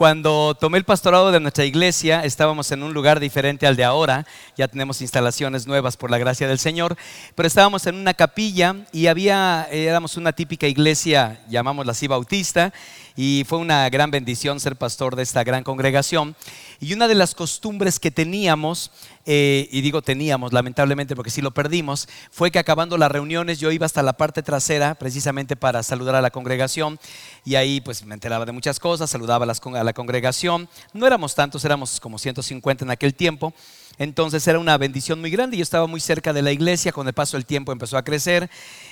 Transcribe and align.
Cuando 0.00 0.56
tomé 0.58 0.78
el 0.78 0.84
pastorado 0.84 1.30
de 1.30 1.40
nuestra 1.40 1.66
iglesia, 1.66 2.24
estábamos 2.24 2.72
en 2.72 2.82
un 2.82 2.94
lugar 2.94 3.20
diferente 3.20 3.66
al 3.66 3.76
de 3.76 3.84
ahora. 3.84 4.26
Ya 4.56 4.66
tenemos 4.66 5.02
instalaciones 5.02 5.66
nuevas 5.66 5.98
por 5.98 6.10
la 6.10 6.16
gracia 6.16 6.48
del 6.48 6.58
Señor. 6.58 6.96
Pero 7.34 7.46
estábamos 7.46 7.86
en 7.86 7.96
una 7.96 8.14
capilla 8.14 8.76
y 8.92 9.08
había, 9.08 9.68
éramos 9.70 10.16
una 10.16 10.32
típica 10.32 10.66
iglesia, 10.66 11.42
llamámosla 11.50 11.92
así, 11.92 12.06
bautista 12.06 12.72
y 13.16 13.44
fue 13.46 13.58
una 13.58 13.88
gran 13.88 14.10
bendición 14.10 14.60
ser 14.60 14.76
pastor 14.76 15.16
de 15.16 15.22
esta 15.22 15.44
gran 15.44 15.64
congregación. 15.64 16.36
Y 16.80 16.94
una 16.94 17.08
de 17.08 17.14
las 17.14 17.34
costumbres 17.34 18.00
que 18.00 18.10
teníamos, 18.10 18.90
eh, 19.26 19.68
y 19.70 19.80
digo 19.82 20.02
teníamos 20.02 20.52
lamentablemente 20.52 21.14
porque 21.14 21.30
sí 21.30 21.42
lo 21.42 21.50
perdimos, 21.50 22.08
fue 22.30 22.50
que 22.50 22.58
acabando 22.58 22.96
las 22.96 23.12
reuniones 23.12 23.58
yo 23.60 23.70
iba 23.70 23.86
hasta 23.86 24.02
la 24.02 24.14
parte 24.14 24.42
trasera 24.42 24.94
precisamente 24.94 25.56
para 25.56 25.82
saludar 25.82 26.14
a 26.14 26.22
la 26.22 26.30
congregación 26.30 26.98
y 27.44 27.56
ahí 27.56 27.80
pues 27.80 28.04
me 28.04 28.14
enteraba 28.14 28.46
de 28.46 28.52
muchas 28.52 28.80
cosas, 28.80 29.10
saludaba 29.10 29.44
a 29.44 29.84
la 29.84 29.92
congregación. 29.92 30.68
No 30.92 31.06
éramos 31.06 31.34
tantos, 31.34 31.64
éramos 31.64 32.00
como 32.00 32.18
150 32.18 32.84
en 32.84 32.90
aquel 32.90 33.14
tiempo. 33.14 33.52
Entonces 33.98 34.46
era 34.48 34.58
una 34.58 34.78
bendición 34.78 35.20
muy 35.20 35.30
grande. 35.30 35.56
Yo 35.56 35.62
estaba 35.62 35.86
muy 35.86 36.00
cerca 36.00 36.32
de 36.32 36.42
la 36.42 36.52
iglesia, 36.52 36.92
con 36.92 37.06
el 37.06 37.12
paso 37.12 37.36
del 37.36 37.44
tiempo 37.44 37.72
empezó 37.72 37.96
a 37.98 38.04
crecer 38.04 38.50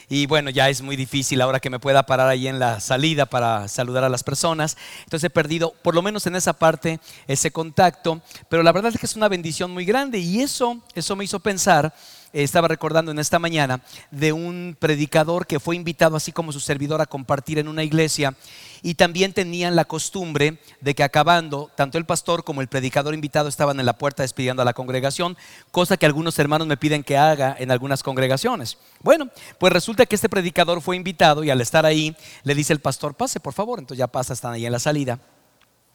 y 0.09 0.27
bueno, 0.27 0.51
ya 0.51 0.69
es 0.69 0.83
muy 0.83 0.97
difícil 0.97 1.41
ahora 1.41 1.61
que 1.61 1.71
me 1.71 1.79
pueda 1.79 2.05
parar 2.05 2.29
ahí 2.29 2.49
en 2.49 2.59
la 2.59 2.81
salida 2.81 3.27
para 3.27 3.69
saludar 3.69 4.05
a 4.05 4.09
las 4.09 4.23
personas. 4.23 4.77
Entonces 5.05 5.25
he 5.25 5.31
perdido, 5.31 5.75
por 5.83 5.95
lo 5.95 6.03
menos 6.03 6.27
en 6.27 6.37
esa 6.37 6.53
parte, 6.53 7.01
ese 7.27 7.51
contacto, 7.51 8.21
pero 8.49 8.63
la 8.63 8.73
verdad 8.73 8.93
es 8.93 9.01
que 9.01 9.07
es 9.07 9.17
una 9.17 9.29
bendición 9.29 9.71
muy 9.71 9.85
grande 9.85 10.19
y 10.19 10.41
eso, 10.41 10.79
eso 10.95 11.17
me 11.17 11.25
hizo 11.25 11.41
pensar 11.41 11.95
estaba 12.33 12.69
recordando 12.69 13.11
en 13.11 13.19
esta 13.19 13.39
mañana 13.39 13.81
de 14.11 14.33
un 14.33 14.77
predicador 14.79 15.47
que 15.47 15.61
fue 15.61 15.77
invitado 15.77 16.17
así 16.17 16.33
como 16.33 16.53
su 16.53 16.61
servidor 16.61 17.01
a 17.01 17.07
compartir 17.07 17.59
en 17.59 17.69
una 17.69 17.85
iglesia 17.85 18.35
y 18.83 18.95
también 18.95 19.33
tenían 19.33 19.77
la 19.77 19.85
costumbre 19.85 20.59
de 20.81 20.95
que 20.95 21.03
acabando, 21.03 21.71
tanto 21.75 21.99
el 21.99 22.05
pastor 22.05 22.45
como 22.45 22.61
el 22.61 22.69
predicador 22.69 23.15
invitado 23.15 23.49
estaban 23.49 23.81
en 23.81 23.87
la 23.87 23.99
puerta 23.99 24.23
despidiendo 24.23 24.63
a 24.63 24.65
la 24.65 24.73
congregación, 24.73 25.37
cosa 25.71 25.97
que 25.97 26.07
algunos 26.07 26.39
hermanos 26.39 26.67
me 26.67 26.77
piden 26.77 27.03
que 27.03 27.17
haga 27.17 27.57
en 27.59 27.71
algunas 27.71 28.03
congregaciones. 28.03 28.79
Bueno, 29.01 29.29
pues 29.59 29.73
resulta 29.73 30.07
que 30.07 30.15
este 30.15 30.29
predicador 30.29 30.81
fue 30.81 30.97
invitado 30.97 31.45
y 31.45 31.51
al 31.51 31.61
estar 31.61 31.87
ahí 31.87 32.17
le 32.45 32.55
dice 32.55 32.73
el 32.73 32.81
pastor, 32.81 33.15
pase 33.15 33.41
por 33.41 33.55
favor, 33.55 33.79
entonces 33.79 33.99
ya 33.99 34.07
pasa, 34.07 34.33
están 34.33 34.53
ahí 34.53 34.67
en 34.67 34.73
la 34.73 34.79
salida 34.79 35.19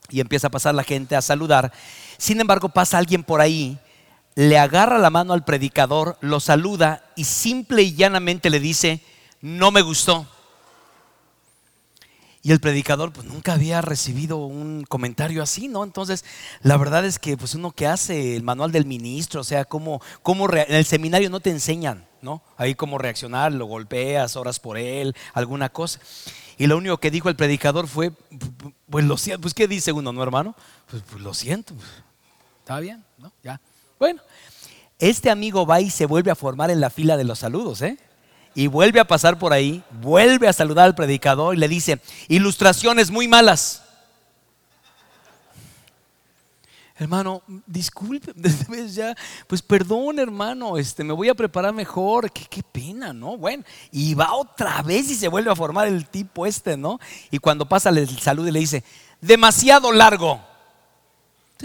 y 0.10 0.20
empieza 0.20 0.48
a 0.48 0.52
pasar 0.52 0.76
la 0.76 0.84
gente 0.84 1.16
a 1.16 1.22
saludar. 1.22 1.72
Sin 2.18 2.40
embargo, 2.42 2.70
pasa 2.70 2.98
alguien 2.98 3.24
por 3.24 3.42
ahí 3.42 3.80
le 4.36 4.58
agarra 4.58 4.98
la 4.98 5.10
mano 5.10 5.34
al 5.34 5.46
predicador, 5.46 6.18
lo 6.22 6.40
saluda 6.40 7.04
y 7.16 7.26
simple 7.26 7.84
y 7.84 7.96
llanamente 7.96 8.50
le 8.50 8.60
dice, 8.60 9.02
no 9.42 9.72
me 9.72 9.82
gustó. 9.82 10.28
Y 12.46 12.52
el 12.52 12.60
predicador 12.60 13.14
pues 13.14 13.26
nunca 13.26 13.54
había 13.54 13.80
recibido 13.80 14.38
un 14.38 14.84
comentario 14.84 15.42
así, 15.42 15.70
¿no? 15.70 15.86
Entonces, 15.86 16.26
la 16.62 16.76
verdad 16.76 17.06
es 17.06 17.18
que 17.18 17.38
pues 17.38 17.56
uno 17.56 17.72
que 17.72 17.88
hace 17.88 18.36
el 18.36 18.44
manual 18.44 18.74
del 18.74 18.86
ministro, 18.86 19.40
o 19.40 19.44
sea, 19.46 19.64
cómo, 19.64 20.02
cómo 20.22 20.52
en 20.52 20.76
el 20.76 20.84
seminario 20.84 21.30
no 21.30 21.40
te 21.40 21.52
enseñan, 21.52 22.06
¿no? 22.22 22.42
Ahí 22.58 22.76
cómo 22.76 22.98
reaccionar, 22.98 23.54
lo 23.54 23.66
golpeas, 23.66 24.36
oras 24.36 24.60
por 24.60 24.78
él, 24.78 25.16
alguna 25.34 25.70
cosa. 25.70 26.02
Y 26.58 26.68
lo 26.68 26.76
único 26.76 26.98
que 26.98 27.12
dijo 27.12 27.30
el 27.30 27.38
predicador 27.38 27.88
fue, 27.88 28.12
pues 28.90 29.06
lo 29.06 29.16
siento, 29.16 29.42
pues 29.44 29.54
¿qué 29.54 29.70
dice 29.70 29.94
uno, 29.94 30.12
no 30.12 30.22
hermano? 30.22 30.54
Pues, 30.92 31.02
pues 31.10 31.22
lo 31.22 31.34
siento, 31.34 31.74
está 32.60 32.82
bien, 32.82 33.06
¿no? 33.20 33.32
Ya. 33.42 33.62
Bueno, 34.04 34.22
este 35.00 35.30
amigo 35.30 35.66
va 35.66 35.80
y 35.80 35.90
se 35.90 36.06
vuelve 36.06 36.30
a 36.30 36.36
formar 36.36 36.70
en 36.70 36.82
la 36.82 36.90
fila 36.90 37.16
de 37.16 37.24
los 37.24 37.40
saludos, 37.40 37.82
¿eh? 37.82 37.98
Y 38.54 38.68
vuelve 38.68 39.00
a 39.00 39.08
pasar 39.08 39.40
por 39.40 39.54
ahí, 39.54 39.82
vuelve 40.02 40.50
a 40.50 40.52
saludar 40.52 40.88
al 40.88 40.94
predicador 40.94 41.56
y 41.56 41.58
le 41.58 41.70
dice, 41.70 42.02
ilustraciones 42.28 43.12
muy 43.12 43.30
malas. 43.30 43.82
Hermano, 46.98 47.44
disculpe, 47.66 48.34
ya, 48.92 49.16
pues 49.48 49.62
perdón, 49.62 50.20
hermano, 50.20 50.78
este, 50.78 51.06
me 51.06 51.14
voy 51.14 51.30
a 51.30 51.34
preparar 51.34 51.74
mejor. 51.74 52.30
Qué, 52.30 52.44
qué, 52.50 52.62
pena, 52.62 53.14
¿no? 53.14 53.38
Bueno, 53.38 53.64
y 53.90 54.16
va 54.16 54.34
otra 54.34 54.82
vez 54.82 55.10
y 55.12 55.16
se 55.16 55.30
vuelve 55.30 55.50
a 55.50 55.56
formar 55.56 55.88
el 55.88 56.10
tipo 56.10 56.46
este, 56.46 56.76
¿no? 56.76 57.00
Y 57.32 57.38
cuando 57.38 57.70
pasa 57.70 57.88
el 57.88 58.20
saludo 58.20 58.50
y 58.50 58.52
le 58.52 58.60
dice, 58.60 58.84
demasiado 59.22 59.94
largo 59.94 60.42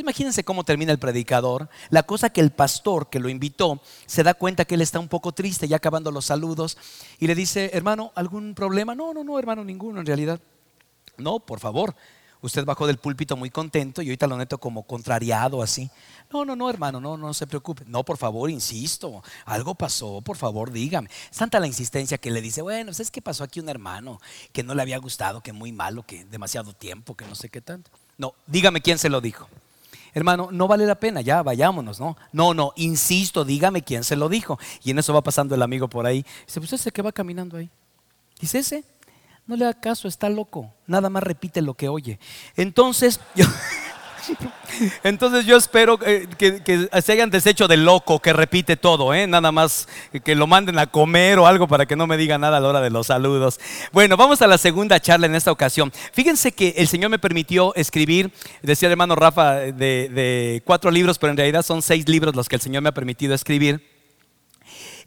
imagínense 0.01 0.45
cómo 0.45 0.65
termina 0.65 0.93
el 0.93 0.99
predicador. 0.99 1.69
La 1.91 2.03
cosa 2.03 2.31
que 2.31 2.41
el 2.41 2.51
pastor 2.51 3.09
que 3.11 3.21
lo 3.21 3.29
invitó 3.29 3.81
se 4.07 4.23
da 4.23 4.35
cuenta 4.35 4.65
que 4.65 4.75
él 4.75 4.83
está 4.83 4.99
un 4.99 5.09
poco 5.09 5.33
triste, 5.33 5.69
ya 5.69 5.77
acabando 5.77 6.11
los 6.11 6.27
saludos, 6.27 6.77
y 7.19 7.27
le 7.27 7.35
dice, 7.35 7.71
hermano, 7.73 8.13
¿algún 8.15 8.55
problema? 8.55 8.95
No, 8.95 9.13
no, 9.13 9.25
no, 9.25 9.39
hermano, 9.39 9.65
ninguno 9.65 10.01
en 10.01 10.07
realidad. 10.07 10.41
No, 11.17 11.41
por 11.41 11.61
favor. 11.61 11.95
Usted 12.41 12.65
bajó 12.65 12.87
del 12.87 12.99
púlpito 12.99 13.37
muy 13.37 13.51
contento 13.51 14.01
y 14.01 14.07
ahorita 14.07 14.29
lo 14.29 14.37
neto 14.37 14.59
como 14.59 14.85
contrariado 14.85 15.61
así. 15.61 15.91
No, 16.33 16.45
no, 16.45 16.55
no, 16.55 16.71
hermano, 16.71 17.01
no, 17.01 17.17
no 17.17 17.35
se 17.35 17.49
preocupe. 17.49 17.83
No, 17.87 18.05
por 18.05 18.17
favor, 18.17 18.49
insisto, 18.49 19.25
algo 19.45 19.75
pasó, 19.75 20.21
por 20.21 20.37
favor, 20.37 20.71
dígame. 20.71 21.11
Es 21.31 21.37
tanta 21.37 21.59
la 21.59 21.67
insistencia 21.67 22.17
que 22.19 22.31
le 22.31 22.41
dice, 22.41 22.63
bueno, 22.63 22.93
¿sabes 22.93 23.11
qué 23.11 23.21
pasó 23.21 23.43
aquí 23.43 23.59
un 23.59 23.69
hermano 23.69 24.21
que 24.53 24.63
no 24.63 24.75
le 24.77 24.83
había 24.83 24.99
gustado, 24.99 25.41
que 25.41 25.53
muy 25.53 25.73
malo, 25.73 26.05
que 26.05 26.25
demasiado 26.27 26.73
tiempo, 26.73 27.17
que 27.17 27.25
no 27.25 27.35
sé 27.35 27.49
qué 27.49 27.61
tanto? 27.61 27.91
No, 28.17 28.35
dígame 28.47 28.83
quién 28.83 28.99
se 28.99 29.09
lo 29.09 29.21
dijo 29.21 29.49
hermano, 30.19 30.49
no 30.53 30.69
vale 30.69 30.85
la 30.87 30.97
pena, 30.97 31.21
ya 31.21 31.43
vayámonos, 31.43 32.01
¿no? 32.01 32.17
No, 32.33 32.53
no, 32.55 32.73
insisto, 32.77 33.45
dígame 33.45 33.83
quién 33.83 34.05
se 34.05 34.17
lo 34.17 34.29
dijo. 34.29 34.59
Y 34.83 34.91
en 34.91 34.99
eso 34.99 35.15
va 35.15 35.23
pasando 35.23 35.55
el 35.55 35.63
amigo 35.63 35.89
por 35.89 36.07
ahí. 36.07 36.25
Dice, 36.47 36.61
pues 36.61 36.73
ese 36.73 36.93
que 36.93 37.03
va 37.03 37.13
caminando 37.13 37.57
ahí. 37.57 37.71
Dice, 38.41 38.59
ese, 38.59 38.85
no 39.47 39.57
le 39.57 39.65
da 39.65 39.75
caso, 39.75 40.09
está 40.09 40.29
loco. 40.29 40.73
Nada 40.87 41.09
más 41.09 41.23
repite 41.23 41.63
lo 41.63 41.75
que 41.75 41.89
oye. 41.89 42.19
Entonces, 42.57 43.21
yo... 43.35 43.47
Entonces 45.03 45.47
yo 45.47 45.57
espero 45.57 45.99
que, 45.99 46.89
se 47.03 47.13
hayan 47.13 47.31
deshecho 47.31 47.69
del 47.69 47.85
loco 47.85 48.21
que 48.21 48.33
repite 48.33 48.77
todo, 48.77 49.15
¿eh? 49.15 49.27
nada 49.27 49.53
más 49.53 49.89
que 50.25 50.35
lo 50.35 50.47
manden 50.47 50.79
a 50.79 50.87
comer 50.87 51.39
o 51.39 51.47
algo 51.47 51.67
para 51.69 51.87
que 51.87 51.97
no 51.97 52.07
me 52.07 52.17
diga 52.17 52.39
nada 52.39 52.59
a 52.59 52.61
la 52.61 52.69
hora 52.69 52.81
de 52.81 52.91
los 52.91 53.09
saludos. 53.09 53.61
Bueno, 53.93 54.17
vamos 54.17 54.43
a 54.43 54.47
la 54.47 54.59
segunda 54.59 55.01
charla 55.01 55.27
en 55.27 55.35
esta 55.35 55.53
ocasión. 55.53 55.93
Fíjense 56.13 56.53
que 56.53 56.75
el 56.77 56.89
Señor 56.89 57.11
me 57.11 57.19
permitió 57.19 57.75
escribir, 57.75 58.33
decía 58.63 58.87
el 58.89 58.93
hermano 58.93 59.15
Rafa, 59.15 59.55
de, 59.57 59.73
de 59.73 60.63
cuatro 60.65 60.91
libros, 60.91 61.19
pero 61.19 61.31
en 61.31 61.37
realidad 61.37 61.63
son 61.63 61.83
seis 61.83 62.09
libros 62.09 62.35
los 62.35 62.49
que 62.49 62.57
el 62.57 62.63
Señor 62.63 62.83
me 62.83 62.91
ha 62.91 62.95
permitido 62.95 63.35
escribir. 63.35 63.99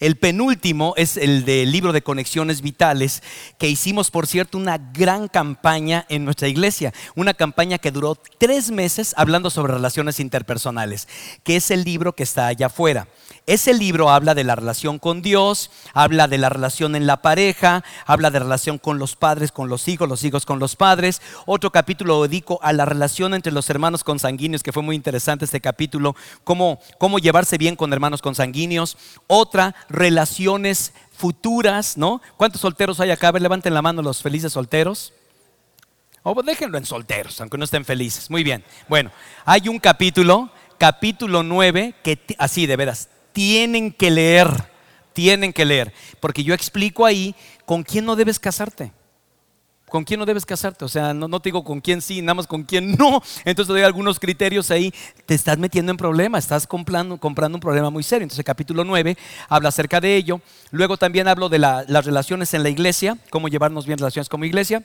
El 0.02 0.16
penúltimo 0.16 0.96
es 0.98 1.16
el 1.16 1.46
del 1.46 1.72
libro 1.72 1.94
de 1.94 2.02
conexiones 2.02 2.64
vitales, 2.64 3.22
que 3.60 3.70
hicimos, 3.70 4.10
por 4.10 4.26
cierto, 4.26 4.58
una 4.58 4.80
gran 4.80 5.28
campaña 5.28 6.08
en 6.10 6.26
nuestra 6.26 6.48
iglesia, 6.48 6.92
una 7.14 7.36
campaña 7.36 7.78
que 7.78 7.92
duró 7.92 8.18
tres 8.40 8.72
meses 8.72 9.14
hablando 9.16 9.52
sobre 9.52 9.74
relaciones 9.74 10.20
interpersonales, 10.20 11.08
que 11.44 11.56
es 11.56 11.70
el 11.70 11.84
libro 11.84 12.14
que 12.14 12.24
está 12.24 12.48
allá 12.48 12.66
afuera. 12.66 13.08
Ese 13.46 13.74
libro 13.74 14.10
habla 14.10 14.34
de 14.34 14.44
la 14.44 14.56
relación 14.56 14.98
con 14.98 15.22
Dios, 15.22 15.70
habla 15.94 16.28
de 16.28 16.38
la 16.38 16.50
relación 16.50 16.96
en 16.96 17.06
la 17.06 17.22
pareja, 17.22 17.84
habla 18.06 18.32
de 18.32 18.40
relación 18.40 18.80
con 18.80 18.98
los 18.98 19.16
padres, 19.16 19.52
con 19.52 19.70
los 19.70 19.88
hijos, 19.88 20.10
los 20.10 20.24
hijos 20.24 20.46
con 20.46 20.58
los 20.58 20.76
padres. 20.76 21.22
Otro 21.46 21.72
capítulo 21.72 22.24
dedico 22.24 22.60
a 22.64 22.74
la 22.74 22.86
relación 22.86 23.34
entre 23.34 23.52
los 23.52 23.70
hermanos 23.70 24.04
consanguíneos, 24.04 24.64
que 24.64 24.72
fue 24.72 24.84
muy 24.84 24.96
interesante 24.96 25.46
este 25.46 25.62
capítulo, 25.62 26.16
cómo, 26.44 26.80
cómo 26.98 27.20
llevarse 27.20 27.58
bien 27.58 27.76
con 27.76 27.94
hermanos 27.94 28.22
consanguíneos. 28.22 28.98
Otra, 29.28 29.76
relaciones 29.92 30.94
futuras, 31.12 31.98
¿no? 31.98 32.22
¿Cuántos 32.38 32.62
solteros 32.62 33.00
hay 33.00 33.12
acá? 33.12 33.28
A 33.28 33.32
ver, 33.32 33.42
levanten 33.42 33.74
la 33.74 33.82
mano 33.82 34.02
los 34.02 34.22
felices 34.22 34.54
solteros. 34.54 35.14
O 36.24 36.42
déjenlo 36.44 36.78
en 36.78 36.86
solteros, 36.86 37.42
aunque 37.42 37.58
no 37.58 37.66
estén 37.66 37.86
felices. 37.86 38.30
Muy 38.30 38.44
bien. 38.44 38.64
Bueno, 38.88 39.12
hay 39.46 39.68
un 39.68 39.80
capítulo, 39.80 40.52
capítulo 40.78 41.44
9, 41.44 41.96
que 42.04 42.20
así 42.38 42.68
de 42.68 42.76
veras, 42.76 43.10
tienen 43.34 43.92
que 43.92 44.12
leer, 44.12 44.48
tienen 45.14 45.54
que 45.54 45.66
leer, 45.66 45.94
porque 46.20 46.44
yo 46.44 46.54
explico 46.54 47.06
ahí 47.06 47.36
con 47.66 47.84
quién 47.84 48.06
no 48.06 48.16
debes 48.16 48.40
casarte. 48.40 48.92
¿Con 49.92 50.06
quién 50.06 50.22
no 50.22 50.26
debes 50.26 50.46
casarte? 50.46 50.86
O 50.86 50.88
sea, 50.88 51.14
no, 51.14 51.42
te 51.42 51.50
digo 51.50 51.66
con 51.66 51.82
quién 51.82 52.02
sí, 52.02 52.22
nada 52.22 52.36
más 52.36 52.48
con 52.48 52.64
quién 52.64 52.96
no. 52.96 53.22
Entonces 53.44 53.68
te 53.68 53.74
doy 53.74 53.82
algunos 53.82 54.22
criterios 54.22 54.72
ahí. 54.72 54.94
Te 55.26 55.36
estás 55.36 55.58
metiendo 55.58 55.92
en 55.92 55.98
problemas, 55.98 56.46
estás 56.46 56.66
comprando, 56.66 57.18
comprando 57.18 57.58
un 57.58 57.60
problema 57.60 57.90
muy 57.90 58.02
serio. 58.02 58.24
Entonces 58.24 58.46
capítulo 58.46 58.86
9 58.86 59.18
habla 59.50 59.68
acerca 59.68 60.00
de 60.00 60.16
ello. 60.16 60.40
Luego 60.72 60.96
también 60.96 61.28
hablo 61.28 61.50
de 61.50 61.60
las 61.60 62.06
relaciones 62.06 62.54
en 62.54 62.64
la 62.64 62.70
iglesia, 62.70 63.18
cómo 63.30 63.50
llevarnos 63.50 63.86
bien 63.86 63.98
relaciones 63.98 64.30
como 64.30 64.46
iglesia. 64.46 64.82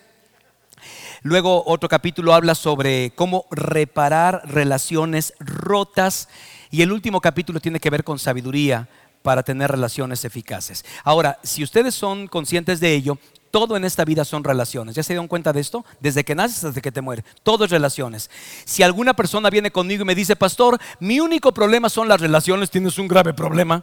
Luego 1.23 1.63
otro 1.67 1.89
capítulo 1.89 2.35
habla 2.35 2.57
sobre 2.57 3.13
cómo 3.15 3.47
reparar 3.53 4.43
relaciones 4.45 5.35
rotas 5.39 6.29
y 6.73 6.83
el 6.83 6.91
último 6.91 7.21
capítulo 7.21 7.61
tiene 7.61 7.79
que 7.79 7.91
ver 7.91 8.03
con 8.03 8.19
sabiduría 8.19 8.89
para 9.23 9.45
tener 9.45 9.71
relaciones 9.71 10.25
eficaces. 10.25 10.85
Ahora, 11.05 11.39
si 11.43 11.63
ustedes 11.63 11.95
son 11.95 12.27
conscientes 12.27 12.81
de 12.81 12.93
ello, 12.93 13.19
todo 13.57 13.75
en 13.75 13.87
esta 13.87 14.05
vida 14.05 14.23
son 14.27 14.45
relaciones. 14.45 14.97
¿Ya 14.97 15.03
se 15.03 15.15
dieron 15.15 15.29
cuenta 15.29 15.51
de 15.51 15.61
esto? 15.61 15.83
Desde 15.99 16.27
que 16.27 16.35
naces 16.35 16.63
hasta 16.63 16.79
que 16.83 16.93
te 16.93 17.01
mueres. 17.01 17.25
Todo 17.43 17.65
es 17.65 17.71
relaciones. 17.71 18.29
Si 18.67 18.83
alguna 18.83 19.15
persona 19.15 19.49
viene 19.49 19.71
conmigo 19.71 20.03
y 20.03 20.05
me 20.05 20.15
dice, 20.15 20.37
pastor, 20.37 20.79
mi 21.01 21.21
único 21.21 21.55
problema 21.55 21.89
son 21.89 22.07
las 22.07 22.21
relaciones, 22.21 22.71
tienes 22.71 22.99
un 22.99 23.09
grave 23.09 23.33
problema. 23.33 23.83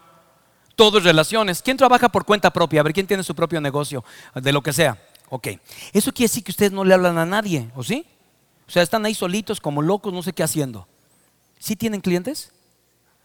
Todo 0.76 1.00
es 1.00 1.04
relaciones. 1.04 1.64
¿Quién 1.64 1.76
trabaja 1.76 2.08
por 2.08 2.24
cuenta 2.24 2.54
propia? 2.54 2.82
A 2.82 2.84
ver, 2.84 2.94
¿quién 2.94 3.08
tiene 3.08 3.24
su 3.24 3.34
propio 3.34 3.60
negocio? 3.60 4.06
De 4.36 4.54
lo 4.54 4.62
que 4.62 4.74
sea. 4.74 4.96
Ok. 5.30 5.48
Eso 5.92 6.14
quiere 6.14 6.30
decir 6.30 6.44
que 6.44 6.52
ustedes 6.52 6.72
no 6.72 6.84
le 6.84 6.94
hablan 6.94 7.18
a 7.18 7.26
nadie, 7.26 7.72
¿o 7.76 7.84
sí? 7.84 8.06
O 8.68 8.72
sea, 8.72 8.84
están 8.84 9.04
ahí 9.08 9.16
solitos 9.16 9.60
como 9.60 9.82
locos, 9.82 10.14
no 10.14 10.22
sé 10.22 10.34
qué 10.34 10.44
haciendo. 10.44 10.88
¿Sí 11.58 11.76
tienen 11.76 12.00
clientes? 12.00 12.52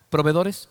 ¿Proveedores? 0.09 0.71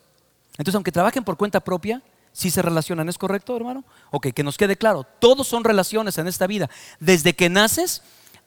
Entonces, 0.53 0.73
aunque 0.73 0.91
trabajen 0.91 1.23
por 1.23 1.37
cuenta 1.37 1.59
propia, 1.59 2.01
sí 2.37 2.51
se 2.51 2.61
relacionan. 2.61 3.09
¿Es 3.09 3.17
correcto, 3.17 3.57
hermano? 3.57 3.83
Ok, 4.11 4.27
que 4.27 4.43
nos 4.43 4.57
quede 4.57 4.77
claro. 4.77 5.05
Todos 5.19 5.47
son 5.47 5.63
relaciones 5.63 6.19
en 6.19 6.27
esta 6.27 6.45
vida. 6.45 6.69
Desde 6.99 7.35
que 7.35 7.49
naces 7.49 8.03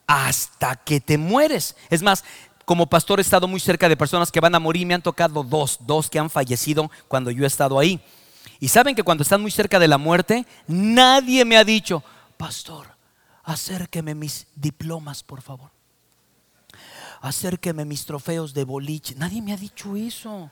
hasta 0.07 0.77
que 0.77 1.01
te 1.01 1.19
mueres. 1.19 1.75
Es 1.91 2.03
más, 2.03 2.25
como 2.65 2.87
pastor 2.87 3.19
he 3.19 3.23
estado 3.23 3.49
muy 3.49 3.59
cerca 3.59 3.89
de 3.89 3.97
personas 3.97 4.31
que 4.31 4.39
van 4.39 4.55
a 4.55 4.61
morir. 4.61 4.87
Me 4.87 4.95
han 4.95 5.03
tocado 5.03 5.43
dos, 5.43 5.79
dos 5.81 6.09
que 6.09 6.21
han 6.21 6.31
fallecido 6.31 6.89
cuando 7.09 7.33
yo 7.33 7.43
he 7.43 7.49
estado 7.49 7.81
ahí. 7.81 8.01
Y 8.61 8.69
saben 8.69 8.95
que 8.95 9.03
cuando 9.03 9.23
están 9.23 9.43
muy 9.43 9.51
cerca 9.51 9.81
de 9.81 9.89
la 9.89 9.99
muerte, 9.99 10.47
nadie 10.69 11.45
me 11.45 11.57
ha 11.57 11.65
dicho, 11.65 12.05
pastor, 12.37 12.87
acérqueme 13.43 14.15
mis 14.15 14.47
diplomas, 14.55 15.25
por 15.25 15.43
favor. 15.43 15.73
Acérqueme 17.21 17.85
mis 17.85 18.07
trofeos 18.07 18.55
de 18.55 18.63
boliche. 18.63 19.17
Nadie 19.17 19.43
me 19.43 19.53
ha 19.53 19.57
dicho 19.57 19.97
eso. 19.97 20.51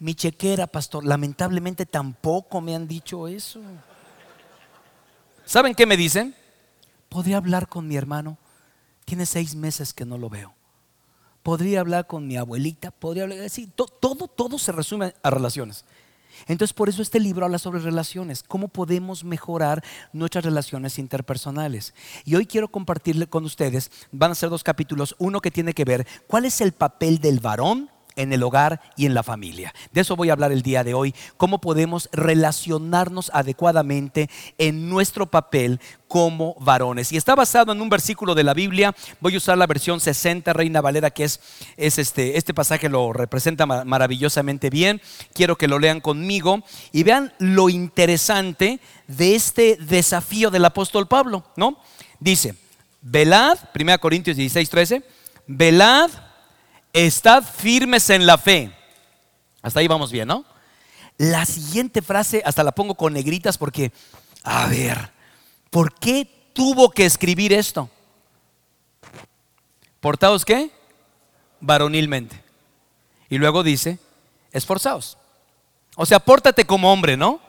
Mi 0.00 0.14
chequera, 0.14 0.66
pastor, 0.66 1.04
lamentablemente 1.04 1.84
tampoco 1.84 2.60
me 2.60 2.74
han 2.74 2.86
dicho 2.86 3.26
eso. 3.26 3.60
¿Saben 5.44 5.74
qué 5.74 5.86
me 5.86 5.96
dicen? 5.96 6.34
¿Podría 7.08 7.38
hablar 7.38 7.68
con 7.68 7.88
mi 7.88 7.96
hermano? 7.96 8.38
Tiene 9.04 9.26
seis 9.26 9.54
meses 9.54 9.92
que 9.92 10.04
no 10.04 10.18
lo 10.18 10.28
veo. 10.28 10.54
Podría 11.42 11.80
hablar 11.80 12.06
con 12.06 12.26
mi 12.26 12.36
abuelita, 12.36 12.90
podría 12.90 13.24
hablar, 13.24 13.48
sí, 13.48 13.66
todo, 13.66 14.28
todo 14.28 14.58
se 14.58 14.70
resume 14.70 15.14
a 15.22 15.30
relaciones. 15.30 15.84
Entonces, 16.46 16.74
por 16.74 16.88
eso 16.88 17.02
este 17.02 17.18
libro 17.18 17.44
habla 17.44 17.58
sobre 17.58 17.80
relaciones, 17.80 18.42
cómo 18.42 18.68
podemos 18.68 19.24
mejorar 19.24 19.82
nuestras 20.12 20.44
relaciones 20.44 20.98
interpersonales. 20.98 21.94
Y 22.24 22.36
hoy 22.36 22.46
quiero 22.46 22.68
compartirle 22.68 23.26
con 23.26 23.44
ustedes, 23.44 23.90
van 24.12 24.30
a 24.30 24.36
ser 24.36 24.50
dos 24.50 24.62
capítulos, 24.62 25.16
uno 25.18 25.40
que 25.40 25.50
tiene 25.50 25.72
que 25.72 25.84
ver 25.84 26.06
cuál 26.26 26.44
es 26.44 26.60
el 26.60 26.72
papel 26.72 27.18
del 27.18 27.40
varón 27.40 27.90
en 28.18 28.32
el 28.32 28.42
hogar 28.42 28.80
y 28.96 29.06
en 29.06 29.14
la 29.14 29.22
familia. 29.22 29.72
De 29.92 30.02
eso 30.02 30.16
voy 30.16 30.28
a 30.28 30.32
hablar 30.32 30.52
el 30.52 30.62
día 30.62 30.84
de 30.84 30.92
hoy, 30.92 31.14
cómo 31.36 31.60
podemos 31.60 32.10
relacionarnos 32.12 33.30
adecuadamente 33.32 34.28
en 34.58 34.90
nuestro 34.90 35.26
papel 35.26 35.80
como 36.08 36.56
varones. 36.58 37.12
Y 37.12 37.16
está 37.16 37.34
basado 37.34 37.72
en 37.72 37.80
un 37.80 37.88
versículo 37.88 38.34
de 38.34 38.42
la 38.42 38.54
Biblia, 38.54 38.94
voy 39.20 39.34
a 39.34 39.38
usar 39.38 39.56
la 39.56 39.66
versión 39.66 40.00
60 40.00 40.52
Reina 40.52 40.80
Valera, 40.80 41.10
que 41.10 41.24
es, 41.24 41.40
es 41.76 41.98
este, 41.98 42.36
este 42.36 42.52
pasaje 42.52 42.88
lo 42.88 43.12
representa 43.12 43.66
maravillosamente 43.66 44.68
bien. 44.68 45.00
Quiero 45.32 45.56
que 45.56 45.68
lo 45.68 45.78
lean 45.78 46.00
conmigo 46.00 46.64
y 46.92 47.04
vean 47.04 47.32
lo 47.38 47.68
interesante 47.68 48.80
de 49.06 49.36
este 49.36 49.76
desafío 49.76 50.50
del 50.50 50.64
apóstol 50.64 51.06
Pablo, 51.06 51.44
¿no? 51.56 51.78
Dice, 52.18 52.56
velad, 53.00 53.58
1 53.78 53.98
Corintios 54.00 54.36
16, 54.36 54.68
13, 54.68 55.02
velad 55.46 56.10
estad 56.92 57.44
firmes 57.44 58.10
en 58.10 58.26
la 58.26 58.38
fe. 58.38 58.72
Hasta 59.62 59.80
ahí 59.80 59.88
vamos 59.88 60.12
bien, 60.12 60.28
¿no? 60.28 60.44
La 61.16 61.44
siguiente 61.44 62.00
frase, 62.02 62.42
hasta 62.44 62.62
la 62.62 62.72
pongo 62.72 62.94
con 62.94 63.12
negritas 63.12 63.58
porque, 63.58 63.92
a 64.44 64.66
ver, 64.68 65.10
¿por 65.70 65.92
qué 65.94 66.50
tuvo 66.52 66.90
que 66.90 67.04
escribir 67.04 67.52
esto? 67.52 67.90
¿Portados 70.00 70.44
qué? 70.44 70.70
Varonilmente. 71.60 72.40
Y 73.28 73.38
luego 73.38 73.62
dice, 73.62 73.98
esforzados. 74.52 75.18
O 75.96 76.06
sea, 76.06 76.20
pórtate 76.20 76.64
como 76.64 76.92
hombre, 76.92 77.16
¿no? 77.16 77.40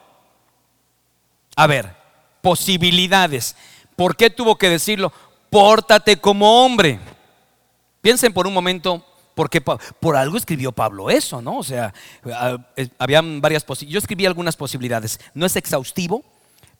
A 1.56 1.68
ver, 1.68 1.96
posibilidades. 2.42 3.56
¿Por 3.96 4.16
qué 4.16 4.30
tuvo 4.30 4.58
que 4.58 4.70
decirlo? 4.70 5.14
Pórtate 5.50 6.20
como 6.20 6.66
hombre. 6.66 7.00
Piensen 8.02 8.34
por 8.34 8.48
un 8.48 8.54
momento 8.54 9.06
porque 9.40 9.62
por 9.62 10.18
algo 10.18 10.36
escribió 10.36 10.74
Pablo 10.74 11.10
eso, 11.10 11.42
¿no? 11.42 11.60
O 11.60 11.64
sea, 11.64 11.94
habían 12.98 13.40
varias 13.40 13.64
posibilidades. 13.64 13.94
Yo 13.94 14.00
escribí 14.00 14.26
algunas 14.26 14.58
posibilidades. 14.58 15.18
No 15.34 15.46
es 15.46 15.56
exhaustivo, 15.56 16.26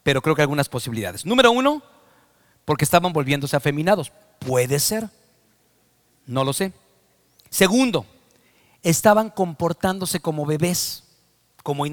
pero 0.04 0.22
creo 0.22 0.36
que 0.36 0.42
algunas 0.42 0.68
posibilidades. 0.68 1.26
Número 1.26 1.54
uno, 1.54 1.82
porque 2.66 2.84
estaban 2.84 3.14
volviéndose 3.14 3.56
afeminados. 3.56 4.12
Puede 4.40 4.78
ser. 4.80 5.08
No 6.26 6.44
lo 6.44 6.52
sé. 6.52 6.74
Segundo, 7.50 8.06
estaban 8.84 9.30
comportándose 9.30 10.20
como 10.20 10.46
bebés, 10.46 11.06
como 11.64 11.86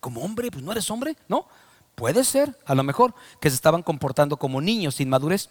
como 0.00 0.22
hombre, 0.22 0.50
pues 0.50 0.64
no 0.64 0.72
eres 0.72 0.90
hombre, 0.90 1.14
¿no? 1.28 1.46
Puede 1.94 2.24
ser, 2.24 2.58
a 2.64 2.74
lo 2.74 2.84
mejor, 2.84 3.14
que 3.38 3.50
se 3.50 3.56
estaban 3.56 3.82
comportando 3.82 4.38
como 4.38 4.62
niños 4.62 4.94
sin 4.94 5.10
madurez. 5.10 5.50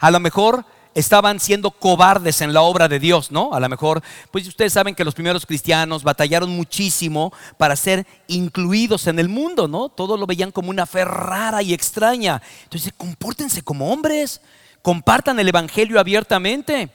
A 0.00 0.10
lo 0.10 0.20
mejor 0.20 0.66
estaban 0.94 1.38
siendo 1.38 1.70
cobardes 1.70 2.40
en 2.40 2.52
la 2.52 2.62
obra 2.62 2.88
de 2.88 2.98
Dios, 2.98 3.30
¿no? 3.30 3.52
A 3.52 3.60
lo 3.60 3.68
mejor, 3.68 4.02
pues 4.30 4.46
ustedes 4.48 4.72
saben 4.72 4.94
que 4.94 5.04
los 5.04 5.14
primeros 5.14 5.46
cristianos 5.46 6.02
batallaron 6.02 6.50
muchísimo 6.50 7.32
para 7.56 7.76
ser 7.76 8.06
incluidos 8.26 9.06
en 9.06 9.18
el 9.18 9.28
mundo, 9.28 9.68
¿no? 9.68 9.88
Todos 9.88 10.18
lo 10.18 10.26
veían 10.26 10.50
como 10.50 10.70
una 10.70 10.86
fe 10.86 11.04
rara 11.04 11.62
y 11.62 11.72
extraña. 11.72 12.42
Entonces, 12.64 12.92
compórtense 12.96 13.62
como 13.62 13.92
hombres, 13.92 14.40
compartan 14.82 15.38
el 15.38 15.48
Evangelio 15.48 16.00
abiertamente. 16.00 16.90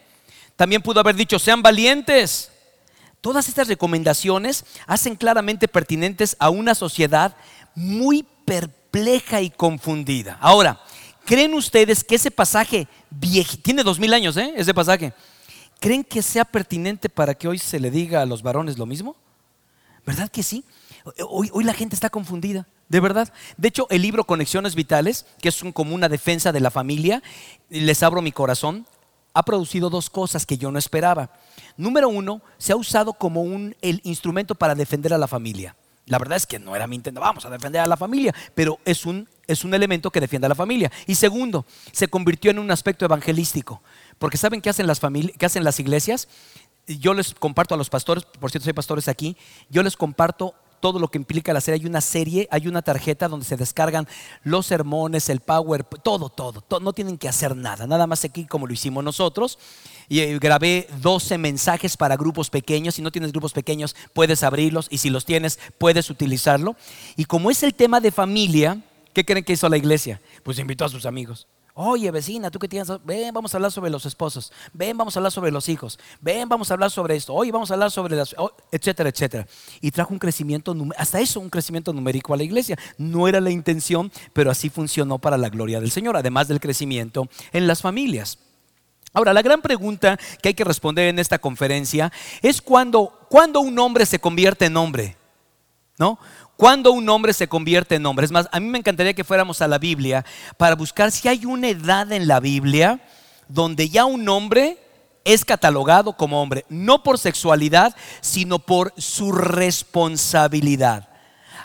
También 0.56 0.82
pudo 0.82 1.00
haber 1.00 1.16
dicho, 1.16 1.40
sean 1.40 1.62
valientes. 1.62 2.52
Todas 3.22 3.48
estas 3.48 3.68
recomendaciones 3.68 4.66
hacen 4.86 5.16
claramente 5.16 5.68
pertinentes 5.68 6.36
a 6.40 6.50
una 6.50 6.76
sociedad 6.76 7.36
muy 7.74 8.26
perpleja 8.46 9.42
y 9.42 9.50
confundida. 9.50 10.38
Ahora, 10.40 10.80
¿Creen 11.26 11.54
ustedes 11.56 12.04
que 12.04 12.16
ese 12.16 12.30
pasaje 12.30 12.88
tiene 13.64 13.84
dos 13.84 14.00
mil 14.00 14.14
años, 14.14 14.38
¿eh? 14.38 14.54
ese 14.56 14.74
pasaje? 14.74 15.14
¿Creen 15.80 16.04
que 16.04 16.22
sea 16.22 16.46
pertinente 16.46 17.10
para 17.10 17.34
que 17.34 17.48
hoy 17.48 17.58
se 17.58 17.80
le 17.80 17.90
diga 17.90 18.22
a 18.22 18.26
los 18.26 18.44
varones 18.44 18.78
lo 18.78 18.86
mismo? 18.86 19.16
¿Verdad 20.06 20.30
que 20.30 20.44
sí? 20.44 20.64
Hoy, 21.28 21.50
hoy 21.52 21.64
la 21.64 21.74
gente 21.74 21.96
está 21.96 22.12
confundida, 22.12 22.68
de 22.90 23.00
verdad. 23.00 23.34
De 23.58 23.68
hecho, 23.68 23.88
el 23.90 24.04
libro 24.04 24.24
Conexiones 24.24 24.76
Vitales, 24.76 25.26
que 25.42 25.50
es 25.50 25.64
como 25.74 25.96
una 25.96 26.10
defensa 26.10 26.52
de 26.52 26.60
la 26.60 26.70
familia, 26.70 27.24
les 27.70 28.04
abro 28.04 28.22
mi 28.22 28.32
corazón, 28.32 28.86
ha 29.34 29.44
producido 29.44 29.90
dos 29.90 30.12
cosas 30.12 30.46
que 30.46 30.58
yo 30.58 30.72
no 30.72 30.78
esperaba. 30.78 31.32
Número 31.76 32.08
uno, 32.08 32.42
se 32.58 32.72
ha 32.72 32.76
usado 32.76 33.14
como 33.14 33.42
un 33.42 33.76
el 33.82 34.00
instrumento 34.04 34.56
para 34.56 34.76
defender 34.76 35.14
a 35.14 35.18
la 35.18 35.28
familia. 35.28 35.76
La 36.08 36.20
verdad 36.20 36.38
es 36.38 36.46
que 36.46 36.60
no 36.60 36.76
era 36.76 36.86
mi 36.86 36.96
intención, 36.96 37.22
vamos 37.22 37.46
a 37.46 37.50
defender 37.50 37.82
a 37.82 37.88
la 37.88 37.98
familia, 37.98 38.34
pero 38.54 38.80
es 38.86 39.06
un, 39.06 39.28
es 39.48 39.64
un 39.64 39.74
elemento 39.74 40.12
que 40.12 40.22
defiende 40.22 40.46
a 40.46 40.50
la 40.50 40.56
familia. 40.56 40.92
Y 41.08 41.16
segundo, 41.16 41.66
se 41.92 42.08
convirtió 42.08 42.52
en 42.52 42.60
un 42.60 42.70
aspecto 42.70 43.06
evangelístico, 43.06 43.82
porque 44.20 44.38
¿saben 44.38 44.62
qué 44.62 44.70
hacen 44.70 44.86
las, 44.86 45.00
qué 45.00 45.46
hacen 45.46 45.64
las 45.64 45.80
iglesias? 45.80 46.28
Yo 46.88 47.16
les 47.16 47.34
comparto 47.34 47.74
a 47.74 47.78
los 47.78 47.90
pastores, 47.90 48.26
por 48.26 48.52
cierto, 48.52 48.66
soy 48.66 48.74
pastores 48.74 49.08
aquí, 49.08 49.36
yo 49.70 49.82
les 49.82 49.98
comparto 49.98 50.54
todo 50.86 51.00
lo 51.00 51.08
que 51.08 51.18
implica 51.18 51.52
la 51.52 51.62
serie. 51.62 51.82
Hay 51.82 51.88
una 51.88 52.00
serie, 52.00 52.48
hay 52.52 52.68
una 52.68 52.84
tarjeta 52.84 53.28
donde 53.28 53.44
se 53.44 53.58
descargan 53.58 54.08
los 54.44 54.68
sermones, 54.68 55.30
el 55.30 55.40
power, 55.40 55.84
todo, 55.84 56.30
todo. 56.30 56.64
No 56.80 56.94
tienen 56.94 57.18
que 57.18 57.28
hacer 57.28 57.56
nada, 57.56 57.88
nada 57.88 58.06
más 58.06 58.24
aquí 58.24 58.46
como 58.46 58.68
lo 58.68 58.74
hicimos 58.74 59.04
nosotros. 59.04 59.58
Y 60.08 60.20
eh, 60.20 60.38
grabé 60.38 60.88
12 61.02 61.40
mensajes 61.40 61.98
para 61.98 62.18
grupos 62.18 62.52
pequeños. 62.52 62.94
Si 62.94 63.02
no 63.02 63.12
tienes 63.12 63.32
grupos 63.32 63.52
pequeños, 63.52 63.96
puedes 64.14 64.44
abrirlos 64.44 64.86
y 64.92 65.00
si 65.00 65.10
los 65.10 65.26
tienes, 65.26 65.58
puedes 65.80 66.12
utilizarlo. 66.12 66.76
Y 67.16 67.26
como 67.26 67.50
es 67.50 67.64
el 67.64 67.74
tema 67.74 68.00
de 68.00 68.12
familia, 68.12 68.80
¿qué 69.12 69.26
creen 69.26 69.44
que 69.44 69.54
hizo 69.54 69.68
la 69.70 69.78
iglesia? 69.78 70.22
Pues 70.44 70.60
invitó 70.60 70.86
a 70.86 70.90
sus 70.90 71.08
amigos. 71.08 71.48
Oye, 71.78 72.10
vecina, 72.10 72.50
tú 72.50 72.58
que 72.58 72.70
tienes, 72.70 72.90
ven, 73.04 73.34
vamos 73.34 73.54
a 73.54 73.58
hablar 73.58 73.70
sobre 73.70 73.92
los 73.92 74.06
esposos, 74.06 74.54
ven, 74.72 74.98
vamos 74.98 75.14
a 75.14 75.20
hablar 75.20 75.34
sobre 75.34 75.52
los 75.52 75.68
hijos, 75.68 76.00
ven, 76.22 76.48
vamos 76.48 76.72
a 76.72 76.76
hablar 76.76 76.90
sobre 76.90 77.18
esto, 77.18 77.34
oye, 77.34 77.52
vamos 77.52 77.70
a 77.70 77.74
hablar 77.74 77.92
sobre 77.92 78.16
las, 78.16 78.34
etcétera, 78.72 79.10
etcétera. 79.10 79.46
Y 79.82 79.92
trajo 79.92 80.14
un 80.14 80.20
crecimiento, 80.20 80.74
hasta 80.98 81.20
eso, 81.20 81.42
un 81.42 81.50
crecimiento 81.50 81.92
numérico 81.92 82.34
a 82.34 82.38
la 82.38 82.44
iglesia. 82.44 82.80
No 82.98 83.28
era 83.28 83.42
la 83.42 83.50
intención, 83.50 84.10
pero 84.32 84.50
así 84.50 84.70
funcionó 84.70 85.20
para 85.20 85.38
la 85.38 85.50
gloria 85.50 85.82
del 85.82 85.92
Señor, 85.92 86.16
además 86.16 86.48
del 86.48 86.62
crecimiento 86.62 87.28
en 87.52 87.68
las 87.68 87.82
familias. 87.82 88.38
Ahora, 89.12 89.34
la 89.34 89.42
gran 89.42 89.62
pregunta 89.62 90.18
que 90.42 90.48
hay 90.48 90.54
que 90.54 90.64
responder 90.64 91.10
en 91.10 91.20
esta 91.20 91.40
conferencia 91.40 92.10
es 92.42 92.62
cuando, 92.62 93.28
cuando 93.30 93.60
un 93.60 93.78
hombre 93.80 94.06
se 94.06 94.20
convierte 94.20 94.64
en 94.64 94.78
hombre. 94.78 95.18
¿No? 95.98 96.20
Cuando 96.58 96.92
un 96.92 97.08
hombre 97.10 97.34
se 97.34 97.48
convierte 97.48 97.96
en 97.96 98.06
hombre. 98.06 98.26
Es 98.26 98.32
más, 98.32 98.48
a 98.52 98.60
mí 98.60 98.68
me 98.68 98.78
encantaría 98.78 99.14
que 99.14 99.24
fuéramos 99.24 99.62
a 99.62 99.68
la 99.68 99.78
Biblia 99.78 100.26
para 100.58 100.76
buscar 100.76 101.12
si 101.12 101.28
hay 101.28 101.46
una 101.46 101.68
edad 101.68 102.12
en 102.12 102.28
la 102.28 102.40
Biblia 102.40 103.00
donde 103.48 103.90
ya 103.90 104.06
un 104.06 104.28
hombre 104.30 104.78
es 105.26 105.44
catalogado 105.44 106.14
como 106.14 106.42
hombre, 106.42 106.66
no 106.70 107.04
por 107.04 107.18
sexualidad, 107.18 107.96
sino 108.22 108.60
por 108.60 108.94
su 108.98 109.32
responsabilidad. 109.32 111.10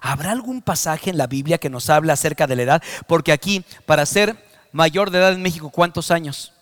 ¿Habrá 0.01 0.33
algún 0.33 0.63
pasaje 0.63 1.11
en 1.11 1.19
la 1.19 1.27
Biblia 1.27 1.59
que 1.59 1.69
nos 1.69 1.91
habla 1.91 2.15
acerca 2.15 2.47
de 2.47 2.57
la 2.57 2.63
edad? 2.63 2.83
Porque 3.07 3.33
aquí, 3.33 3.65
para 3.85 4.07
ser 4.07 4.35
mayor 4.73 5.11
de 5.11 5.19
edad 5.19 5.33
en 5.33 5.43
México, 5.43 5.71
¿cuántos 5.71 6.11
años? 6.11 6.53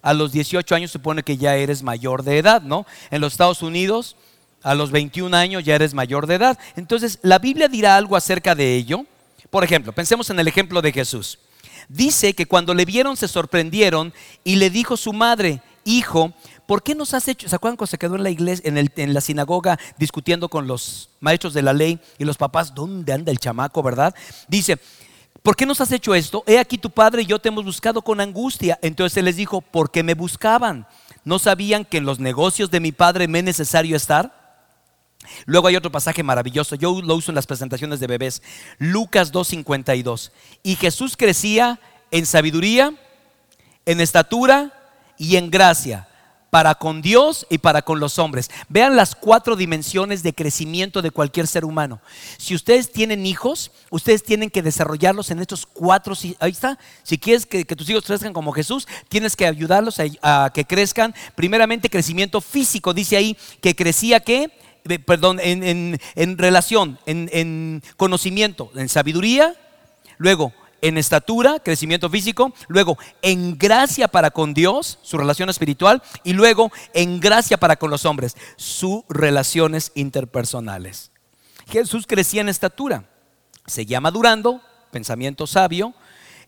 A 0.00 0.14
los 0.14 0.32
18 0.32 0.74
años 0.74 0.90
supone 0.90 1.22
que 1.22 1.36
ya 1.36 1.56
eres 1.56 1.82
mayor 1.82 2.22
de 2.22 2.38
edad, 2.38 2.62
¿no? 2.62 2.86
En 3.10 3.20
los 3.20 3.34
Estados 3.34 3.62
Unidos 3.62 4.16
a 4.64 4.74
los 4.74 4.90
21 4.90 5.36
años 5.36 5.62
ya 5.62 5.76
eres 5.76 5.94
mayor 5.94 6.26
de 6.26 6.36
edad. 6.36 6.58
Entonces, 6.74 7.18
la 7.22 7.38
Biblia 7.38 7.68
dirá 7.68 7.96
algo 7.96 8.16
acerca 8.16 8.54
de 8.54 8.74
ello. 8.74 9.04
Por 9.50 9.62
ejemplo, 9.62 9.92
pensemos 9.92 10.30
en 10.30 10.40
el 10.40 10.48
ejemplo 10.48 10.82
de 10.82 10.90
Jesús. 10.90 11.38
Dice 11.88 12.34
que 12.34 12.46
cuando 12.46 12.72
le 12.74 12.86
vieron 12.86 13.16
se 13.16 13.28
sorprendieron 13.28 14.12
y 14.42 14.56
le 14.56 14.70
dijo 14.70 14.96
su 14.96 15.12
madre, 15.12 15.60
hijo, 15.84 16.32
¿por 16.66 16.82
qué 16.82 16.94
nos 16.94 17.12
has 17.12 17.28
hecho? 17.28 17.46
¿Se 17.46 17.54
acuerdan 17.54 17.76
cuando 17.76 17.90
se 17.90 17.98
quedó 17.98 18.16
en 18.16 18.22
la 18.22 18.30
iglesia, 18.30 18.64
en, 18.66 19.14
la 19.14 19.20
sinagoga, 19.20 19.78
discutiendo 19.98 20.48
con 20.48 20.66
los 20.66 21.10
maestros 21.20 21.52
de 21.52 21.60
la 21.60 21.74
ley 21.74 22.00
y 22.18 22.24
los 22.24 22.38
papás? 22.38 22.74
¿Dónde 22.74 23.12
anda 23.12 23.30
el 23.30 23.38
chamaco, 23.38 23.82
verdad? 23.82 24.14
Dice, 24.48 24.78
¿por 25.42 25.56
qué 25.56 25.66
nos 25.66 25.82
has 25.82 25.92
hecho 25.92 26.14
esto? 26.14 26.42
He 26.46 26.58
aquí 26.58 26.78
tu 26.78 26.88
padre 26.88 27.20
y 27.20 27.26
yo 27.26 27.38
te 27.38 27.48
hemos 27.48 27.66
buscado 27.66 28.00
con 28.00 28.20
angustia. 28.22 28.78
Entonces 28.80 29.18
él 29.18 29.26
les 29.26 29.36
dijo, 29.36 29.60
¿por 29.60 29.90
qué 29.90 30.02
me 30.02 30.14
buscaban? 30.14 30.86
¿No 31.22 31.38
sabían 31.38 31.84
que 31.84 31.98
en 31.98 32.06
los 32.06 32.18
negocios 32.18 32.70
de 32.70 32.80
mi 32.80 32.92
padre 32.92 33.28
me 33.28 33.40
es 33.40 33.44
necesario 33.44 33.94
estar? 33.94 34.43
Luego 35.46 35.68
hay 35.68 35.76
otro 35.76 35.92
pasaje 35.92 36.22
maravilloso, 36.22 36.76
yo 36.76 37.00
lo 37.02 37.14
uso 37.14 37.30
en 37.30 37.36
las 37.36 37.46
presentaciones 37.46 38.00
de 38.00 38.06
bebés, 38.06 38.42
Lucas 38.78 39.32
2.52. 39.32 40.30
Y 40.62 40.76
Jesús 40.76 41.16
crecía 41.16 41.80
en 42.10 42.26
sabiduría, 42.26 42.94
en 43.86 44.00
estatura 44.00 44.72
y 45.18 45.36
en 45.36 45.50
gracia 45.50 46.08
para 46.54 46.76
con 46.76 47.02
Dios 47.02 47.48
y 47.50 47.58
para 47.58 47.82
con 47.82 47.98
los 47.98 48.20
hombres. 48.20 48.48
Vean 48.68 48.94
las 48.94 49.16
cuatro 49.16 49.56
dimensiones 49.56 50.22
de 50.22 50.32
crecimiento 50.32 51.02
de 51.02 51.10
cualquier 51.10 51.48
ser 51.48 51.64
humano. 51.64 52.00
Si 52.38 52.54
ustedes 52.54 52.92
tienen 52.92 53.26
hijos, 53.26 53.72
ustedes 53.90 54.22
tienen 54.22 54.50
que 54.50 54.62
desarrollarlos 54.62 55.32
en 55.32 55.40
estos 55.40 55.66
cuatro. 55.66 56.14
Ahí 56.38 56.52
está. 56.52 56.78
Si 57.02 57.18
quieres 57.18 57.44
que, 57.44 57.64
tus 57.64 57.90
hijos 57.90 58.04
crezcan 58.04 58.32
como 58.32 58.52
Jesús, 58.52 58.86
tienes 59.08 59.34
que 59.34 59.48
ayudarlos 59.48 59.96
a, 60.22 60.52
que 60.54 60.64
crezcan. 60.64 61.12
Primeramente, 61.34 61.90
crecimiento 61.90 62.40
físico. 62.40 62.94
Dice 62.94 63.16
ahí 63.16 63.36
que 63.60 63.74
crecía 63.74 64.20
que, 64.20 64.52
perdón, 65.06 65.40
en, 65.42 65.98
en 66.14 66.38
relación, 66.38 66.98
en 67.06 67.82
conocimiento, 67.96 68.70
en 68.74 68.88
sabiduría. 68.88 69.54
Luego, 70.18 70.52
en 70.84 70.98
estatura, 70.98 71.60
crecimiento 71.60 72.10
físico, 72.10 72.52
luego 72.68 72.98
en 73.22 73.56
gracia 73.56 74.06
para 74.06 74.30
con 74.30 74.52
Dios, 74.52 74.98
su 75.02 75.16
relación 75.16 75.48
espiritual, 75.48 76.02
y 76.24 76.34
luego 76.34 76.70
en 76.92 77.20
gracia 77.20 77.56
para 77.56 77.76
con 77.76 77.90
los 77.90 78.04
hombres, 78.04 78.36
sus 78.56 79.02
relaciones 79.08 79.92
interpersonales. 79.94 81.10
Jesús 81.68 82.06
crecía 82.06 82.42
en 82.42 82.50
estatura, 82.50 83.08
seguía 83.66 84.02
madurando, 84.02 84.60
pensamiento 84.90 85.46
sabio, 85.46 85.94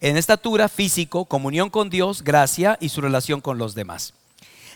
en 0.01 0.19
estatura, 0.19 0.69
físico, 0.69 1.25
comunión 1.25 1.71
con 1.71 1.89
Dios, 1.89 2.23
gracia 2.23 2.77
y 2.79 2.91
su 2.91 3.01
relación 3.01 3.41
con 3.41 3.57
los 3.57 3.75
demás. 3.75 4.13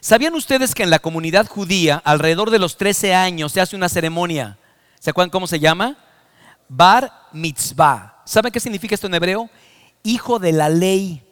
¿Sabían 0.01 0.35
ustedes 0.35 0.75
que 0.75 0.83
en 0.83 0.91
la 0.91 0.99
comunidad 0.99 1.47
judía, 1.47 2.01
alrededor 2.05 2.51
de 2.51 2.59
los 2.59 2.77
13 2.79 3.15
años, 3.15 3.53
se 3.53 3.61
hace 3.61 3.77
una 3.77 3.89
ceremonia? 3.89 4.59
¿Se 4.99 5.11
acuerdan 5.11 5.31
cómo 5.31 5.47
se 5.47 5.61
llama? 5.61 5.97
Bar 6.69 7.13
mitzvah 7.33 8.23
¿Saben 8.25 8.53
qué 8.53 8.61
significa 8.61 8.95
esto 8.95 9.09
en 9.09 9.15
hebreo? 9.15 9.51
Hijo 10.03 10.39
de 10.39 10.53
la 10.53 10.69
ley. 10.69 11.23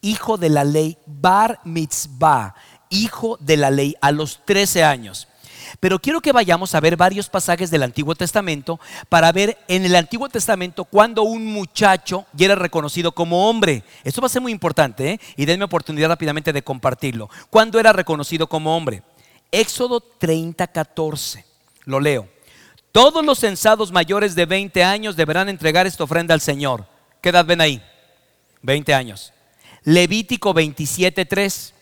Hijo 0.00 0.36
de 0.36 0.48
la 0.48 0.64
ley. 0.64 0.98
Bar 1.06 1.60
mitzvah. 1.64 2.54
Hijo 2.90 3.38
de 3.40 3.56
la 3.56 3.70
ley 3.70 3.94
a 4.00 4.10
los 4.10 4.44
13 4.44 4.84
años. 4.84 5.28
Pero 5.80 5.98
quiero 5.98 6.20
que 6.20 6.32
vayamos 6.32 6.74
a 6.74 6.80
ver 6.80 6.96
varios 6.96 7.28
pasajes 7.28 7.70
del 7.70 7.82
Antiguo 7.82 8.14
Testamento 8.14 8.80
para 9.08 9.30
ver 9.32 9.58
en 9.68 9.84
el 9.84 9.94
Antiguo 9.94 10.28
Testamento 10.28 10.84
cuando 10.84 11.22
un 11.22 11.44
muchacho 11.46 12.26
ya 12.32 12.46
era 12.46 12.54
reconocido 12.54 13.12
como 13.12 13.48
hombre. 13.48 13.82
Esto 14.04 14.20
va 14.20 14.26
a 14.26 14.30
ser 14.30 14.42
muy 14.42 14.52
importante 14.52 15.12
¿eh? 15.12 15.20
y 15.36 15.44
denme 15.44 15.64
oportunidad 15.64 16.08
rápidamente 16.08 16.52
de 16.52 16.62
compartirlo. 16.62 17.28
¿Cuándo 17.50 17.78
era 17.78 17.92
reconocido 17.92 18.46
como 18.46 18.76
hombre? 18.76 19.02
Éxodo 19.52 20.00
30, 20.00 20.66
14. 20.66 21.44
Lo 21.84 22.00
leo. 22.00 22.28
Todos 22.92 23.24
los 23.24 23.38
censados 23.38 23.92
mayores 23.92 24.34
de 24.34 24.46
20 24.46 24.82
años 24.82 25.16
deberán 25.16 25.48
entregar 25.48 25.86
esta 25.86 26.04
ofrenda 26.04 26.32
al 26.32 26.40
Señor. 26.40 26.86
¿Qué 27.20 27.28
edad 27.28 27.44
ven 27.44 27.60
ahí? 27.60 27.82
20 28.62 28.94
años. 28.94 29.32
Levítico 29.84 30.54
27.3. 30.54 31.72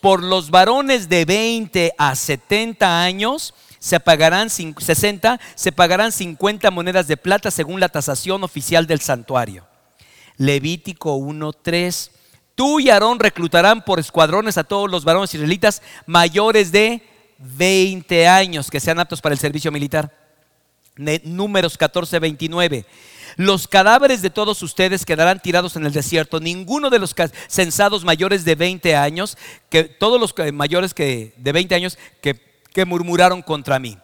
Por 0.00 0.22
los 0.22 0.50
varones 0.50 1.08
de 1.08 1.24
20 1.24 1.94
a 1.98 2.14
70 2.14 3.02
años 3.02 3.54
se 3.78 4.00
pagarán 4.00 4.50
60, 4.50 5.40
se 5.54 5.72
pagarán 5.72 6.12
50 6.12 6.70
monedas 6.70 7.06
de 7.06 7.16
plata 7.16 7.50
según 7.50 7.80
la 7.80 7.88
tasación 7.88 8.44
oficial 8.44 8.86
del 8.86 9.00
santuario. 9.00 9.66
Levítico 10.36 11.16
1.3. 11.18 12.10
Tú 12.54 12.80
y 12.80 12.90
Aarón 12.90 13.18
reclutarán 13.18 13.84
por 13.84 13.98
escuadrones 13.98 14.58
a 14.58 14.64
todos 14.64 14.90
los 14.90 15.04
varones 15.04 15.34
israelitas 15.34 15.82
mayores 16.06 16.72
de 16.72 17.02
20 17.38 18.28
años 18.28 18.70
que 18.70 18.80
sean 18.80 19.00
aptos 19.00 19.20
para 19.20 19.34
el 19.34 19.38
servicio 19.38 19.72
militar. 19.72 20.14
Números 21.24 21.78
14, 21.78 22.18
29. 22.18 22.84
Los 23.36 23.68
cadáveres 23.68 24.22
de 24.22 24.30
todos 24.30 24.62
ustedes 24.62 25.04
quedarán 25.04 25.40
tirados 25.40 25.76
en 25.76 25.86
el 25.86 25.92
desierto. 25.92 26.40
Ninguno 26.40 26.90
de 26.90 26.98
los 26.98 27.14
censados 27.48 28.04
mayores 28.04 28.44
de 28.44 28.54
20 28.54 28.96
años, 28.96 29.36
que 29.68 29.84
todos 29.84 30.20
los 30.20 30.34
mayores 30.52 30.94
que, 30.94 31.34
de 31.36 31.52
20 31.52 31.74
años 31.74 31.98
que, 32.20 32.34
que 32.72 32.84
murmuraron 32.84 33.42
contra 33.42 33.78
mí. 33.78 33.98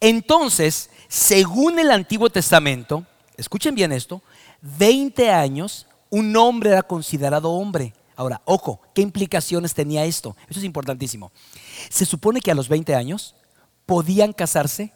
Entonces, 0.00 0.90
según 1.08 1.78
el 1.78 1.90
Antiguo 1.90 2.30
Testamento, 2.30 3.04
escuchen 3.36 3.74
bien 3.74 3.92
esto, 3.92 4.22
20 4.62 5.30
años 5.30 5.86
un 6.10 6.36
hombre 6.36 6.70
era 6.70 6.82
considerado 6.82 7.50
hombre. 7.50 7.94
Ahora, 8.16 8.42
ojo, 8.44 8.80
¿qué 8.94 9.02
implicaciones 9.02 9.74
tenía 9.74 10.04
esto? 10.04 10.36
Eso 10.48 10.58
es 10.58 10.64
importantísimo. 10.64 11.30
Se 11.88 12.04
supone 12.04 12.40
que 12.40 12.50
a 12.50 12.54
los 12.54 12.68
20 12.68 12.94
años 12.94 13.34
podían 13.86 14.32
casarse 14.32 14.92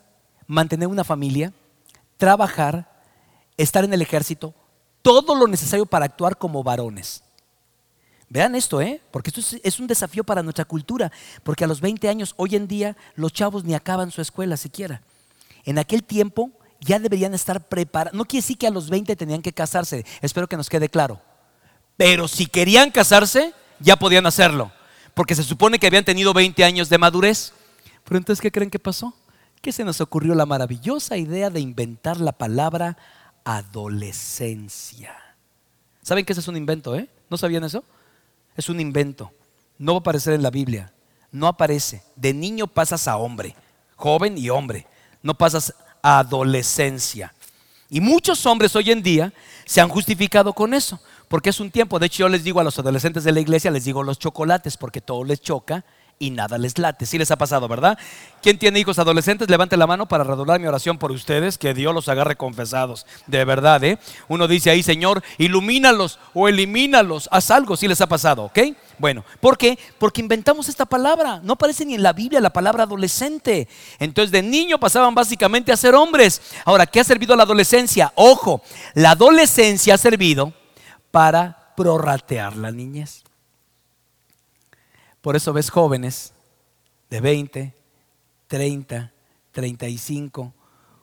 mantener 0.47 0.89
una 0.89 1.05
familia, 1.05 1.53
trabajar, 2.17 2.92
estar 3.63 3.85
en 3.85 3.93
el 3.93 4.03
ejército, 4.03 4.55
todo 5.03 5.35
lo 5.35 5.47
necesario 5.47 5.87
para 5.87 6.05
actuar 6.05 6.39
como 6.39 6.63
varones. 6.63 7.23
Vean 8.29 8.55
esto, 8.55 8.81
¿eh? 8.81 9.03
Porque 9.11 9.31
esto 9.31 9.57
es, 9.63 9.79
un 9.79 9.87
desafío 9.87 10.25
para 10.25 10.43
nuestra 10.43 10.65
cultura, 10.65 11.13
porque 11.43 11.65
a 11.65 11.67
los 11.67 11.81
20 11.81 12.09
años, 12.09 12.35
hoy 12.37 12.57
en 12.57 12.67
día, 12.67 12.97
los 13.15 13.33
chavos 13.33 13.65
ni 13.65 13.75
acaban 13.75 14.11
su 14.11 14.23
escuela 14.23 14.57
siquiera. 14.57 15.03
En 15.65 15.79
aquel 15.79 16.03
tiempo 16.03 16.51
ya 16.81 16.99
deberían 16.99 17.35
estar 17.35 17.69
preparados. 17.69 18.17
No 18.17 18.25
quiere 18.25 18.43
decir 18.43 18.57
que 18.57 18.67
a 18.67 18.71
los 18.71 18.89
20 18.89 19.15
tenían 19.17 19.43
que 19.43 19.53
casarse, 19.53 20.07
espero 20.23 20.49
que 20.49 20.57
nos 20.57 20.71
quede 20.71 20.89
claro. 20.89 21.21
Pero 21.97 22.27
si 22.27 22.47
querían 22.47 22.91
casarse, 22.91 23.53
ya 23.81 23.97
podían 23.97 24.25
hacerlo, 24.25 24.73
porque 25.13 25.35
se 25.35 25.43
supone 25.43 25.79
que 25.79 25.87
habían 25.87 26.05
tenido 26.05 26.33
20 26.33 26.65
años 26.65 26.89
de 26.89 26.99
madurez. 26.99 27.53
Pero 28.05 28.17
entonces, 28.17 28.41
¿qué 28.41 28.51
creen 28.51 28.71
que 28.71 28.79
pasó? 28.79 29.15
que 29.63 29.73
se 29.73 29.85
nos 29.85 30.01
ocurrió 30.01 30.35
la 30.35 30.45
maravillosa 30.45 31.17
idea 31.17 31.49
de 31.49 31.61
inventar 31.61 32.21
la 32.21 32.33
palabra 32.33 32.99
adolescencia. 33.45 35.15
¿Saben 36.03 36.25
que 36.25 36.33
ese 36.33 36.41
es 36.41 36.49
un 36.49 36.57
invento, 36.57 36.97
eh? 36.97 37.09
¿No 37.31 37.37
sabían 37.37 37.65
eso? 37.65 37.85
Es 38.57 38.69
un 38.69 38.81
invento. 38.81 39.33
No 39.79 39.93
va 39.93 39.99
a 39.99 40.01
aparecer 40.01 40.35
en 40.35 40.43
la 40.43 40.51
Biblia. 40.51 40.93
No 41.31 41.47
aparece. 41.47 42.03
De 42.17 42.35
niño 42.35 42.67
pasas 42.67 43.09
a 43.09 43.17
hombre, 43.17 43.55
joven 43.97 44.37
y 44.37 44.51
hombre. 44.51 44.87
No 45.23 45.35
pasas 45.35 45.75
a 46.03 46.19
adolescencia. 46.19 47.33
Y 47.89 48.01
muchos 48.01 48.45
hombres 48.47 48.75
hoy 48.75 48.91
en 48.91 49.03
día 49.03 49.33
se 49.65 49.81
han 49.81 49.89
justificado 49.89 50.53
con 50.53 50.75
eso, 50.75 51.01
porque 51.29 51.51
es 51.51 51.61
un 51.61 51.71
tiempo. 51.71 51.99
De 51.99 52.07
hecho, 52.07 52.21
yo 52.21 52.29
les 52.29 52.43
digo 52.43 52.61
a 52.61 52.65
los 52.65 52.79
adolescentes 52.79 53.25
de 53.25 53.33
la 53.33 53.41
iglesia, 53.41 53.71
les 53.71 53.85
digo 53.85 54.03
los 54.03 54.19
chocolates, 54.19 54.77
porque 54.77 55.01
todo 55.01 55.25
les 55.25 55.41
choca 55.41 55.85
y 56.23 56.31
nada 56.31 56.57
les 56.57 56.79
late. 56.79 57.05
Sí 57.05 57.19
les 57.19 57.33
ha 57.33 57.37
pasado, 57.37 57.67
¿verdad? 57.67 57.99
¿Quién 58.43 58.57
tiene 58.57 58.79
hijos 58.79 59.01
adolescentes? 59.01 59.51
Levante 59.51 59.77
la 59.77 59.89
mano 59.89 60.07
para 60.07 60.23
redoblar 60.23 60.61
mi 60.61 60.69
oración 60.69 60.97
por 60.97 61.11
ustedes, 61.11 61.59
que 61.59 61.75
Dios 61.75 61.93
los 61.93 62.09
agarre 62.09 62.37
confesados. 62.37 63.07
De 63.27 63.45
verdad, 63.45 63.83
¿eh? 63.83 63.99
Uno 64.29 64.47
dice 64.47 64.71
ahí, 64.71 64.85
Señor, 64.85 65.21
ilumínalos 65.37 66.21
o 66.33 66.49
elimínalos. 66.49 67.29
Haz 67.33 67.51
algo, 67.51 67.77
si 67.77 67.89
les 67.89 68.01
ha 68.01 68.07
pasado, 68.07 68.45
¿ok? 68.45 68.59
Bueno, 68.99 69.25
¿por 69.41 69.59
qué? 69.59 69.77
Porque 69.99 70.21
inventamos 70.21 70.69
esta 70.69 70.87
palabra. 70.87 71.41
No 71.43 71.55
aparece 71.55 71.85
ni 71.85 71.97
en 71.97 72.05
la 72.05 72.13
Biblia 72.13 72.41
la 72.41 72.53
palabra 72.53 72.85
adolescente. 72.85 73.67
Entonces, 73.99 74.31
de 74.31 74.43
niño 74.43 74.79
pasaban 74.79 75.17
básicamente 75.17 75.73
a 75.73 75.77
ser 75.77 75.97
hombres. 75.97 76.41
Ahora, 76.65 76.87
¿qué 76.87 77.01
ha 77.01 77.05
servido 77.05 77.35
la 77.35 77.43
adolescencia? 77.43 78.13
Ojo, 78.15 78.63
la 78.95 79.11
adolescencia 79.11 79.95
ha 79.95 79.99
servido 79.99 80.53
para 81.11 81.73
prorratear 81.77 82.55
la 82.57 82.71
niñez. 82.71 83.25
Por 85.23 85.37
eso 85.37 85.53
ves 85.53 85.71
jóvenes 85.71 86.35
de 87.09 87.21
20, 87.21 87.75
30, 88.49 89.13
35 89.53 90.53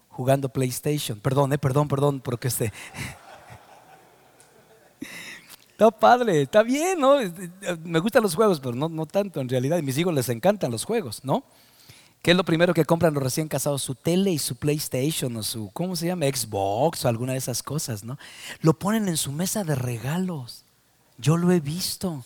jugando 0.10 0.50
PlayStation. 0.50 1.20
Perdón, 1.20 1.54
eh, 1.54 1.58
perdón, 1.58 1.88
perdón, 1.88 2.20
porque 2.20 2.50
este. 2.50 2.72
Está 5.72 5.92
padre, 5.92 6.42
está 6.42 6.62
bien, 6.62 7.00
¿no? 7.00 7.16
Me 7.86 8.00
gustan 8.00 8.22
los 8.22 8.36
juegos, 8.36 8.60
pero 8.60 8.76
no, 8.76 8.90
no 8.90 9.06
tanto 9.06 9.40
en 9.40 9.48
realidad. 9.48 9.78
Y 9.78 9.82
mis 9.82 9.98
hijos 9.98 10.14
les 10.14 10.28
encantan 10.28 10.72
los 10.72 10.84
juegos, 10.84 11.24
¿no? 11.24 11.46
¿Qué 12.22 12.32
es 12.32 12.38
lo 12.38 12.44
primero 12.44 12.74
que 12.74 12.84
compran 12.84 13.14
los 13.14 13.24
recién 13.24 13.48
casados? 13.48 13.82
Su 13.82 13.96
tele 13.96 14.30
y 14.32 14.40
su 14.40 14.58
PlayStation 14.58 15.34
o 15.38 15.42
su, 15.42 15.70
¿cómo 15.72 15.96
se 15.96 16.08
llama? 16.08 16.26
Xbox 16.26 17.06
o 17.06 17.08
alguna 17.08 17.32
de 17.32 17.38
esas 17.38 17.64
cosas, 17.64 18.04
¿no? 18.04 18.20
Lo 18.60 18.74
ponen 18.74 19.08
en 19.08 19.16
su 19.16 19.32
mesa 19.32 19.64
de 19.64 19.76
regalos. 19.76 20.66
Yo 21.18 21.38
lo 21.38 21.50
he 21.54 21.62
visto. 21.62 22.26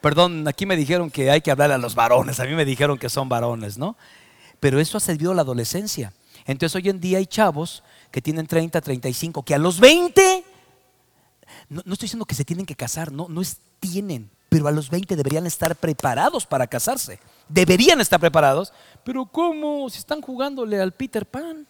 Perdón, 0.00 0.46
aquí 0.46 0.64
me 0.64 0.76
dijeron 0.76 1.10
que 1.10 1.30
hay 1.30 1.40
que 1.40 1.50
hablar 1.50 1.72
a 1.72 1.78
los 1.78 1.94
varones, 1.94 2.38
a 2.38 2.44
mí 2.44 2.54
me 2.54 2.64
dijeron 2.64 2.98
que 2.98 3.08
son 3.08 3.28
varones, 3.28 3.78
¿no? 3.78 3.96
Pero 4.60 4.78
eso 4.78 4.96
ha 4.96 5.00
servido 5.00 5.32
a 5.32 5.34
la 5.34 5.42
adolescencia. 5.42 6.12
Entonces 6.46 6.74
hoy 6.76 6.88
en 6.88 7.00
día 7.00 7.18
hay 7.18 7.26
chavos 7.26 7.82
que 8.10 8.22
tienen 8.22 8.46
30, 8.46 8.80
35, 8.80 9.42
que 9.42 9.54
a 9.54 9.58
los 9.58 9.80
20 9.80 10.44
No, 11.68 11.82
no 11.84 11.92
estoy 11.92 12.06
diciendo 12.06 12.24
que 12.24 12.34
se 12.34 12.44
tienen 12.44 12.64
que 12.64 12.76
casar, 12.76 13.12
no, 13.12 13.26
no 13.28 13.40
es 13.40 13.58
tienen, 13.80 14.30
pero 14.48 14.68
a 14.68 14.72
los 14.72 14.88
20 14.90 15.14
deberían 15.16 15.46
estar 15.46 15.76
preparados 15.76 16.46
para 16.46 16.66
casarse. 16.66 17.20
Deberían 17.48 18.00
estar 18.00 18.20
preparados, 18.20 18.72
pero 19.04 19.26
¿cómo? 19.26 19.88
Si 19.90 19.98
están 19.98 20.20
jugándole 20.20 20.80
al 20.80 20.92
Peter 20.92 21.26
Pan. 21.26 21.66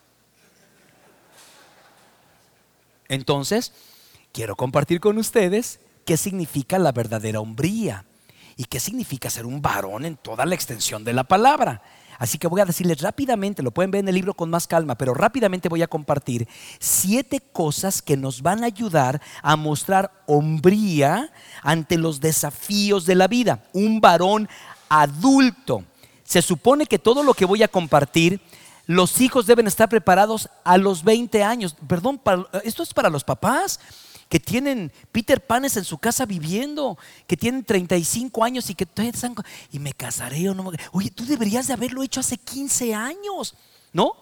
Entonces, 3.08 3.72
quiero 4.32 4.54
compartir 4.54 5.00
con 5.00 5.18
ustedes 5.18 5.80
qué 6.04 6.16
significa 6.16 6.78
la 6.78 6.92
verdadera 6.92 7.40
hombría 7.40 8.04
y 8.58 8.64
qué 8.64 8.80
significa 8.80 9.30
ser 9.30 9.46
un 9.46 9.62
varón 9.62 10.04
en 10.04 10.16
toda 10.16 10.44
la 10.44 10.56
extensión 10.56 11.04
de 11.04 11.12
la 11.12 11.22
palabra. 11.22 11.80
Así 12.18 12.38
que 12.38 12.48
voy 12.48 12.60
a 12.60 12.64
decirles 12.64 13.00
rápidamente, 13.00 13.62
lo 13.62 13.70
pueden 13.70 13.92
ver 13.92 14.00
en 14.00 14.08
el 14.08 14.16
libro 14.16 14.34
con 14.34 14.50
más 14.50 14.66
calma, 14.66 14.98
pero 14.98 15.14
rápidamente 15.14 15.68
voy 15.68 15.82
a 15.82 15.86
compartir 15.86 16.48
siete 16.80 17.40
cosas 17.40 18.02
que 18.02 18.16
nos 18.16 18.42
van 18.42 18.64
a 18.64 18.66
ayudar 18.66 19.22
a 19.42 19.54
mostrar 19.54 20.10
hombría 20.26 21.30
ante 21.62 21.96
los 21.96 22.20
desafíos 22.20 23.06
de 23.06 23.14
la 23.14 23.28
vida. 23.28 23.62
Un 23.72 24.00
varón 24.00 24.48
adulto. 24.88 25.84
Se 26.24 26.42
supone 26.42 26.86
que 26.86 26.98
todo 26.98 27.22
lo 27.22 27.34
que 27.34 27.44
voy 27.44 27.62
a 27.62 27.68
compartir, 27.68 28.40
los 28.86 29.20
hijos 29.20 29.46
deben 29.46 29.68
estar 29.68 29.88
preparados 29.88 30.50
a 30.64 30.78
los 30.78 31.04
20 31.04 31.44
años. 31.44 31.76
Perdón, 31.86 32.20
esto 32.64 32.82
es 32.82 32.92
para 32.92 33.08
los 33.08 33.22
papás 33.22 33.78
que 34.28 34.40
tienen 34.40 34.92
Peter 35.10 35.44
Panes 35.44 35.76
en 35.76 35.84
su 35.84 35.98
casa 35.98 36.26
viviendo, 36.26 36.98
que 37.26 37.36
tienen 37.36 37.64
35 37.64 38.44
años 38.44 38.68
y 38.70 38.74
que 38.74 38.86
todavía 38.86 39.12
están, 39.12 39.34
y 39.70 39.78
me 39.78 39.92
casaré 39.92 40.48
o 40.50 40.54
no. 40.54 40.70
Oye, 40.92 41.10
tú 41.10 41.24
deberías 41.24 41.66
de 41.66 41.72
haberlo 41.72 42.02
hecho 42.02 42.20
hace 42.20 42.36
15 42.36 42.94
años, 42.94 43.54
¿no? 43.92 44.12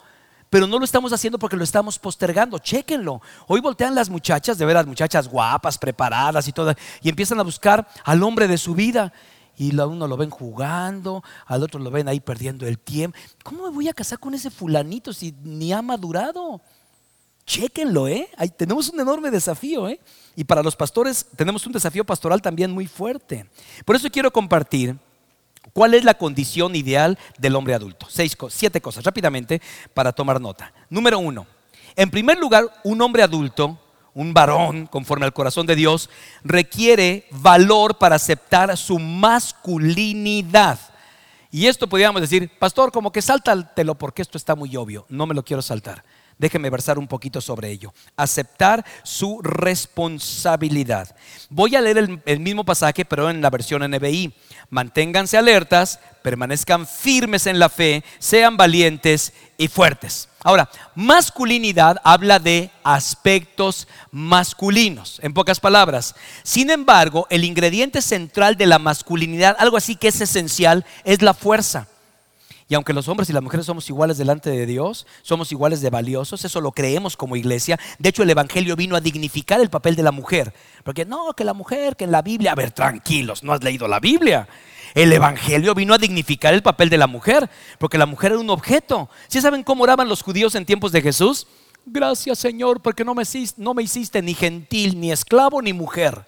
Pero 0.48 0.66
no 0.66 0.78
lo 0.78 0.84
estamos 0.84 1.12
haciendo 1.12 1.38
porque 1.38 1.56
lo 1.56 1.64
estamos 1.64 1.98
postergando. 1.98 2.58
Chéquenlo. 2.58 3.20
Hoy 3.48 3.60
voltean 3.60 3.94
las 3.94 4.08
muchachas, 4.08 4.58
de 4.58 4.64
ver 4.64 4.76
las 4.76 4.86
muchachas 4.86 5.28
guapas, 5.28 5.76
preparadas 5.76 6.46
y 6.46 6.52
todas, 6.52 6.76
y 7.02 7.08
empiezan 7.08 7.40
a 7.40 7.42
buscar 7.42 7.88
al 8.04 8.22
hombre 8.22 8.46
de 8.46 8.58
su 8.58 8.74
vida. 8.74 9.12
Y 9.58 9.78
a 9.78 9.86
uno 9.86 10.06
lo 10.06 10.16
ven 10.18 10.30
jugando, 10.30 11.24
al 11.46 11.62
otro 11.62 11.80
lo 11.80 11.90
ven 11.90 12.08
ahí 12.08 12.20
perdiendo 12.20 12.66
el 12.66 12.78
tiempo. 12.78 13.18
¿Cómo 13.42 13.64
me 13.64 13.70
voy 13.70 13.88
a 13.88 13.94
casar 13.94 14.18
con 14.18 14.34
ese 14.34 14.50
fulanito 14.50 15.12
si 15.12 15.34
ni 15.42 15.72
ha 15.72 15.80
madurado? 15.80 16.60
Chéquenlo, 17.46 18.08
¿eh? 18.08 18.28
Ahí 18.36 18.48
tenemos 18.48 18.88
un 18.88 19.00
enorme 19.00 19.30
desafío, 19.30 19.88
¿eh? 19.88 20.00
Y 20.34 20.44
para 20.44 20.62
los 20.62 20.74
pastores 20.74 21.26
tenemos 21.36 21.64
un 21.64 21.72
desafío 21.72 22.04
pastoral 22.04 22.42
también 22.42 22.72
muy 22.72 22.86
fuerte. 22.86 23.46
Por 23.84 23.94
eso 23.94 24.10
quiero 24.10 24.32
compartir 24.32 24.96
cuál 25.72 25.94
es 25.94 26.04
la 26.04 26.14
condición 26.14 26.74
ideal 26.74 27.16
del 27.38 27.54
hombre 27.54 27.74
adulto. 27.74 28.06
Seis, 28.10 28.36
siete 28.48 28.80
cosas 28.80 29.04
rápidamente 29.04 29.62
para 29.94 30.12
tomar 30.12 30.40
nota. 30.40 30.72
Número 30.90 31.20
uno, 31.20 31.46
en 31.94 32.10
primer 32.10 32.38
lugar, 32.38 32.64
un 32.82 33.00
hombre 33.00 33.22
adulto, 33.22 33.78
un 34.12 34.34
varón 34.34 34.86
conforme 34.86 35.24
al 35.24 35.32
corazón 35.32 35.66
de 35.66 35.76
Dios, 35.76 36.10
requiere 36.42 37.26
valor 37.30 37.96
para 37.96 38.16
aceptar 38.16 38.76
su 38.76 38.98
masculinidad. 38.98 40.80
Y 41.52 41.68
esto 41.68 41.86
podríamos 41.86 42.20
decir, 42.20 42.50
pastor, 42.58 42.90
como 42.90 43.12
que 43.12 43.22
sáltatelo 43.22 43.94
porque 43.94 44.22
esto 44.22 44.36
está 44.36 44.56
muy 44.56 44.74
obvio. 44.76 45.06
No 45.08 45.26
me 45.26 45.34
lo 45.34 45.44
quiero 45.44 45.62
saltar. 45.62 46.04
Déjeme 46.38 46.68
versar 46.68 46.98
un 46.98 47.08
poquito 47.08 47.40
sobre 47.40 47.70
ello. 47.70 47.94
Aceptar 48.14 48.84
su 49.02 49.40
responsabilidad. 49.42 51.16
Voy 51.48 51.74
a 51.76 51.80
leer 51.80 52.20
el, 52.26 52.40
mismo 52.40 52.62
pasaje, 52.62 53.06
pero 53.06 53.30
en 53.30 53.40
la 53.40 53.48
versión 53.48 53.82
NBI. 53.90 54.34
Manténganse 54.68 55.38
alertas, 55.38 55.98
permanezcan 56.22 56.86
firmes 56.86 57.46
en 57.46 57.58
la 57.58 57.70
fe, 57.70 58.04
sean 58.18 58.58
valientes 58.58 59.32
y 59.56 59.68
fuertes. 59.68 60.28
Ahora, 60.42 60.68
masculinidad 60.94 61.96
habla 62.04 62.38
de 62.38 62.70
aspectos 62.84 63.88
masculinos, 64.10 65.18
en 65.22 65.32
pocas 65.32 65.58
palabras. 65.58 66.14
Sin 66.42 66.68
embargo, 66.68 67.26
el 67.30 67.44
ingrediente 67.44 68.02
central 68.02 68.56
de 68.56 68.66
la 68.66 68.78
masculinidad, 68.78 69.56
algo 69.58 69.78
así 69.78 69.96
que 69.96 70.08
es 70.08 70.20
esencial, 70.20 70.84
es 71.04 71.22
la 71.22 71.32
fuerza. 71.32 71.88
Y 72.68 72.74
aunque 72.74 72.92
los 72.92 73.06
hombres 73.06 73.30
y 73.30 73.32
las 73.32 73.42
mujeres 73.42 73.66
somos 73.66 73.88
iguales 73.88 74.18
delante 74.18 74.50
de 74.50 74.66
Dios, 74.66 75.06
somos 75.22 75.52
iguales 75.52 75.80
de 75.80 75.90
valiosos, 75.90 76.44
eso 76.44 76.60
lo 76.60 76.72
creemos 76.72 77.16
como 77.16 77.36
iglesia. 77.36 77.78
De 77.98 78.08
hecho, 78.08 78.24
el 78.24 78.30
Evangelio 78.30 78.74
vino 78.74 78.96
a 78.96 79.00
dignificar 79.00 79.60
el 79.60 79.70
papel 79.70 79.94
de 79.94 80.02
la 80.02 80.10
mujer. 80.10 80.52
Porque 80.82 81.04
no, 81.04 81.32
que 81.34 81.44
la 81.44 81.54
mujer, 81.54 81.94
que 81.96 82.04
en 82.04 82.10
la 82.10 82.22
Biblia, 82.22 82.52
a 82.52 82.56
ver, 82.56 82.72
tranquilos, 82.72 83.44
no 83.44 83.52
has 83.52 83.62
leído 83.62 83.86
la 83.86 84.00
Biblia. 84.00 84.48
El 84.94 85.12
Evangelio 85.12 85.74
vino 85.74 85.94
a 85.94 85.98
dignificar 85.98 86.54
el 86.54 86.62
papel 86.62 86.88
de 86.88 86.98
la 86.98 87.06
mujer, 87.06 87.48
porque 87.78 87.98
la 87.98 88.06
mujer 88.06 88.32
era 88.32 88.40
un 88.40 88.50
objeto. 88.50 89.08
¿Sí 89.28 89.40
saben 89.40 89.62
cómo 89.62 89.84
oraban 89.84 90.08
los 90.08 90.22
judíos 90.22 90.54
en 90.56 90.64
tiempos 90.64 90.90
de 90.90 91.02
Jesús? 91.02 91.46
Gracias 91.84 92.40
Señor, 92.40 92.80
porque 92.80 93.04
no 93.04 93.14
me, 93.14 93.22
no 93.58 93.74
me 93.74 93.84
hiciste 93.84 94.22
ni 94.22 94.34
gentil, 94.34 94.98
ni 94.98 95.12
esclavo, 95.12 95.62
ni 95.62 95.72
mujer. 95.72 96.24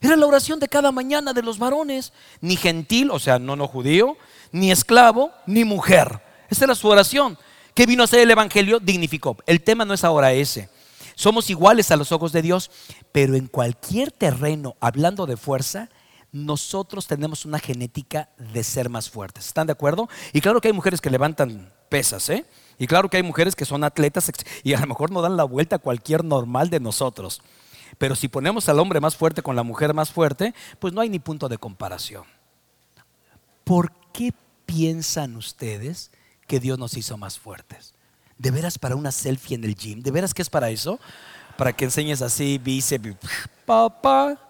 Era 0.00 0.16
la 0.16 0.26
oración 0.26 0.58
de 0.58 0.68
cada 0.68 0.92
mañana 0.92 1.32
de 1.32 1.42
los 1.42 1.58
varones. 1.58 2.12
Ni 2.40 2.56
gentil, 2.56 3.10
o 3.10 3.18
sea, 3.18 3.38
no 3.38 3.56
no 3.56 3.68
judío, 3.68 4.16
ni 4.52 4.70
esclavo, 4.70 5.30
ni 5.46 5.64
mujer. 5.64 6.22
Esa 6.48 6.64
era 6.64 6.74
su 6.74 6.88
oración. 6.88 7.38
¿Qué 7.74 7.86
vino 7.86 8.02
a 8.02 8.04
hacer 8.04 8.20
el 8.20 8.30
Evangelio? 8.30 8.80
Dignificó. 8.80 9.36
El 9.46 9.62
tema 9.62 9.84
no 9.84 9.94
es 9.94 10.04
ahora 10.04 10.32
ese. 10.32 10.68
Somos 11.14 11.50
iguales 11.50 11.90
a 11.90 11.96
los 11.96 12.12
ojos 12.12 12.32
de 12.32 12.42
Dios, 12.42 12.70
pero 13.12 13.34
en 13.34 13.46
cualquier 13.46 14.10
terreno, 14.10 14.76
hablando 14.80 15.26
de 15.26 15.36
fuerza, 15.36 15.90
nosotros 16.32 17.06
tenemos 17.06 17.44
una 17.44 17.58
genética 17.58 18.30
de 18.38 18.64
ser 18.64 18.88
más 18.88 19.10
fuertes. 19.10 19.46
¿Están 19.46 19.66
de 19.66 19.72
acuerdo? 19.72 20.08
Y 20.32 20.40
claro 20.40 20.60
que 20.60 20.68
hay 20.68 20.74
mujeres 20.74 21.00
que 21.00 21.10
levantan 21.10 21.70
pesas, 21.88 22.28
¿eh? 22.30 22.46
Y 22.78 22.86
claro 22.86 23.10
que 23.10 23.18
hay 23.18 23.22
mujeres 23.22 23.54
que 23.54 23.66
son 23.66 23.84
atletas 23.84 24.32
y 24.62 24.72
a 24.72 24.80
lo 24.80 24.86
mejor 24.86 25.10
no 25.10 25.20
dan 25.20 25.36
la 25.36 25.44
vuelta 25.44 25.76
a 25.76 25.80
cualquier 25.80 26.24
normal 26.24 26.70
de 26.70 26.80
nosotros. 26.80 27.42
Pero 28.00 28.16
si 28.16 28.28
ponemos 28.28 28.66
al 28.70 28.78
hombre 28.78 28.98
más 28.98 29.14
fuerte 29.14 29.42
con 29.42 29.56
la 29.56 29.62
mujer 29.62 29.92
más 29.92 30.10
fuerte, 30.10 30.54
pues 30.78 30.94
no 30.94 31.02
hay 31.02 31.10
ni 31.10 31.18
punto 31.18 31.50
de 31.50 31.58
comparación. 31.58 32.24
¿Por 33.62 33.92
qué 34.14 34.32
piensan 34.64 35.36
ustedes 35.36 36.10
que 36.46 36.60
Dios 36.60 36.78
nos 36.78 36.96
hizo 36.96 37.18
más 37.18 37.38
fuertes? 37.38 37.92
¿De 38.38 38.50
veras 38.50 38.78
para 38.78 38.96
una 38.96 39.12
selfie 39.12 39.54
en 39.54 39.64
el 39.64 39.74
gym? 39.74 40.00
¿De 40.00 40.12
veras 40.12 40.32
que 40.32 40.40
es 40.40 40.48
para 40.48 40.70
eso? 40.70 40.98
Para 41.58 41.74
que 41.74 41.84
enseñes 41.84 42.22
así, 42.22 42.56
bíceps, 42.56 43.16
papá, 43.66 44.49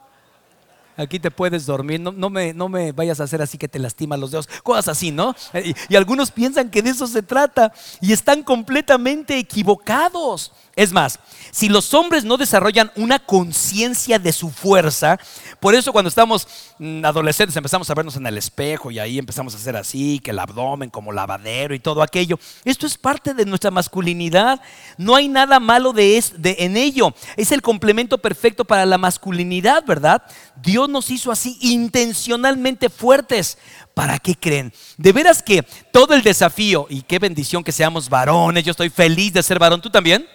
aquí 1.00 1.18
te 1.18 1.30
puedes 1.30 1.66
dormir, 1.66 2.00
no, 2.00 2.30
me, 2.30 2.52
no 2.52 2.68
me 2.68 2.92
vayas 2.92 3.20
a 3.20 3.24
hacer 3.24 3.42
así 3.42 3.58
que 3.58 3.68
te 3.68 3.78
lastiman 3.78 4.20
los 4.20 4.30
dedos, 4.30 4.48
cosas 4.62 4.88
así, 4.88 5.10
¿no? 5.10 5.34
Y, 5.54 5.74
y, 5.88 5.96
algunos 5.96 6.30
piensan 6.30 6.70
que 6.70 6.82
de 6.82 6.90
eso 6.90 7.06
se 7.06 7.22
trata 7.22 7.72
y 8.00 8.12
están 8.12 8.42
completamente 8.42 9.38
equivocados. 9.38 10.52
Es 10.76 10.92
más, 10.92 11.18
si 11.50 11.68
los 11.68 11.92
hombres 11.94 12.24
no 12.24 12.36
desarrollan 12.36 12.90
una 12.96 13.18
conciencia 13.18 14.18
de 14.18 14.32
su 14.32 14.50
fuerza, 14.50 15.18
por 15.58 15.74
eso 15.74 15.92
cuando 15.92 16.08
estamos 16.08 16.46
mm, 16.78 17.04
adolescentes 17.04 17.56
empezamos 17.56 17.90
a 17.90 17.94
vernos 17.94 18.16
en 18.16 18.26
el 18.26 18.38
espejo 18.38 18.90
y 18.90 18.98
ahí 18.98 19.18
empezamos 19.18 19.54
a 19.54 19.58
hacer 19.58 19.76
así, 19.76 20.20
que 20.20 20.30
el 20.30 20.38
abdomen 20.38 20.88
como 20.90 21.12
lavadero 21.12 21.74
y 21.74 21.80
todo 21.80 22.02
aquello. 22.02 22.38
Esto 22.64 22.86
es 22.86 22.96
parte 22.96 23.34
de 23.34 23.44
nuestra 23.44 23.70
masculinidad. 23.70 24.60
No 24.96 25.16
hay 25.16 25.28
nada 25.28 25.60
malo 25.60 25.92
de, 25.92 26.22
de 26.38 26.56
en 26.60 26.76
ello. 26.76 27.14
Es 27.36 27.52
el 27.52 27.62
complemento 27.62 28.18
perfecto 28.18 28.64
para 28.64 28.86
la 28.86 28.98
masculinidad, 28.98 29.84
¿verdad? 29.84 30.22
Dios 30.62 30.88
nos 30.90 31.10
hizo 31.10 31.32
así 31.32 31.56
intencionalmente 31.60 32.90
fuertes. 32.90 33.58
¿Para 33.94 34.18
qué 34.18 34.34
creen? 34.34 34.72
De 34.96 35.12
veras 35.12 35.42
que 35.42 35.62
todo 35.92 36.14
el 36.14 36.22
desafío, 36.22 36.86
y 36.90 37.02
qué 37.02 37.18
bendición 37.18 37.64
que 37.64 37.72
seamos 37.72 38.08
varones, 38.08 38.64
yo 38.64 38.70
estoy 38.72 38.90
feliz 38.90 39.32
de 39.32 39.42
ser 39.42 39.58
varón, 39.58 39.80
¿tú 39.80 39.90
también? 39.90 40.26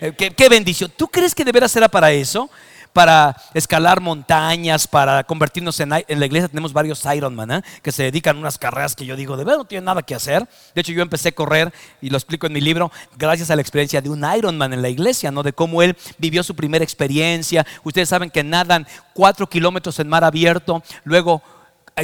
Eh, 0.00 0.12
qué, 0.12 0.48
bendición. 0.48 0.92
¿Tú 0.96 1.08
crees 1.08 1.34
que 1.34 1.44
deberá 1.44 1.68
ser 1.68 1.88
para 1.90 2.12
eso? 2.12 2.48
Para 2.92 3.36
escalar 3.54 4.00
montañas, 4.00 4.86
para 4.86 5.24
convertirnos 5.24 5.78
en, 5.80 5.90
la 5.90 6.00
iglesia. 6.00 6.48
Tenemos 6.48 6.72
varios 6.72 7.04
Ironman 7.04 7.50
¿eh? 7.50 7.62
que 7.82 7.92
se 7.92 8.04
dedican 8.04 8.36
a 8.36 8.40
unas 8.40 8.58
carreras 8.58 8.96
que 8.96 9.06
yo 9.06 9.16
digo, 9.16 9.36
de 9.36 9.44
verdad 9.44 9.58
no 9.58 9.64
tienen 9.64 9.84
nada 9.84 10.02
que 10.02 10.14
hacer. 10.14 10.48
De 10.74 10.80
hecho, 10.80 10.92
yo 10.92 11.02
empecé 11.02 11.28
a 11.30 11.32
correr 11.32 11.72
y 12.00 12.10
lo 12.10 12.16
explico 12.16 12.46
en 12.46 12.52
mi 12.52 12.60
libro 12.60 12.90
gracias 13.16 13.50
a 13.50 13.56
la 13.56 13.62
experiencia 13.62 14.00
de 14.00 14.10
un 14.10 14.24
Ironman 14.36 14.72
en 14.72 14.82
la 14.82 14.88
iglesia, 14.88 15.30
¿no? 15.30 15.42
De 15.42 15.52
cómo 15.52 15.82
él 15.82 15.96
vivió 16.18 16.42
su 16.42 16.54
primera 16.54 16.84
experiencia. 16.84 17.66
Ustedes 17.84 18.08
saben 18.08 18.30
que 18.30 18.42
nadan 18.42 18.86
cuatro 19.14 19.48
kilómetros 19.48 19.98
en 19.98 20.08
mar 20.08 20.24
abierto, 20.24 20.82
luego 21.04 21.42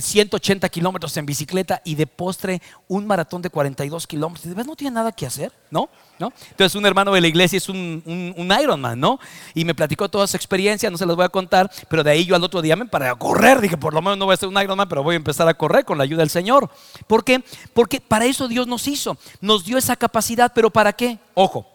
180 0.01 0.69
kilómetros 0.69 1.17
en 1.17 1.27
bicicleta 1.27 1.81
y 1.85 1.95
de 1.95 2.07
postre 2.07 2.61
un 2.89 3.07
maratón 3.07 3.43
de 3.43 3.51
42 3.51 4.07
kilómetros. 4.07 4.55
¿De 4.55 4.65
no 4.65 4.77
tiene 4.77 4.95
nada 4.95 5.13
que 5.13 5.27
hacer? 5.27 5.53
¿No? 5.71 5.89
¿No? 6.19 6.33
Entonces 6.51 6.75
un 6.75 6.87
hermano 6.87 7.13
de 7.13 7.21
la 7.21 7.27
iglesia 7.27 7.57
es 7.57 7.69
un, 7.69 8.03
un, 8.37 8.53
Ironman, 8.61 8.99
¿no? 8.99 9.19
Y 9.55 9.65
me 9.65 9.75
platicó 9.75 10.09
toda 10.09 10.27
su 10.27 10.37
experiencia, 10.37 10.91
no 10.91 10.97
se 10.97 11.07
las 11.07 11.17
voy 11.17 11.25
a 11.25 11.29
contar, 11.29 11.71
pero 11.89 12.05
de 12.05 12.11
ahí 12.11 12.25
yo 12.25 12.37
al 12.37 12.45
otro 12.45 12.63
día 12.63 12.77
me 12.77 12.87
paré 12.87 13.09
a 13.09 13.15
correr. 13.15 13.61
Dije, 13.61 13.77
por 13.77 13.95
lo 13.95 14.01
menos 14.01 14.19
no 14.19 14.27
voy 14.27 14.35
a 14.35 14.37
ser 14.37 14.49
un 14.49 14.61
Ironman, 14.61 14.89
pero 14.89 15.03
voy 15.03 15.15
a 15.15 15.17
empezar 15.17 15.49
a 15.49 15.55
correr 15.55 15.85
con 15.85 15.99
la 15.99 16.05
ayuda 16.05 16.21
del 16.21 16.31
Señor. 16.31 16.71
¿Por 17.07 17.25
qué? 17.25 17.43
Porque 17.73 18.01
para 18.01 18.27
eso 18.27 18.49
Dios 18.49 18.67
nos 18.67 18.87
hizo, 18.87 19.17
nos 19.41 19.65
dio 19.65 19.79
esa 19.79 19.97
capacidad, 19.97 20.53
pero 20.55 20.71
¿para 20.71 20.93
qué? 20.93 21.19
Ojo, 21.35 21.67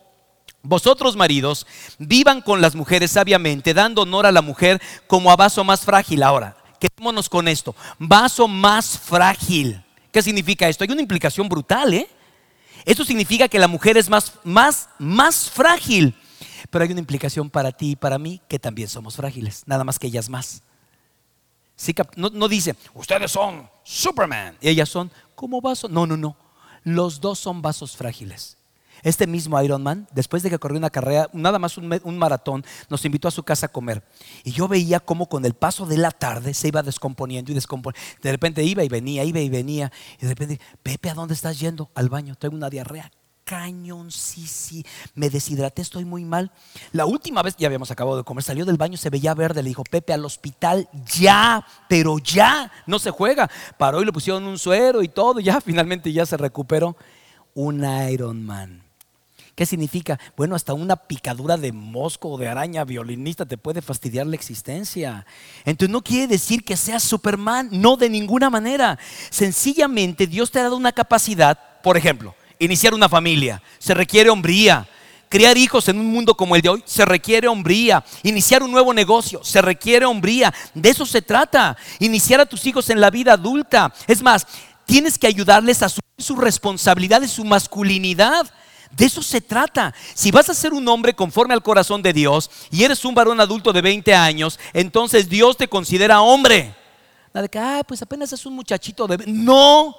vosotros 0.62 1.16
maridos, 1.16 1.66
vivan 1.98 2.42
con 2.42 2.62
las 2.62 2.76
mujeres 2.76 3.12
sabiamente, 3.12 3.74
dando 3.74 4.02
honor 4.02 4.26
a 4.26 4.32
la 4.32 4.42
mujer 4.42 4.82
como 5.08 5.32
a 5.32 5.36
vaso 5.36 5.64
más 5.64 5.82
frágil. 5.82 6.22
Ahora, 6.22 6.58
quedémonos 6.80 7.30
con 7.30 7.48
esto. 7.48 7.76
Vaso 7.98 8.48
más 8.48 8.98
frágil. 8.98 9.84
¿Qué 10.12 10.22
significa 10.22 10.68
esto? 10.68 10.84
Hay 10.84 10.92
una 10.92 11.02
implicación 11.02 11.48
brutal, 11.48 11.94
¿eh? 11.94 12.08
Esto 12.86 13.04
significa 13.04 13.48
que 13.48 13.60
la 13.60 13.68
mujer 13.68 13.98
es 13.98 14.10
más, 14.10 14.34
más, 14.44 14.90
más 14.98 15.50
frágil. 15.50 16.16
Pero 16.70 16.84
hay 16.84 16.92
una 16.92 17.00
implicación 17.00 17.50
para 17.50 17.72
ti 17.72 17.92
y 17.92 17.96
para 17.96 18.18
mí 18.18 18.42
que 18.48 18.60
también 18.60 18.88
somos 18.88 19.16
frágiles, 19.16 19.64
nada 19.66 19.84
más 19.84 19.98
que 19.98 20.08
ellas 20.08 20.30
más. 20.30 20.62
no, 22.16 22.30
no 22.30 22.48
dice, 22.48 22.76
ustedes 22.94 23.32
son 23.32 23.70
Superman 23.84 24.58
y 24.62 24.70
ellas 24.70 24.90
son 24.90 25.12
como 25.36 25.62
vasos. 25.62 25.90
No, 25.90 26.06
no, 26.06 26.16
no. 26.16 26.38
Los 26.84 27.20
dos 27.20 27.40
son 27.40 27.62
vasos 27.62 27.96
frágiles. 27.96 28.59
Este 29.04 29.28
mismo 29.28 29.62
Iron 29.62 29.84
Man, 29.84 30.08
después 30.14 30.44
de 30.44 30.50
que 30.50 30.60
corrió 30.60 30.78
una 30.78 30.90
carrera, 30.90 31.30
nada 31.34 31.60
más 31.60 31.78
un, 31.78 32.18
maratón, 32.18 32.66
nos 32.90 33.06
invitó 33.06 33.28
a 33.28 33.32
su 33.32 33.44
casa 33.44 33.68
a 33.68 33.72
comer. 33.72 34.04
Y 34.44 34.52
yo 34.52 34.68
veía 34.68 35.00
cómo 35.00 35.28
con 35.28 35.46
el 35.46 35.54
paso 35.54 35.86
de 35.86 35.98
la 35.98 36.12
tarde 36.12 36.54
se 36.54 36.68
iba 36.68 36.84
descomponiendo 36.84 37.52
y 37.52 37.56
descomponiendo. 37.56 38.06
De 38.22 38.32
repente 38.32 38.64
iba 38.64 38.84
y 38.84 38.90
venía, 38.90 39.24
iba 39.24 39.40
y 39.40 39.50
venía. 39.50 39.92
Y 40.18 40.24
de 40.24 40.30
repente, 40.30 40.60
Pepe, 40.84 41.10
¿a 41.10 41.14
dónde 41.14 41.34
estás 41.34 41.60
yendo? 41.60 41.90
Al 41.96 42.10
baño, 42.10 42.36
tengo 42.36 42.56
una 42.56 42.70
diarrea. 42.70 43.12
Cañón, 43.50 44.12
sí, 44.12 44.86
me 45.16 45.28
deshidraté, 45.32 45.82
estoy 45.82 46.06
muy 46.06 46.24
mal. 46.24 46.52
La 46.92 47.08
última 47.08 47.42
vez, 47.42 47.56
ya 47.58 47.66
habíamos 47.66 47.90
acabado 47.90 48.18
de 48.18 48.24
comer, 48.24 48.44
salió 48.44 48.64
del 48.64 48.78
baño, 48.78 48.96
se 48.96 49.10
veía 49.10 49.34
verde, 49.34 49.64
le 49.64 49.70
dijo, 49.70 49.84
Pepe, 49.84 50.14
al 50.14 50.24
hospital, 50.24 50.88
ya, 51.12 51.66
pero 51.88 52.20
ya, 52.20 52.72
no 52.86 53.00
se 53.00 53.10
juega. 53.10 53.50
Paró 53.80 54.04
y 54.04 54.06
le 54.06 54.14
pusieron 54.14 54.44
un 54.44 54.60
suero 54.60 55.02
y 55.02 55.08
todo, 55.08 55.40
ya 55.40 55.62
finalmente 55.66 56.14
ya 56.14 56.28
se 56.28 56.38
recuperó. 56.38 56.96
Un 57.56 57.84
Iron 58.12 58.46
Man 58.46 58.89
¿Qué 59.60 59.66
significa? 59.66 60.18
Bueno, 60.38 60.56
hasta 60.56 60.74
una 60.74 60.96
picadura 60.96 61.58
de 61.58 61.74
mosco 61.74 62.30
o 62.30 62.38
de 62.38 62.48
araña 62.48 62.86
violinista 62.86 63.46
te 63.46 63.58
puede 63.58 63.82
fastidiar 63.82 64.26
la 64.26 64.36
existencia. 64.36 65.26
Entonces 65.66 65.92
no 65.92 66.02
quiere 66.02 66.28
decir 66.28 66.64
que 66.64 66.78
seas 66.78 67.04
Superman, 67.04 67.68
no 67.70 67.98
de 67.98 68.10
ninguna 68.10 68.50
manera. 68.50 68.98
Sencillamente 69.30 70.28
Dios 70.28 70.50
te 70.50 70.60
ha 70.60 70.64
dado 70.64 70.78
una 70.78 70.94
capacidad, 70.94 71.60
por 71.84 71.98
ejemplo, 71.98 72.36
iniciar 72.58 72.94
una 72.94 73.10
familia, 73.10 73.62
se 73.80 73.94
requiere 73.94 74.30
hombría. 74.30 74.88
Criar 75.28 75.58
hijos 75.58 75.90
en 75.90 76.00
un 76.00 76.08
mundo 76.08 76.36
como 76.36 76.56
el 76.56 76.62
de 76.62 76.70
hoy 76.70 76.84
se 76.86 77.04
requiere 77.04 77.50
hombría. 77.50 78.02
Iniciar 78.24 78.64
un 78.64 78.72
nuevo 78.72 78.94
negocio 78.94 79.44
se 79.44 79.62
requiere 79.62 80.06
hombría. 80.06 80.54
De 80.74 80.90
eso 80.90 81.06
se 81.06 81.22
trata. 81.22 81.76
Iniciar 82.00 82.40
a 82.40 82.46
tus 82.46 82.66
hijos 82.66 82.90
en 82.90 83.02
la 83.02 83.10
vida 83.10 83.34
adulta. 83.34 83.94
Es 84.08 84.24
más, 84.24 84.48
tienes 84.86 85.18
que 85.18 85.28
ayudarles 85.28 85.84
a 85.84 85.88
asumir 85.88 86.04
su 86.18 86.38
responsabilidad 86.38 87.28
su 87.28 87.44
masculinidad. 87.44 88.50
De 88.92 89.06
eso 89.06 89.22
se 89.22 89.42
trata. 89.42 89.94
Si 90.14 90.32
vas 90.32 90.50
a 90.50 90.54
ser 90.54 90.74
un 90.74 90.88
hombre 90.88 91.14
conforme 91.14 91.54
al 91.54 91.64
corazón 91.64 92.02
de 92.02 92.14
Dios 92.14 92.50
y 92.72 92.84
eres 92.84 93.06
un 93.06 93.14
varón 93.14 93.40
adulto 93.40 93.72
de 93.72 93.82
20 93.82 94.14
años, 94.14 94.60
entonces 94.74 95.30
Dios 95.30 95.58
te 95.58 95.68
considera 95.68 96.22
hombre. 96.22 96.76
Nada 97.34 97.44
de 97.44 97.50
que, 97.50 97.60
ah, 97.60 97.84
pues 97.88 98.02
apenas 98.02 98.34
es 98.34 98.46
un 98.46 98.56
muchachito 98.56 99.08
de... 99.08 99.24
No. 99.28 99.96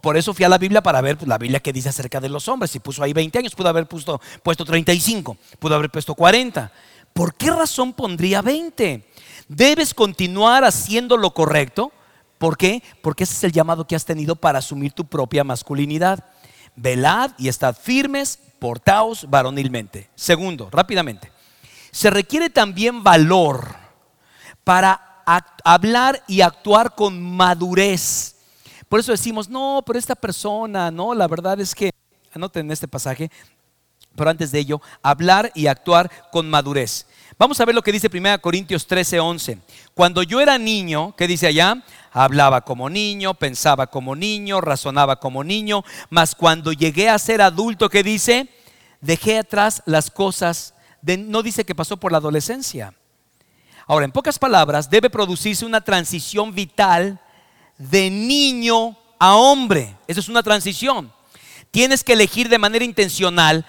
Por 0.00 0.16
eso 0.16 0.34
fui 0.34 0.44
a 0.44 0.48
la 0.48 0.58
Biblia 0.58 0.82
para 0.82 1.00
ver 1.00 1.16
pues, 1.16 1.28
la 1.28 1.38
Biblia 1.38 1.60
que 1.60 1.72
dice 1.72 1.88
acerca 1.88 2.20
de 2.20 2.28
los 2.28 2.48
hombres. 2.48 2.72
Si 2.72 2.80
puso 2.80 3.04
ahí 3.04 3.12
20 3.12 3.38
años, 3.38 3.54
pudo 3.54 3.68
haber 3.68 3.86
puesto, 3.86 4.20
puesto 4.42 4.64
35, 4.64 5.36
pudo 5.60 5.76
haber 5.76 5.90
puesto 5.90 6.16
40. 6.16 6.72
¿Por 7.12 7.34
qué 7.36 7.50
razón 7.50 7.92
pondría 7.92 8.42
20? 8.42 9.06
Debes 9.48 9.94
continuar 9.94 10.64
haciendo 10.64 11.16
lo 11.16 11.32
correcto. 11.32 11.92
¿Por 12.38 12.56
qué? 12.56 12.82
Porque 13.00 13.22
ese 13.22 13.34
es 13.34 13.44
el 13.44 13.52
llamado 13.52 13.86
que 13.86 13.94
has 13.94 14.04
tenido 14.04 14.34
para 14.34 14.58
asumir 14.58 14.92
tu 14.92 15.04
propia 15.04 15.44
masculinidad 15.44 16.24
velad 16.76 17.32
y 17.38 17.48
estad 17.48 17.76
firmes, 17.76 18.38
portaos 18.58 19.28
varonilmente. 19.28 20.10
Segundo, 20.14 20.68
rápidamente, 20.70 21.30
se 21.90 22.10
requiere 22.10 22.50
también 22.50 23.02
valor 23.02 23.74
para 24.64 25.22
hablar 25.64 26.22
y 26.26 26.40
actuar 26.40 26.94
con 26.94 27.20
madurez. 27.20 28.36
Por 28.88 29.00
eso 29.00 29.12
decimos, 29.12 29.48
no, 29.48 29.82
pero 29.86 29.98
esta 29.98 30.14
persona, 30.14 30.90
no, 30.90 31.14
la 31.14 31.26
verdad 31.26 31.60
es 31.60 31.74
que, 31.74 31.92
anoten 32.34 32.70
este 32.70 32.88
pasaje, 32.88 33.30
pero 34.14 34.30
antes 34.30 34.52
de 34.52 34.58
ello, 34.58 34.80
hablar 35.02 35.50
y 35.54 35.66
actuar 35.66 36.10
con 36.30 36.48
madurez. 36.48 37.06
Vamos 37.38 37.58
a 37.60 37.64
ver 37.64 37.74
lo 37.74 37.82
que 37.82 37.92
dice 37.92 38.10
1 38.12 38.40
Corintios 38.40 38.86
13, 38.86 39.20
11. 39.20 39.58
Cuando 39.94 40.22
yo 40.22 40.40
era 40.40 40.58
niño, 40.58 41.14
¿qué 41.16 41.26
dice 41.26 41.46
allá? 41.46 41.82
Hablaba 42.12 42.60
como 42.60 42.90
niño, 42.90 43.34
pensaba 43.34 43.86
como 43.86 44.14
niño, 44.14 44.60
razonaba 44.60 45.16
como 45.16 45.42
niño, 45.42 45.82
mas 46.10 46.34
cuando 46.34 46.72
llegué 46.72 47.08
a 47.08 47.18
ser 47.18 47.40
adulto, 47.40 47.88
¿qué 47.88 48.02
dice? 48.02 48.48
Dejé 49.00 49.38
atrás 49.38 49.82
las 49.86 50.10
cosas, 50.10 50.74
de, 51.00 51.16
no 51.16 51.42
dice 51.42 51.64
que 51.64 51.74
pasó 51.74 51.96
por 51.96 52.12
la 52.12 52.18
adolescencia. 52.18 52.94
Ahora, 53.86 54.04
en 54.04 54.12
pocas 54.12 54.38
palabras, 54.38 54.90
debe 54.90 55.10
producirse 55.10 55.64
una 55.64 55.80
transición 55.80 56.54
vital 56.54 57.18
de 57.78 58.10
niño 58.10 58.96
a 59.18 59.34
hombre. 59.34 59.96
Esa 60.06 60.20
es 60.20 60.28
una 60.28 60.42
transición. 60.42 61.12
Tienes 61.70 62.04
que 62.04 62.12
elegir 62.12 62.50
de 62.50 62.58
manera 62.58 62.84
intencional 62.84 63.64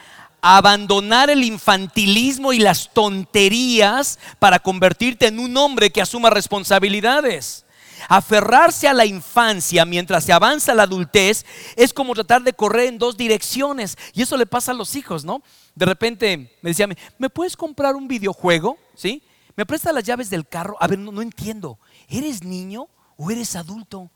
abandonar 0.46 1.30
el 1.30 1.42
infantilismo 1.42 2.52
y 2.52 2.60
las 2.60 2.94
tonterías 2.94 4.20
para 4.40 4.60
convertirte 4.60 5.28
en 5.28 5.40
un 5.40 5.56
hombre 5.56 5.90
que 5.90 6.02
asuma 6.02 6.30
responsabilidades. 6.30 7.66
Aferrarse 8.10 8.90
a 8.90 8.94
la 8.94 9.06
infancia 9.06 9.86
mientras 9.86 10.26
se 10.26 10.34
avanza 10.34 10.74
la 10.74 10.84
adultez 10.84 11.46
es 11.78 11.94
como 11.94 12.14
tratar 12.14 12.44
de 12.44 12.52
correr 12.52 12.88
en 12.90 12.98
dos 12.98 13.16
direcciones. 13.16 13.98
Y 14.14 14.22
eso 14.22 14.36
le 14.36 14.46
pasa 14.46 14.74
a 14.74 14.76
los 14.76 14.98
hijos, 14.98 15.24
¿no? 15.24 15.42
De 15.76 15.86
repente 15.86 16.58
me 16.62 16.72
decía, 16.72 16.90
¿me 17.18 17.30
puedes 17.30 17.56
comprar 17.56 17.96
un 17.96 18.10
videojuego? 18.10 18.78
¿Sí? 18.96 19.24
¿Me 19.56 19.66
prestas 19.66 19.94
las 19.94 20.04
llaves 20.04 20.30
del 20.30 20.46
carro? 20.46 20.76
A 20.82 20.88
ver, 20.88 21.00
no 21.00 21.22
entiendo. 21.22 21.80
¿Eres 22.10 22.44
niño 22.44 22.90
o 23.16 23.32
eres 23.32 23.56
adulto? 23.56 24.12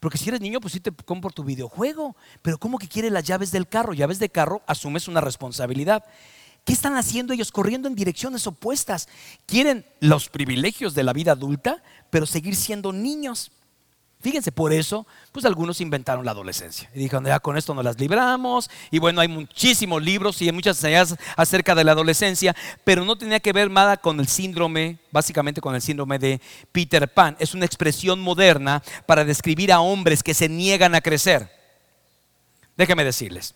Porque 0.00 0.18
si 0.18 0.28
eres 0.28 0.40
niño, 0.40 0.60
pues 0.60 0.72
sí 0.72 0.80
te 0.80 0.92
compro 0.92 1.30
tu 1.30 1.44
videojuego. 1.44 2.16
Pero 2.42 2.58
¿cómo 2.58 2.78
que 2.78 2.88
quiere 2.88 3.10
las 3.10 3.24
llaves 3.24 3.50
del 3.50 3.68
carro? 3.68 3.94
Llaves 3.94 4.18
de 4.18 4.28
carro, 4.28 4.62
asumes 4.66 5.08
una 5.08 5.20
responsabilidad. 5.20 6.04
¿Qué 6.64 6.72
están 6.72 6.96
haciendo 6.96 7.32
ellos? 7.32 7.52
Corriendo 7.52 7.86
en 7.88 7.94
direcciones 7.94 8.46
opuestas. 8.46 9.08
Quieren 9.46 9.86
los 10.00 10.28
privilegios 10.28 10.94
de 10.94 11.04
la 11.04 11.12
vida 11.12 11.32
adulta, 11.32 11.82
pero 12.10 12.26
seguir 12.26 12.56
siendo 12.56 12.92
niños. 12.92 13.52
Fíjense, 14.26 14.50
por 14.50 14.72
eso, 14.72 15.06
pues 15.30 15.44
algunos 15.44 15.80
inventaron 15.80 16.24
la 16.24 16.32
adolescencia. 16.32 16.90
Y 16.92 16.98
dijeron, 16.98 17.24
ya 17.26 17.38
con 17.38 17.56
esto 17.56 17.74
nos 17.74 17.84
las 17.84 18.00
libramos. 18.00 18.68
Y 18.90 18.98
bueno, 18.98 19.20
hay 19.20 19.28
muchísimos 19.28 20.02
libros 20.02 20.42
y 20.42 20.50
muchas 20.50 20.78
enseñanzas 20.78 21.16
acerca 21.36 21.76
de 21.76 21.84
la 21.84 21.92
adolescencia, 21.92 22.52
pero 22.82 23.04
no 23.04 23.16
tenía 23.16 23.38
que 23.38 23.52
ver 23.52 23.70
nada 23.70 23.98
con 23.98 24.18
el 24.18 24.26
síndrome, 24.26 24.98
básicamente 25.12 25.60
con 25.60 25.76
el 25.76 25.80
síndrome 25.80 26.18
de 26.18 26.40
Peter 26.72 27.06
Pan. 27.06 27.36
Es 27.38 27.54
una 27.54 27.66
expresión 27.66 28.18
moderna 28.18 28.82
para 29.06 29.24
describir 29.24 29.70
a 29.70 29.78
hombres 29.78 30.24
que 30.24 30.34
se 30.34 30.48
niegan 30.48 30.96
a 30.96 31.02
crecer. 31.02 31.48
Déjenme 32.76 33.04
decirles. 33.04 33.54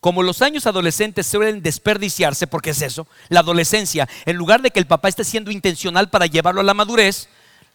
Como 0.00 0.24
los 0.24 0.42
años 0.42 0.66
adolescentes 0.66 1.28
suelen 1.28 1.62
desperdiciarse, 1.62 2.48
porque 2.48 2.70
es 2.70 2.82
eso, 2.82 3.06
la 3.28 3.40
adolescencia, 3.40 4.08
en 4.26 4.34
lugar 4.34 4.60
de 4.60 4.72
que 4.72 4.80
el 4.80 4.88
papá 4.88 5.08
esté 5.08 5.22
siendo 5.22 5.52
intencional 5.52 6.10
para 6.10 6.26
llevarlo 6.26 6.62
a 6.62 6.64
la 6.64 6.74
madurez, 6.74 7.28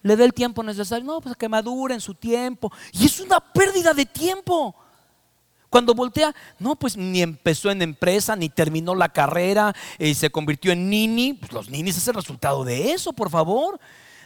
le 0.06 0.16
dé 0.16 0.24
el 0.24 0.36
tiempo 0.36 0.62
necesario. 0.62 1.04
No, 1.04 1.20
pues 1.20 1.36
que 1.36 1.50
madure 1.50 1.96
en 1.96 2.00
su 2.00 2.14
tiempo. 2.14 2.72
Y 2.92 3.08
es 3.08 3.20
una 3.20 3.40
pérdida 3.40 3.92
de 3.92 4.06
tiempo. 4.06 4.76
Cuando 5.68 5.96
voltea, 5.96 6.34
no, 6.60 6.76
pues 6.76 6.96
ni 6.96 7.24
empezó 7.24 7.72
en 7.72 7.82
empresa, 7.82 8.36
ni 8.36 8.50
terminó 8.50 8.94
la 8.94 9.10
carrera 9.10 9.76
y 9.98 10.14
se 10.14 10.30
convirtió 10.30 10.72
en 10.72 10.92
nini. 10.92 11.34
Pues 11.34 11.52
los 11.52 11.72
ninis 11.72 11.98
es 11.98 12.08
el 12.08 12.14
resultado 12.14 12.64
de 12.64 12.92
eso, 12.92 13.14
por 13.14 13.32
favor. 13.32 13.80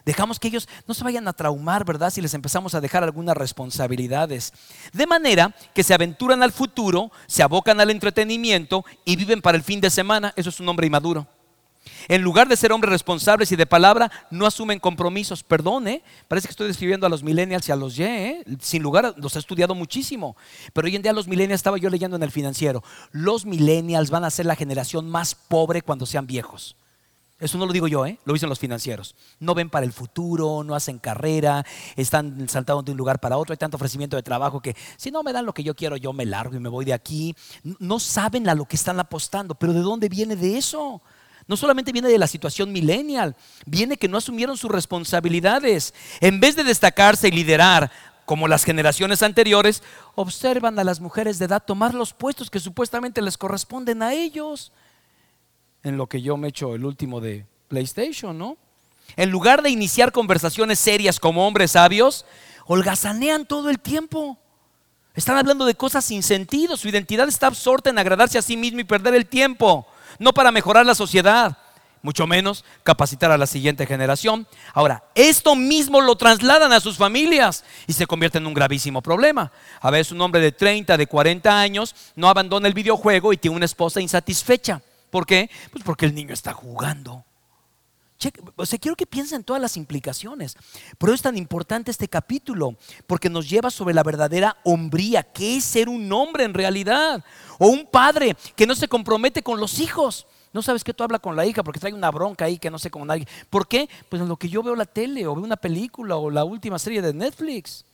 Dejamos 0.03 0.37
que 0.37 0.49
ellos 0.49 0.67
no 0.85 0.93
se 0.93 1.05
vayan 1.05 1.29
a 1.29 1.33
traumar, 1.33 1.85
¿verdad? 1.85 2.09
Si 2.09 2.21
les 2.21 2.33
empezamos 2.33 2.75
a 2.75 2.81
dejar 2.81 3.05
algunas 3.05 3.37
responsabilidades. 3.37 4.51
De 4.91 5.07
manera 5.07 5.55
que 5.73 5.83
se 5.83 5.93
aventuran 5.93 6.43
al 6.43 6.51
futuro, 6.51 7.09
se 7.25 7.41
abocan 7.41 7.79
al 7.79 7.89
entretenimiento 7.89 8.83
y 9.05 9.15
viven 9.15 9.41
para 9.41 9.57
el 9.57 9.63
fin 9.63 9.79
de 9.79 9.89
semana. 9.89 10.33
Eso 10.35 10.49
es 10.49 10.59
un 10.59 10.67
hombre 10.67 10.87
inmaduro. 10.87 11.38
En 12.07 12.21
lugar 12.21 12.47
de 12.47 12.55
ser 12.55 12.71
hombres 12.71 12.91
responsables 12.91 13.51
y 13.51 13.55
de 13.55 13.65
palabra, 13.65 14.11
no 14.31 14.45
asumen 14.45 14.79
compromisos. 14.79 15.43
Perdone, 15.43 16.03
parece 16.27 16.47
que 16.47 16.51
estoy 16.51 16.67
describiendo 16.67 17.05
a 17.05 17.09
los 17.09 17.23
millennials 17.23 17.67
y 17.67 17.71
a 17.71 17.75
los 17.75 17.97
Y. 17.97 18.03
¿eh? 18.03 18.43
Sin 18.59 18.83
lugar, 18.83 19.13
los 19.17 19.35
he 19.35 19.39
estudiado 19.39 19.75
muchísimo. 19.75 20.35
Pero 20.73 20.87
hoy 20.87 20.95
en 20.95 21.01
día 21.01 21.13
los 21.13 21.27
millennials, 21.27 21.59
estaba 21.59 21.77
yo 21.77 21.89
leyendo 21.89 22.17
en 22.17 22.23
el 22.23 22.31
financiero, 22.31 22.83
los 23.11 23.45
millennials 23.45 24.09
van 24.09 24.23
a 24.23 24.29
ser 24.29 24.45
la 24.45 24.55
generación 24.55 25.09
más 25.09 25.35
pobre 25.35 25.81
cuando 25.81 26.05
sean 26.05 26.27
viejos. 26.27 26.75
Eso 27.39 27.57
no 27.57 27.65
lo 27.65 27.71
digo 27.71 27.87
yo, 27.87 28.05
¿eh? 28.05 28.19
lo 28.25 28.33
dicen 28.33 28.49
los 28.49 28.59
financieros. 28.59 29.15
No 29.39 29.55
ven 29.55 29.69
para 29.69 29.85
el 29.85 29.93
futuro, 29.93 30.61
no 30.65 30.75
hacen 30.75 30.99
carrera, 30.99 31.65
están 31.95 32.49
saltando 32.49 32.81
de 32.81 32.91
un 32.91 32.97
lugar 32.97 33.19
para 33.19 33.37
otro. 33.37 33.53
Hay 33.53 33.57
tanto 33.57 33.77
ofrecimiento 33.77 34.17
de 34.17 34.23
trabajo 34.23 34.59
que 34.61 34.75
si 34.97 35.09
no 35.09 35.23
me 35.23 35.31
dan 35.31 35.45
lo 35.45 35.53
que 35.53 35.63
yo 35.63 35.73
quiero, 35.73 35.95
yo 35.95 36.11
me 36.11 36.25
largo 36.25 36.55
y 36.55 36.59
me 36.59 36.67
voy 36.67 36.83
de 36.83 36.93
aquí. 36.93 37.33
No 37.79 37.99
saben 37.99 38.49
a 38.49 38.55
lo 38.55 38.65
que 38.65 38.75
están 38.75 38.99
apostando, 38.99 39.55
pero 39.55 39.71
¿de 39.71 39.79
dónde 39.79 40.09
viene 40.09 40.35
de 40.35 40.57
eso? 40.57 41.01
No 41.49 41.57
solamente 41.57 41.91
viene 41.91 42.07
de 42.07 42.19
la 42.19 42.27
situación 42.27 42.71
millennial, 42.71 43.35
viene 43.65 43.97
que 43.97 44.07
no 44.07 44.19
asumieron 44.19 44.55
sus 44.55 44.69
responsabilidades. 44.69 45.95
En 46.21 46.39
vez 46.39 46.55
de 46.55 46.63
destacarse 46.63 47.27
y 47.27 47.31
liderar 47.31 47.91
como 48.25 48.47
las 48.47 48.63
generaciones 48.63 49.23
anteriores, 49.23 49.81
observan 50.13 50.77
a 50.77 50.83
las 50.83 50.99
mujeres 50.99 51.39
de 51.39 51.45
edad 51.45 51.63
tomar 51.65 51.95
los 51.95 52.13
puestos 52.13 52.51
que 52.51 52.59
supuestamente 52.59 53.19
les 53.23 53.35
corresponden 53.35 54.03
a 54.03 54.13
ellos. 54.13 54.71
En 55.81 55.97
lo 55.97 56.05
que 56.05 56.21
yo 56.21 56.37
me 56.37 56.49
echo 56.49 56.75
el 56.75 56.85
último 56.85 57.19
de 57.19 57.47
PlayStation, 57.67 58.37
¿no? 58.37 58.55
En 59.15 59.31
lugar 59.31 59.63
de 59.63 59.71
iniciar 59.71 60.11
conversaciones 60.11 60.77
serias 60.77 61.19
como 61.19 61.47
hombres 61.47 61.71
sabios, 61.71 62.27
holgazanean 62.67 63.47
todo 63.47 63.71
el 63.71 63.79
tiempo. 63.79 64.37
Están 65.15 65.37
hablando 65.37 65.65
de 65.65 65.73
cosas 65.73 66.05
sin 66.05 66.21
sentido. 66.21 66.77
Su 66.77 66.89
identidad 66.89 67.27
está 67.27 67.47
absorta 67.47 67.89
en 67.89 67.97
agradarse 67.97 68.37
a 68.37 68.43
sí 68.43 68.55
mismo 68.55 68.81
y 68.81 68.83
perder 68.83 69.15
el 69.15 69.25
tiempo. 69.25 69.87
No 70.19 70.33
para 70.33 70.51
mejorar 70.51 70.85
la 70.85 70.95
sociedad, 70.95 71.57
mucho 72.01 72.27
menos 72.27 72.63
capacitar 72.83 73.31
a 73.31 73.37
la 73.37 73.47
siguiente 73.47 73.85
generación. 73.85 74.47
Ahora, 74.73 75.03
esto 75.15 75.55
mismo 75.55 76.01
lo 76.01 76.15
trasladan 76.15 76.71
a 76.71 76.79
sus 76.79 76.97
familias 76.97 77.63
y 77.87 77.93
se 77.93 78.07
convierte 78.07 78.37
en 78.37 78.47
un 78.47 78.53
gravísimo 78.53 79.01
problema. 79.01 79.51
A 79.81 79.91
veces 79.91 80.11
un 80.11 80.21
hombre 80.21 80.41
de 80.41 80.51
30, 80.51 80.97
de 80.97 81.07
40 81.07 81.59
años 81.59 81.95
no 82.15 82.29
abandona 82.29 82.67
el 82.67 82.73
videojuego 82.73 83.33
y 83.33 83.37
tiene 83.37 83.57
una 83.57 83.65
esposa 83.65 84.01
insatisfecha. 84.01 84.81
¿Por 85.09 85.25
qué? 85.25 85.49
Pues 85.71 85.83
porque 85.83 86.05
el 86.05 86.13
niño 86.13 86.33
está 86.33 86.53
jugando. 86.53 87.25
O 88.55 88.65
sea, 88.65 88.79
quiero 88.79 88.95
que 88.95 89.05
piensen 89.05 89.43
todas 89.43 89.61
las 89.61 89.77
implicaciones. 89.77 90.57
Por 90.97 91.09
eso 91.09 91.15
es 91.15 91.21
tan 91.21 91.37
importante 91.37 91.91
este 91.91 92.07
capítulo, 92.07 92.75
porque 93.07 93.29
nos 93.29 93.49
lleva 93.49 93.71
sobre 93.71 93.93
la 93.93 94.03
verdadera 94.03 94.57
hombría, 94.63 95.23
que 95.23 95.57
es 95.57 95.63
ser 95.63 95.87
un 95.87 96.11
hombre 96.11 96.43
en 96.43 96.53
realidad, 96.53 97.23
o 97.57 97.67
un 97.67 97.85
padre 97.85 98.35
que 98.55 98.67
no 98.67 98.75
se 98.75 98.87
compromete 98.87 99.41
con 99.41 99.59
los 99.59 99.79
hijos. 99.79 100.27
No 100.51 100.61
sabes 100.61 100.83
que 100.83 100.93
tú 100.93 101.03
hablas 101.03 101.21
con 101.21 101.35
la 101.35 101.45
hija 101.45 101.63
porque 101.63 101.79
trae 101.79 101.93
una 101.93 102.11
bronca 102.11 102.45
ahí 102.45 102.57
que 102.57 102.71
no 102.71 102.79
sé 102.79 102.89
con 102.89 103.05
nadie. 103.07 103.27
¿Por 103.49 103.67
qué? 103.67 103.87
Pues 104.09 104.21
en 104.21 104.27
lo 104.27 104.35
que 104.35 104.49
yo 104.49 104.63
veo 104.63 104.75
la 104.75 104.85
tele 104.85 105.27
o 105.27 105.35
veo 105.35 105.43
una 105.43 105.57
película 105.57 106.15
o 106.17 106.29
la 106.29 106.43
última 106.43 106.79
serie 106.79 107.01
de 107.01 107.13
Netflix. 107.13 107.85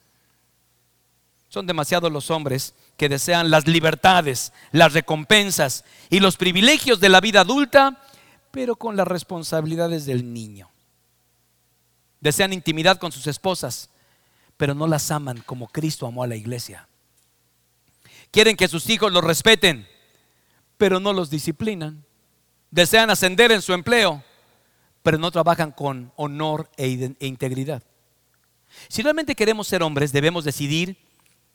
Son 1.49 1.67
demasiados 1.67 2.11
los 2.11 2.31
hombres 2.31 2.73
que 2.97 3.09
desean 3.09 3.51
las 3.51 3.67
libertades, 3.67 4.53
las 4.71 4.93
recompensas 4.93 5.83
y 6.09 6.19
los 6.19 6.37
privilegios 6.37 6.99
de 6.99 7.09
la 7.09 7.21
vida 7.21 7.41
adulta, 7.41 8.01
pero 8.55 8.77
con 8.77 8.95
las 8.95 9.05
responsabilidades 9.05 10.05
del 10.05 10.33
niño. 10.33 10.69
Desean 12.21 12.53
intimidad 12.53 12.97
con 12.97 13.11
sus 13.11 13.27
esposas, 13.27 13.89
pero 14.55 14.73
no 14.73 14.87
las 14.87 15.11
aman 15.11 15.43
como 15.45 15.67
Cristo 15.67 16.07
amó 16.07 16.23
a 16.23 16.27
la 16.27 16.37
iglesia. 16.37 16.87
Quieren 18.31 18.55
que 18.55 18.69
sus 18.69 18.89
hijos 18.89 19.11
los 19.11 19.25
respeten, 19.25 19.85
pero 20.77 21.01
no 21.01 21.11
los 21.11 21.29
disciplinan 21.29 22.05
desean 22.71 23.09
ascender 23.09 23.51
en 23.51 23.61
su 23.61 23.73
empleo, 23.73 24.23
pero 25.03 25.17
no 25.17 25.31
trabajan 25.31 25.71
con 25.71 26.13
honor 26.15 26.69
e, 26.77 27.15
e 27.19 27.27
integridad. 27.27 27.83
Si 28.87 29.01
realmente 29.01 29.35
queremos 29.35 29.67
ser 29.67 29.83
hombres, 29.83 30.13
debemos 30.13 30.45
decidir 30.45 30.97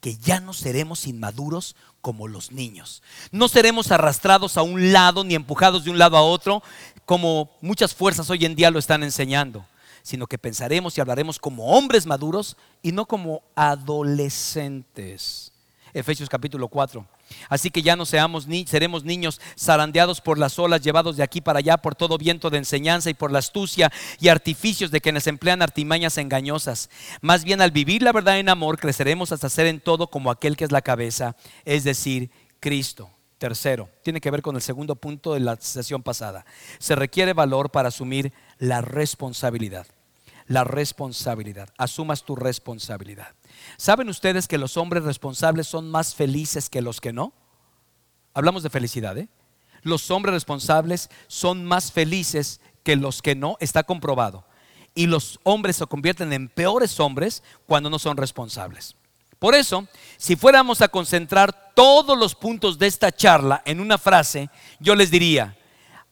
que 0.01 0.17
ya 0.17 0.41
no 0.41 0.53
seremos 0.53 1.07
inmaduros 1.07 1.77
como 2.01 2.27
los 2.27 2.53
niños. 2.53 3.03
No 3.31 3.49
seremos 3.49 3.91
arrastrados 3.91 4.57
a 4.57 4.63
un 4.63 4.93
lado 4.93 5.25
ni 5.25 5.35
empujados 5.35 5.85
de 5.85 5.91
un 5.91 5.99
lado 5.99 6.17
a 6.17 6.23
otro 6.23 6.63
como 7.05 7.51
muchas 7.61 7.95
fuerzas 7.95 8.31
hoy 8.31 8.45
en 8.45 8.55
día 8.55 8.71
lo 8.71 8.79
están 8.79 9.03
enseñando, 9.03 9.67
sino 10.03 10.27
que 10.27 10.39
pensaremos 10.39 10.97
y 10.97 11.01
hablaremos 11.01 11.39
como 11.39 11.77
hombres 11.77 12.07
maduros 12.07 12.57
y 12.83 12.93
no 12.93 13.05
como 13.07 13.43
adolescentes. 13.55 15.50
Efesios 15.93 16.29
capítulo 16.29 16.69
4. 16.69 17.07
Así 17.49 17.71
que 17.71 17.83
ya 17.83 17.97
no 17.97 18.07
seamos 18.07 18.47
ni, 18.47 18.67
seremos 18.67 19.05
niños 19.05 19.41
zarandeados 19.59 20.21
por 20.21 20.39
las 20.39 20.59
olas, 20.59 20.83
llevados 20.83 21.17
de 21.17 21.23
aquí 21.23 21.41
para 21.41 21.59
allá 21.59 21.77
por 21.77 21.95
todo 21.95 22.19
viento 22.19 22.51
de 22.51 22.59
enseñanza 22.59 23.11
y 23.11 23.15
por 23.15 23.33
la 23.33 23.41
astucia 23.41 23.93
y 24.21 24.29
artificios 24.29 24.91
de 24.91 25.01
quienes 25.01 25.27
emplean 25.27 25.63
artimañas 25.63 26.19
engañosas. 26.19 26.91
Más 27.21 27.45
bien 27.45 27.61
al 27.61 27.71
vivir 27.71 28.03
la 28.03 28.13
verdad 28.13 28.39
en 28.39 28.49
amor, 28.49 28.79
creceremos 28.79 29.33
hasta 29.33 29.49
ser 29.49 29.67
en 29.67 29.81
todo 29.81 30.09
como 30.09 30.31
aquel 30.31 30.57
que 30.57 30.65
es 30.65 30.73
la 30.73 30.83
cabeza, 30.83 31.37
es 31.65 31.85
decir, 31.85 32.31
Cristo. 32.61 33.11
Tercero, 33.39 33.89
tiene 34.03 34.21
que 34.21 34.31
ver 34.31 34.43
con 34.43 34.55
el 34.55 34.61
segundo 34.61 34.97
punto 34.97 35.33
de 35.33 35.41
la 35.41 35.57
sesión 35.57 36.03
pasada. 36.03 36.45
Se 36.79 36.95
requiere 36.95 37.33
valor 37.33 37.71
para 37.71 37.89
asumir 37.89 38.35
la 38.59 38.83
responsabilidad. 38.83 39.87
La 40.47 40.63
responsabilidad. 40.63 41.71
Asumas 41.79 42.25
tu 42.25 42.37
responsabilidad. 42.37 43.29
¿Saben 43.77 44.09
ustedes 44.09 44.49
que 44.49 44.59
los 44.59 44.77
hombres 44.77 45.05
responsables 45.05 45.67
son 45.67 45.91
más 45.91 46.15
felices 46.15 46.69
que 46.69 46.83
los 46.83 47.01
que 47.01 47.13
no? 47.13 47.33
Hablamos 48.35 48.63
de 48.63 48.71
felicidad, 48.71 49.17
¿eh? 49.19 49.29
Los 49.83 50.11
hombres 50.11 50.35
responsables 50.35 51.09
son 51.27 51.65
más 51.65 51.93
felices 51.93 52.61
que 52.83 52.97
los 52.97 53.23
que 53.23 53.35
no, 53.35 53.57
está 53.61 53.83
comprobado. 53.83 54.45
Y 54.95 55.07
los 55.07 55.41
hombres 55.43 55.77
se 55.77 55.87
convierten 55.87 56.33
en 56.33 56.49
peores 56.49 57.01
hombres 57.01 57.43
cuando 57.67 57.91
no 57.91 57.99
son 57.99 58.17
responsables. 58.17 58.97
Por 59.39 59.55
eso, 59.55 59.87
si 60.19 60.37
fuéramos 60.37 60.83
a 60.83 60.89
concentrar 60.89 61.73
todos 61.75 62.19
los 62.19 62.35
puntos 62.35 62.79
de 62.79 62.87
esta 62.87 63.11
charla 63.11 63.63
en 63.65 63.81
una 63.81 63.97
frase, 63.97 64.51
yo 64.81 64.95
les 64.95 65.11
diría, 65.11 65.57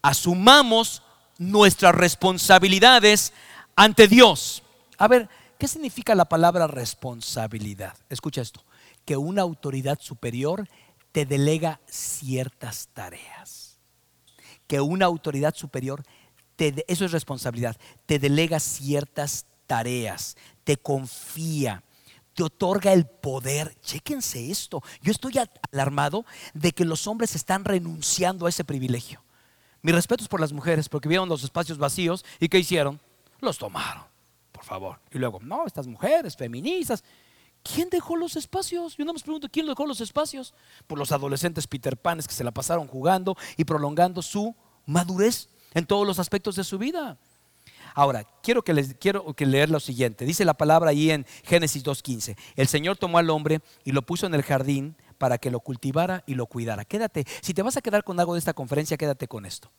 asumamos 0.00 1.02
nuestras 1.36 1.94
responsabilidades 1.94 3.34
ante 3.76 4.08
Dios. 4.08 4.62
A 4.96 5.08
ver, 5.08 5.28
¿Qué 5.58 5.66
significa 5.66 6.14
la 6.14 6.28
palabra 6.28 6.68
responsabilidad? 6.68 7.96
Escucha 8.08 8.40
esto, 8.40 8.64
que 9.04 9.16
una 9.16 9.42
autoridad 9.42 9.98
superior 10.00 10.68
te 11.10 11.26
delega 11.26 11.80
ciertas 11.88 12.88
tareas. 12.94 13.80
Que 14.68 14.80
una 14.80 15.06
autoridad 15.06 15.56
superior, 15.56 16.04
te, 16.54 16.84
eso 16.86 17.04
es 17.04 17.10
responsabilidad, 17.10 17.76
te 18.06 18.20
delega 18.20 18.60
ciertas 18.60 19.46
tareas, 19.66 20.36
te 20.62 20.76
confía, 20.76 21.82
te 22.34 22.44
otorga 22.44 22.92
el 22.92 23.06
poder. 23.06 23.76
Chéquense 23.80 24.52
esto. 24.52 24.80
Yo 25.02 25.10
estoy 25.10 25.40
alarmado 25.72 26.24
de 26.54 26.70
que 26.70 26.84
los 26.84 27.08
hombres 27.08 27.34
están 27.34 27.64
renunciando 27.64 28.46
a 28.46 28.50
ese 28.50 28.62
privilegio. 28.62 29.24
Mis 29.82 29.94
respetos 29.94 30.28
por 30.28 30.38
las 30.38 30.52
mujeres, 30.52 30.88
porque 30.88 31.08
vieron 31.08 31.28
los 31.28 31.42
espacios 31.42 31.78
vacíos 31.78 32.24
y 32.38 32.48
¿qué 32.48 32.60
hicieron? 32.60 33.00
Los 33.40 33.58
tomaron 33.58 34.07
favor. 34.68 35.00
Y 35.10 35.18
luego, 35.18 35.40
no, 35.42 35.66
estas 35.66 35.86
mujeres 35.86 36.36
feministas. 36.36 37.02
¿Quién 37.62 37.90
dejó 37.90 38.16
los 38.16 38.36
espacios? 38.36 38.96
Yo 38.96 39.04
no 39.04 39.12
me 39.12 39.20
pregunto, 39.20 39.48
¿quién 39.50 39.66
dejó 39.66 39.84
los 39.86 40.00
espacios? 40.00 40.54
Por 40.86 40.98
los 40.98 41.10
adolescentes 41.10 41.66
Peter 41.66 41.96
Panes 41.96 42.28
que 42.28 42.34
se 42.34 42.44
la 42.44 42.52
pasaron 42.52 42.86
jugando 42.86 43.36
y 43.56 43.64
prolongando 43.64 44.22
su 44.22 44.54
madurez 44.86 45.48
en 45.74 45.84
todos 45.84 46.06
los 46.06 46.18
aspectos 46.18 46.54
de 46.54 46.64
su 46.64 46.78
vida. 46.78 47.18
Ahora, 47.94 48.24
quiero 48.42 48.62
que 48.62 48.74
les 48.74 48.94
quiero 48.94 49.34
que 49.34 49.44
leer 49.44 49.70
lo 49.70 49.80
siguiente. 49.80 50.24
Dice 50.24 50.44
la 50.44 50.54
palabra 50.54 50.90
ahí 50.90 51.10
en 51.10 51.26
Génesis 51.44 51.82
2:15. 51.82 52.36
El 52.54 52.68
Señor 52.68 52.96
tomó 52.96 53.18
al 53.18 53.28
hombre 53.30 53.60
y 53.84 53.92
lo 53.92 54.02
puso 54.02 54.26
en 54.26 54.34
el 54.34 54.42
jardín 54.42 54.94
para 55.18 55.38
que 55.38 55.50
lo 55.50 55.60
cultivara 55.60 56.22
y 56.26 56.34
lo 56.34 56.46
cuidara. 56.46 56.84
Quédate, 56.84 57.26
si 57.40 57.54
te 57.54 57.62
vas 57.62 57.76
a 57.76 57.82
quedar 57.82 58.04
con 58.04 58.20
algo 58.20 58.34
de 58.34 58.38
esta 58.38 58.54
conferencia, 58.54 58.96
quédate 58.96 59.26
con 59.26 59.44
esto. 59.44 59.70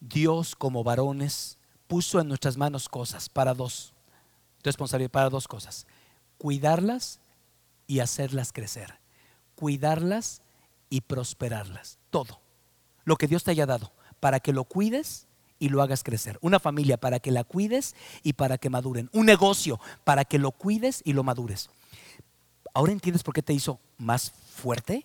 Dios 0.00 0.56
como 0.56 0.82
varones 0.82 1.56
puso 1.92 2.20
en 2.22 2.28
nuestras 2.28 2.56
manos 2.56 2.88
cosas 2.88 3.28
para 3.28 3.52
dos, 3.52 3.92
responsabilidad 4.62 5.10
para 5.10 5.28
dos 5.28 5.46
cosas, 5.46 5.86
cuidarlas 6.38 7.20
y 7.86 8.00
hacerlas 8.00 8.50
crecer, 8.50 8.98
cuidarlas 9.56 10.40
y 10.88 11.02
prosperarlas, 11.02 11.98
todo, 12.08 12.40
lo 13.04 13.16
que 13.16 13.26
Dios 13.26 13.44
te 13.44 13.50
haya 13.50 13.66
dado, 13.66 13.92
para 14.20 14.40
que 14.40 14.54
lo 14.54 14.64
cuides 14.64 15.26
y 15.58 15.68
lo 15.68 15.82
hagas 15.82 16.02
crecer, 16.02 16.38
una 16.40 16.58
familia 16.58 16.96
para 16.96 17.20
que 17.20 17.30
la 17.30 17.44
cuides 17.44 17.94
y 18.22 18.32
para 18.32 18.56
que 18.56 18.70
maduren, 18.70 19.10
un 19.12 19.26
negocio 19.26 19.78
para 20.02 20.24
que 20.24 20.38
lo 20.38 20.52
cuides 20.52 21.02
y 21.04 21.12
lo 21.12 21.24
madures. 21.24 21.68
¿Ahora 22.72 22.92
entiendes 22.92 23.22
por 23.22 23.34
qué 23.34 23.42
te 23.42 23.52
hizo 23.52 23.78
más 23.98 24.30
fuerte? 24.30 25.04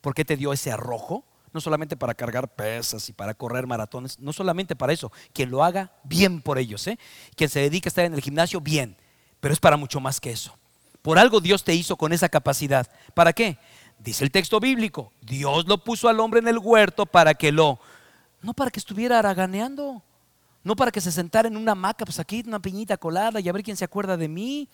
¿Por 0.00 0.14
qué 0.14 0.24
te 0.24 0.38
dio 0.38 0.54
ese 0.54 0.72
arrojo? 0.72 1.22
No 1.52 1.60
solamente 1.60 1.96
para 1.96 2.14
cargar 2.14 2.48
pesas 2.48 3.08
y 3.08 3.12
para 3.12 3.34
correr 3.34 3.66
maratones, 3.66 4.18
no 4.18 4.32
solamente 4.32 4.76
para 4.76 4.92
eso, 4.92 5.12
quien 5.32 5.50
lo 5.50 5.64
haga 5.64 5.92
bien 6.04 6.42
por 6.42 6.58
ellos, 6.58 6.86
¿eh? 6.86 6.98
quien 7.36 7.50
se 7.50 7.60
dedique 7.60 7.88
a 7.88 7.90
estar 7.90 8.04
en 8.04 8.14
el 8.14 8.20
gimnasio 8.20 8.60
bien, 8.60 8.96
pero 9.40 9.52
es 9.54 9.60
para 9.60 9.76
mucho 9.76 10.00
más 10.00 10.20
que 10.20 10.30
eso. 10.30 10.56
Por 11.02 11.18
algo 11.18 11.40
Dios 11.40 11.64
te 11.64 11.74
hizo 11.74 11.96
con 11.96 12.12
esa 12.12 12.28
capacidad. 12.28 12.88
¿Para 13.14 13.32
qué? 13.32 13.58
Dice 13.98 14.24
el 14.24 14.30
texto 14.30 14.60
bíblico, 14.60 15.12
Dios 15.20 15.66
lo 15.66 15.78
puso 15.78 16.08
al 16.08 16.20
hombre 16.20 16.40
en 16.40 16.48
el 16.48 16.58
huerto 16.58 17.06
para 17.06 17.34
que 17.34 17.52
lo, 17.52 17.78
no 18.40 18.54
para 18.54 18.70
que 18.70 18.80
estuviera 18.80 19.18
haraganeando, 19.18 20.02
no 20.64 20.76
para 20.76 20.90
que 20.90 21.00
se 21.00 21.12
sentara 21.12 21.48
en 21.48 21.56
una 21.56 21.72
hamaca, 21.72 22.04
pues 22.04 22.18
aquí 22.18 22.42
una 22.46 22.60
piñita 22.60 22.96
colada 22.96 23.40
y 23.40 23.48
a 23.48 23.52
ver 23.52 23.62
quién 23.62 23.76
se 23.76 23.84
acuerda 23.84 24.16
de 24.16 24.28
mí. 24.28 24.68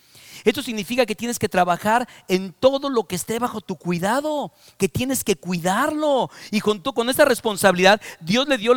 Esto 0.44 0.62
significa 0.62 1.07
que 1.07 1.14
tienes 1.14 1.38
que 1.38 1.48
trabajar 1.48 2.09
en 2.29 2.53
todo 2.53 2.90
lo 2.90 3.05
que 3.05 3.16
esté 3.16 3.38
bajo 3.38 3.61
tu 3.61 3.77
cuidado, 3.77 4.53
que 4.77 4.88
tienes 4.88 5.24
que 5.24 5.37
cuidarlo. 5.37 6.31
Y 6.51 6.61
junto 6.61 6.92
con 6.92 7.09
esa 7.09 7.24
responsabilidad, 7.24 8.01
Dios 8.20 8.48
le 8.48 8.59
dio 8.59 8.74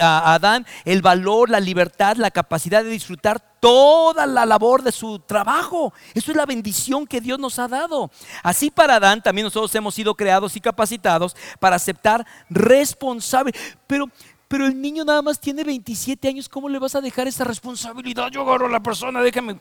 a 0.00 0.34
Adán 0.34 0.66
el 0.84 1.02
valor, 1.02 1.50
la 1.50 1.60
libertad, 1.60 2.16
la 2.16 2.30
capacidad 2.30 2.82
de 2.82 2.90
disfrutar 2.90 3.40
toda 3.60 4.26
la 4.26 4.46
labor 4.46 4.82
de 4.82 4.92
su 4.92 5.18
trabajo. 5.18 5.92
Eso 6.14 6.30
es 6.30 6.36
la 6.36 6.46
bendición 6.46 7.06
que 7.06 7.20
Dios 7.20 7.38
nos 7.38 7.58
ha 7.58 7.68
dado. 7.68 8.10
Así 8.42 8.70
para 8.70 8.96
Adán 8.96 9.22
también 9.22 9.44
nosotros 9.44 9.74
hemos 9.74 9.94
sido 9.94 10.14
creados 10.14 10.56
y 10.56 10.60
capacitados 10.60 11.36
para 11.58 11.76
aceptar 11.76 12.26
responsable. 12.48 13.52
Pero 13.86 14.10
pero 14.48 14.66
el 14.66 14.80
niño 14.80 15.04
nada 15.04 15.20
más 15.20 15.38
tiene 15.38 15.62
27 15.62 16.26
años, 16.26 16.48
¿cómo 16.48 16.68
le 16.68 16.78
vas 16.78 16.94
a 16.94 17.00
dejar 17.00 17.28
esa 17.28 17.44
responsabilidad? 17.44 18.30
Yo 18.30 18.42
agarro 18.42 18.66
a 18.66 18.70
la 18.70 18.82
persona, 18.82 19.20
déjame. 19.20 19.60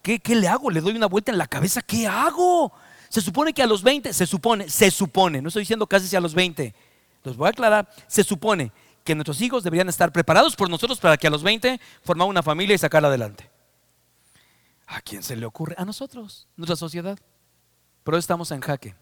¿Qué, 0.00 0.18
¿Qué, 0.18 0.34
le 0.34 0.48
hago? 0.48 0.70
¿Le 0.70 0.80
doy 0.80 0.96
una 0.96 1.06
vuelta 1.06 1.30
en 1.30 1.38
la 1.38 1.46
cabeza? 1.46 1.82
¿Qué 1.82 2.06
hago? 2.06 2.72
Se 3.08 3.20
supone 3.20 3.52
que 3.52 3.62
a 3.62 3.66
los 3.66 3.82
20, 3.82 4.12
se 4.12 4.26
supone, 4.26 4.70
se 4.70 4.90
supone, 4.90 5.42
no 5.42 5.48
estoy 5.48 5.62
diciendo 5.62 5.86
casi 5.86 6.08
si 6.08 6.16
a 6.16 6.20
los 6.20 6.34
20, 6.34 6.74
los 7.24 7.36
voy 7.36 7.46
a 7.46 7.50
aclarar, 7.50 7.88
se 8.06 8.24
supone 8.24 8.72
que 9.04 9.14
nuestros 9.14 9.40
hijos 9.42 9.62
deberían 9.62 9.90
estar 9.90 10.10
preparados 10.12 10.56
por 10.56 10.70
nosotros 10.70 10.98
para 10.98 11.16
que 11.18 11.26
a 11.26 11.30
los 11.30 11.42
20 11.42 11.78
formar 12.02 12.26
una 12.26 12.42
familia 12.42 12.74
y 12.74 12.78
sacarla 12.78 13.08
adelante. 13.08 13.50
¿A 14.86 15.00
quién 15.02 15.22
se 15.22 15.36
le 15.36 15.46
ocurre? 15.46 15.74
A 15.78 15.84
nosotros, 15.84 16.48
nuestra 16.56 16.76
sociedad. 16.76 17.18
Pero 18.02 18.16
estamos 18.16 18.50
en 18.50 18.60
jaque. 18.60 18.94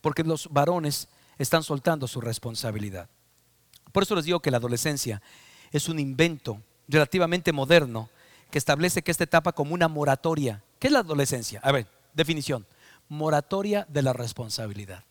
Porque 0.00 0.24
los 0.24 0.48
varones 0.50 1.08
están 1.38 1.62
soltando 1.62 2.06
su 2.08 2.20
responsabilidad. 2.20 3.08
Por 3.92 4.02
eso 4.02 4.14
les 4.14 4.24
digo 4.24 4.40
que 4.40 4.50
la 4.50 4.58
adolescencia 4.58 5.22
es 5.72 5.88
un 5.88 5.98
invento 5.98 6.62
relativamente 6.88 7.52
moderno 7.52 8.08
que 8.50 8.58
establece 8.58 9.02
que 9.02 9.10
esta 9.10 9.24
etapa 9.24 9.52
como 9.52 9.74
una 9.74 9.88
moratoria. 9.88 10.62
¿Qué 10.78 10.88
es 10.88 10.92
la 10.92 11.00
adolescencia? 11.00 11.60
A 11.62 11.72
ver, 11.72 11.86
definición. 12.14 12.66
Moratoria 13.08 13.86
de 13.88 14.02
la 14.02 14.12
responsabilidad. 14.12 15.04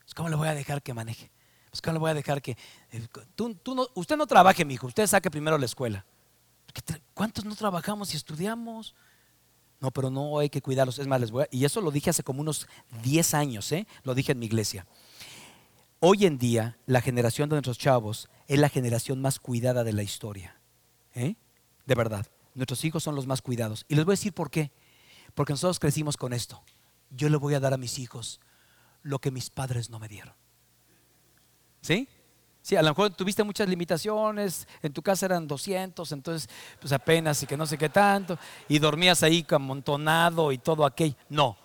Pues, 0.00 0.14
¿Cómo 0.14 0.28
le 0.28 0.36
voy 0.36 0.48
a 0.48 0.54
dejar 0.54 0.82
que 0.82 0.94
maneje? 0.94 1.30
Pues, 1.70 1.82
¿Cómo 1.82 1.94
le 1.94 1.98
voy 1.98 2.10
a 2.10 2.14
dejar 2.14 2.40
que... 2.40 2.56
Eh, 2.92 3.06
usted 3.94 4.16
no 4.16 4.26
trabaje, 4.26 4.64
mi 4.64 4.74
hijo, 4.74 4.86
usted 4.86 5.06
saque 5.06 5.30
primero 5.30 5.58
la 5.58 5.66
escuela. 5.66 6.04
¿Cuántos 7.14 7.44
no 7.44 7.54
trabajamos 7.54 8.12
y 8.14 8.16
estudiamos? 8.16 8.94
No, 9.80 9.90
pero 9.90 10.10
no 10.10 10.38
hay 10.38 10.48
que 10.48 10.62
cuidarlos. 10.62 10.98
Es 10.98 11.06
más, 11.06 11.20
les 11.20 11.30
voy 11.30 11.44
y 11.50 11.64
eso 11.64 11.80
lo 11.80 11.90
dije 11.90 12.10
hace 12.10 12.22
como 12.22 12.40
unos 12.40 12.66
10 13.02 13.34
años, 13.34 13.70
¿eh? 13.72 13.86
lo 14.02 14.14
dije 14.14 14.32
en 14.32 14.38
mi 14.38 14.46
iglesia. 14.46 14.86
Hoy 16.06 16.26
en 16.26 16.36
día, 16.36 16.76
la 16.84 17.00
generación 17.00 17.48
de 17.48 17.54
nuestros 17.54 17.78
chavos 17.78 18.28
es 18.46 18.58
la 18.58 18.68
generación 18.68 19.22
más 19.22 19.40
cuidada 19.40 19.84
de 19.84 19.94
la 19.94 20.02
historia. 20.02 20.60
¿eh? 21.14 21.36
De 21.86 21.94
verdad, 21.94 22.26
nuestros 22.54 22.84
hijos 22.84 23.02
son 23.02 23.14
los 23.14 23.26
más 23.26 23.40
cuidados. 23.40 23.86
Y 23.88 23.94
les 23.94 24.04
voy 24.04 24.12
a 24.12 24.18
decir 24.18 24.34
por 24.34 24.50
qué. 24.50 24.70
Porque 25.32 25.54
nosotros 25.54 25.78
crecimos 25.78 26.18
con 26.18 26.34
esto. 26.34 26.62
Yo 27.08 27.30
le 27.30 27.38
voy 27.38 27.54
a 27.54 27.60
dar 27.60 27.72
a 27.72 27.78
mis 27.78 27.98
hijos 27.98 28.38
lo 29.02 29.18
que 29.18 29.30
mis 29.30 29.48
padres 29.48 29.88
no 29.88 29.98
me 29.98 30.08
dieron. 30.08 30.34
¿Sí? 31.80 32.06
Sí, 32.60 32.76
a 32.76 32.82
lo 32.82 32.90
mejor 32.90 33.14
tuviste 33.14 33.42
muchas 33.42 33.66
limitaciones, 33.66 34.68
en 34.82 34.92
tu 34.92 35.00
casa 35.00 35.24
eran 35.24 35.48
200, 35.48 36.12
entonces 36.12 36.50
pues 36.80 36.92
apenas 36.92 37.42
y 37.42 37.46
que 37.46 37.56
no 37.56 37.64
sé 37.64 37.78
qué 37.78 37.88
tanto, 37.88 38.38
y 38.68 38.78
dormías 38.78 39.22
ahí 39.22 39.46
amontonado 39.48 40.52
y 40.52 40.58
todo 40.58 40.84
aquello. 40.84 41.16
No, 41.30 41.56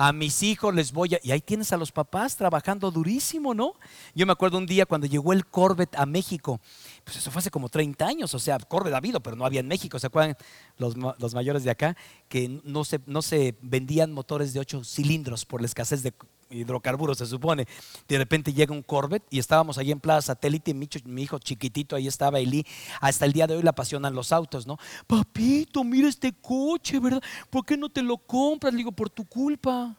a 0.00 0.12
mis 0.12 0.44
hijos 0.44 0.72
les 0.72 0.92
voy 0.92 1.16
a... 1.16 1.20
Y 1.24 1.32
ahí 1.32 1.40
tienes 1.40 1.72
a 1.72 1.76
los 1.76 1.90
papás 1.90 2.36
trabajando 2.36 2.92
durísimo, 2.92 3.52
¿no? 3.52 3.74
Yo 4.14 4.26
me 4.26 4.32
acuerdo 4.32 4.56
un 4.56 4.66
día 4.66 4.86
cuando 4.86 5.08
llegó 5.08 5.32
el 5.32 5.44
Corvette 5.44 5.96
a 5.96 6.06
México, 6.06 6.60
pues 7.08 7.16
eso 7.16 7.30
fue 7.30 7.40
hace 7.40 7.50
como 7.50 7.70
30 7.70 8.06
años, 8.06 8.34
o 8.34 8.38
sea, 8.38 8.58
ha 8.58 8.96
habido, 8.98 9.20
pero 9.20 9.34
no 9.34 9.46
había 9.46 9.60
en 9.60 9.66
México, 9.66 9.98
¿se 9.98 10.08
acuerdan 10.08 10.36
los, 10.76 10.94
los 10.94 11.32
mayores 11.32 11.64
de 11.64 11.70
acá? 11.70 11.96
Que 12.28 12.60
no 12.64 12.84
se, 12.84 13.00
no 13.06 13.22
se 13.22 13.56
vendían 13.62 14.12
motores 14.12 14.52
de 14.52 14.60
8 14.60 14.84
cilindros 14.84 15.46
por 15.46 15.62
la 15.62 15.68
escasez 15.68 16.02
de 16.02 16.12
hidrocarburos, 16.50 17.16
se 17.16 17.24
supone. 17.24 17.66
De 18.08 18.18
repente 18.18 18.52
llega 18.52 18.74
un 18.74 18.82
Corvette 18.82 19.24
y 19.30 19.38
estábamos 19.38 19.78
ahí 19.78 19.90
en 19.90 20.00
Plaza 20.00 20.34
Satélite, 20.34 20.74
mi, 20.74 20.86
mi 21.06 21.22
hijo 21.22 21.38
chiquitito, 21.38 21.96
ahí 21.96 22.08
estaba 22.08 22.40
Eli. 22.40 22.66
Hasta 23.00 23.24
el 23.24 23.32
día 23.32 23.46
de 23.46 23.56
hoy 23.56 23.62
le 23.62 23.70
apasionan 23.70 24.14
los 24.14 24.30
autos, 24.30 24.66
¿no? 24.66 24.76
Papito, 25.06 25.84
mira 25.84 26.10
este 26.10 26.34
coche, 26.34 27.00
¿verdad? 27.00 27.22
¿Por 27.48 27.64
qué 27.64 27.78
no 27.78 27.88
te 27.88 28.02
lo 28.02 28.18
compras? 28.18 28.74
Le 28.74 28.78
digo, 28.78 28.92
por 28.92 29.08
tu 29.08 29.24
culpa. 29.24 29.96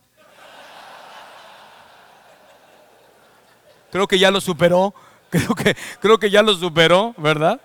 Creo 3.92 4.08
que 4.08 4.20
ya 4.20 4.30
lo 4.30 4.40
superó. 4.40 4.94
Creo 5.30 5.54
que, 5.54 5.76
creo 6.00 6.20
que 6.20 6.30
ya 6.30 6.42
lo 6.42 6.56
superó, 6.56 7.14
¿verdad? 7.18 7.62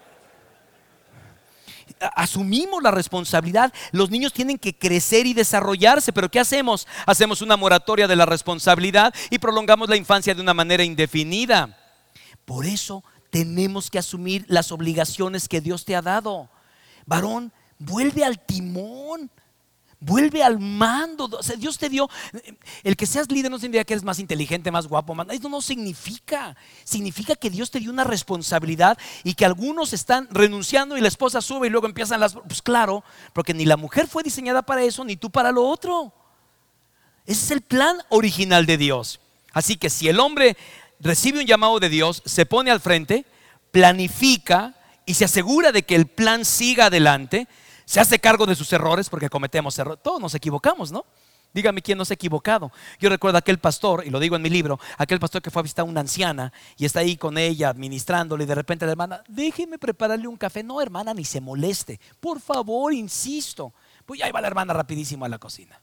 asumimos 2.14 2.83
la 2.83 2.90
responsabilidad. 2.90 3.72
Los 3.92 4.11
niños 4.11 4.33
tienen 4.33 4.59
que 4.59 4.77
crecer 4.77 5.27
y 5.27 5.35
desarrollarse, 5.35 6.12
pero 6.12 6.31
¿qué 6.31 6.40
hacemos? 6.40 6.87
Hacemos 7.07 7.42
una 7.42 7.57
moratoria 7.57 8.07
de 8.07 8.16
la 8.16 8.27
responsabilidad 8.27 9.14
y 9.31 9.38
prolongamos 9.38 9.88
la 9.88 9.96
infancia 9.96 10.35
de 10.35 10.42
una 10.42 10.55
manera 10.55 10.85
indefinida. 10.85 11.79
Por 12.44 12.66
eso 12.66 13.05
tenemos 13.31 13.90
que 13.90 13.98
asumir 13.98 14.44
las 14.48 14.72
obligaciones 14.72 15.48
que 15.48 15.61
Dios 15.61 15.85
te 15.85 15.96
ha 15.96 16.03
dado. 16.03 16.50
Varón, 17.07 17.53
vuelve 17.79 18.24
al 18.24 18.38
timón. 18.38 19.31
Vuelve 20.04 20.42
al 20.42 20.58
mando. 20.58 21.30
Dios 21.56 21.78
te 21.78 21.88
dio. 21.88 22.10
El 22.82 22.94
que 22.94 23.06
seas 23.06 23.30
líder 23.30 23.50
no 23.50 23.58
significa 23.58 23.84
que 23.84 23.94
eres 23.94 24.04
más 24.04 24.18
inteligente, 24.18 24.70
más 24.70 24.86
guapo. 24.86 25.14
Más, 25.14 25.26
eso 25.30 25.48
no 25.48 25.62
significa. 25.62 26.54
Significa 26.84 27.34
que 27.36 27.48
Dios 27.48 27.70
te 27.70 27.80
dio 27.80 27.90
una 27.90 28.04
responsabilidad 28.04 28.98
y 29.22 29.32
que 29.32 29.46
algunos 29.46 29.94
están 29.94 30.28
renunciando 30.30 30.98
y 30.98 31.00
la 31.00 31.08
esposa 31.08 31.40
sube 31.40 31.68
y 31.68 31.70
luego 31.70 31.86
empiezan 31.86 32.20
las. 32.20 32.34
Pues 32.34 32.60
claro, 32.60 33.02
porque 33.32 33.54
ni 33.54 33.64
la 33.64 33.78
mujer 33.78 34.06
fue 34.06 34.22
diseñada 34.22 34.60
para 34.60 34.82
eso, 34.82 35.04
ni 35.04 35.16
tú 35.16 35.30
para 35.30 35.52
lo 35.52 35.66
otro. 35.66 36.12
Ese 37.24 37.44
es 37.46 37.50
el 37.52 37.62
plan 37.62 37.96
original 38.10 38.66
de 38.66 38.76
Dios. 38.76 39.20
Así 39.54 39.76
que 39.76 39.88
si 39.88 40.08
el 40.08 40.20
hombre 40.20 40.58
recibe 41.00 41.40
un 41.40 41.46
llamado 41.46 41.80
de 41.80 41.88
Dios, 41.88 42.22
se 42.26 42.44
pone 42.44 42.70
al 42.70 42.80
frente, 42.80 43.24
planifica 43.70 44.74
y 45.06 45.14
se 45.14 45.24
asegura 45.24 45.72
de 45.72 45.84
que 45.84 45.94
el 45.94 46.08
plan 46.08 46.44
siga 46.44 46.86
adelante 46.86 47.48
se 47.85 48.01
hace 48.01 48.18
cargo 48.18 48.47
de 48.47 48.55
sus 48.55 48.73
errores 48.73 49.09
porque 49.09 49.29
cometemos 49.29 49.79
errores. 49.79 50.03
Todos 50.03 50.20
nos 50.20 50.35
equivocamos, 50.35 50.92
¿no? 50.92 51.05
Dígame 51.55 51.83
quién 51.83 51.97
no 51.97 52.05
se 52.05 52.14
ha 52.14 52.16
equivocado. 52.16 52.73
Yo 52.99 53.09
recuerdo 53.09 53.38
aquel 53.38 53.59
pastor, 53.59 54.03
y 54.05 54.11
lo 54.11 54.18
digo 54.18 54.35
en 54.35 54.42
mi 54.42 54.51
libro, 54.51 54.81
aquel 54.99 55.20
pastor 55.20 55.40
que 55.40 55.53
fue 55.53 55.61
a 55.61 55.62
visitar 55.62 55.85
a 55.85 55.88
una 55.88 56.01
anciana 56.01 56.53
y 56.77 56.85
está 56.85 56.99
ahí 56.99 57.16
con 57.16 57.38
ella 57.38 57.68
administrándole 57.68 58.42
y 58.42 58.47
de 58.49 58.57
repente 58.57 58.85
la 58.85 58.92
hermana, 58.92 59.23
déjeme 59.29 59.79
prepararle 59.79 60.27
un 60.27 60.37
café. 60.37 60.64
No, 60.64 60.83
hermana, 60.83 61.14
ni 61.14 61.25
se 61.25 61.40
moleste. 61.40 62.01
Por 62.18 62.40
favor, 62.40 62.92
insisto. 62.92 63.73
Pues 64.05 64.20
ahí 64.23 64.33
va 64.33 64.40
la 64.40 64.49
hermana 64.49 64.73
rapidísimo 64.73 65.25
a 65.25 65.29
la 65.29 65.38
cocina. 65.38 65.81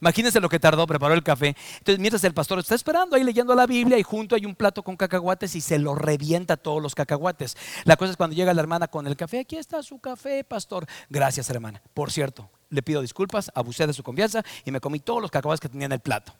Imagínense 0.00 0.40
lo 0.40 0.48
que 0.48 0.58
tardó, 0.58 0.86
preparó 0.86 1.14
el 1.14 1.22
café. 1.22 1.56
Entonces, 1.78 1.98
mientras 1.98 2.24
el 2.24 2.34
pastor 2.34 2.58
está 2.58 2.74
esperando 2.74 3.16
ahí 3.16 3.24
leyendo 3.24 3.54
la 3.54 3.66
Biblia 3.66 3.98
y 3.98 4.02
junto 4.02 4.34
hay 4.34 4.46
un 4.46 4.54
plato 4.54 4.82
con 4.82 4.96
cacahuates 4.96 5.54
y 5.56 5.60
se 5.60 5.78
lo 5.78 5.94
revienta 5.94 6.56
todos 6.56 6.82
los 6.82 6.94
cacahuates. 6.94 7.56
La 7.84 7.96
cosa 7.96 8.10
es 8.12 8.16
cuando 8.16 8.36
llega 8.36 8.54
la 8.54 8.60
hermana 8.60 8.88
con 8.88 9.06
el 9.06 9.16
café, 9.16 9.40
aquí 9.40 9.56
está 9.56 9.82
su 9.82 9.98
café, 9.98 10.44
pastor. 10.44 10.86
Gracias, 11.08 11.48
hermana. 11.50 11.82
Por 11.94 12.10
cierto, 12.10 12.50
le 12.70 12.82
pido 12.82 13.00
disculpas, 13.00 13.50
abusé 13.54 13.86
de 13.86 13.92
su 13.92 14.02
confianza 14.02 14.42
y 14.64 14.70
me 14.70 14.80
comí 14.80 14.98
todos 14.98 15.22
los 15.22 15.30
cacahuates 15.30 15.60
que 15.60 15.68
tenía 15.68 15.86
en 15.86 15.92
el 15.92 16.00
plato. 16.00 16.32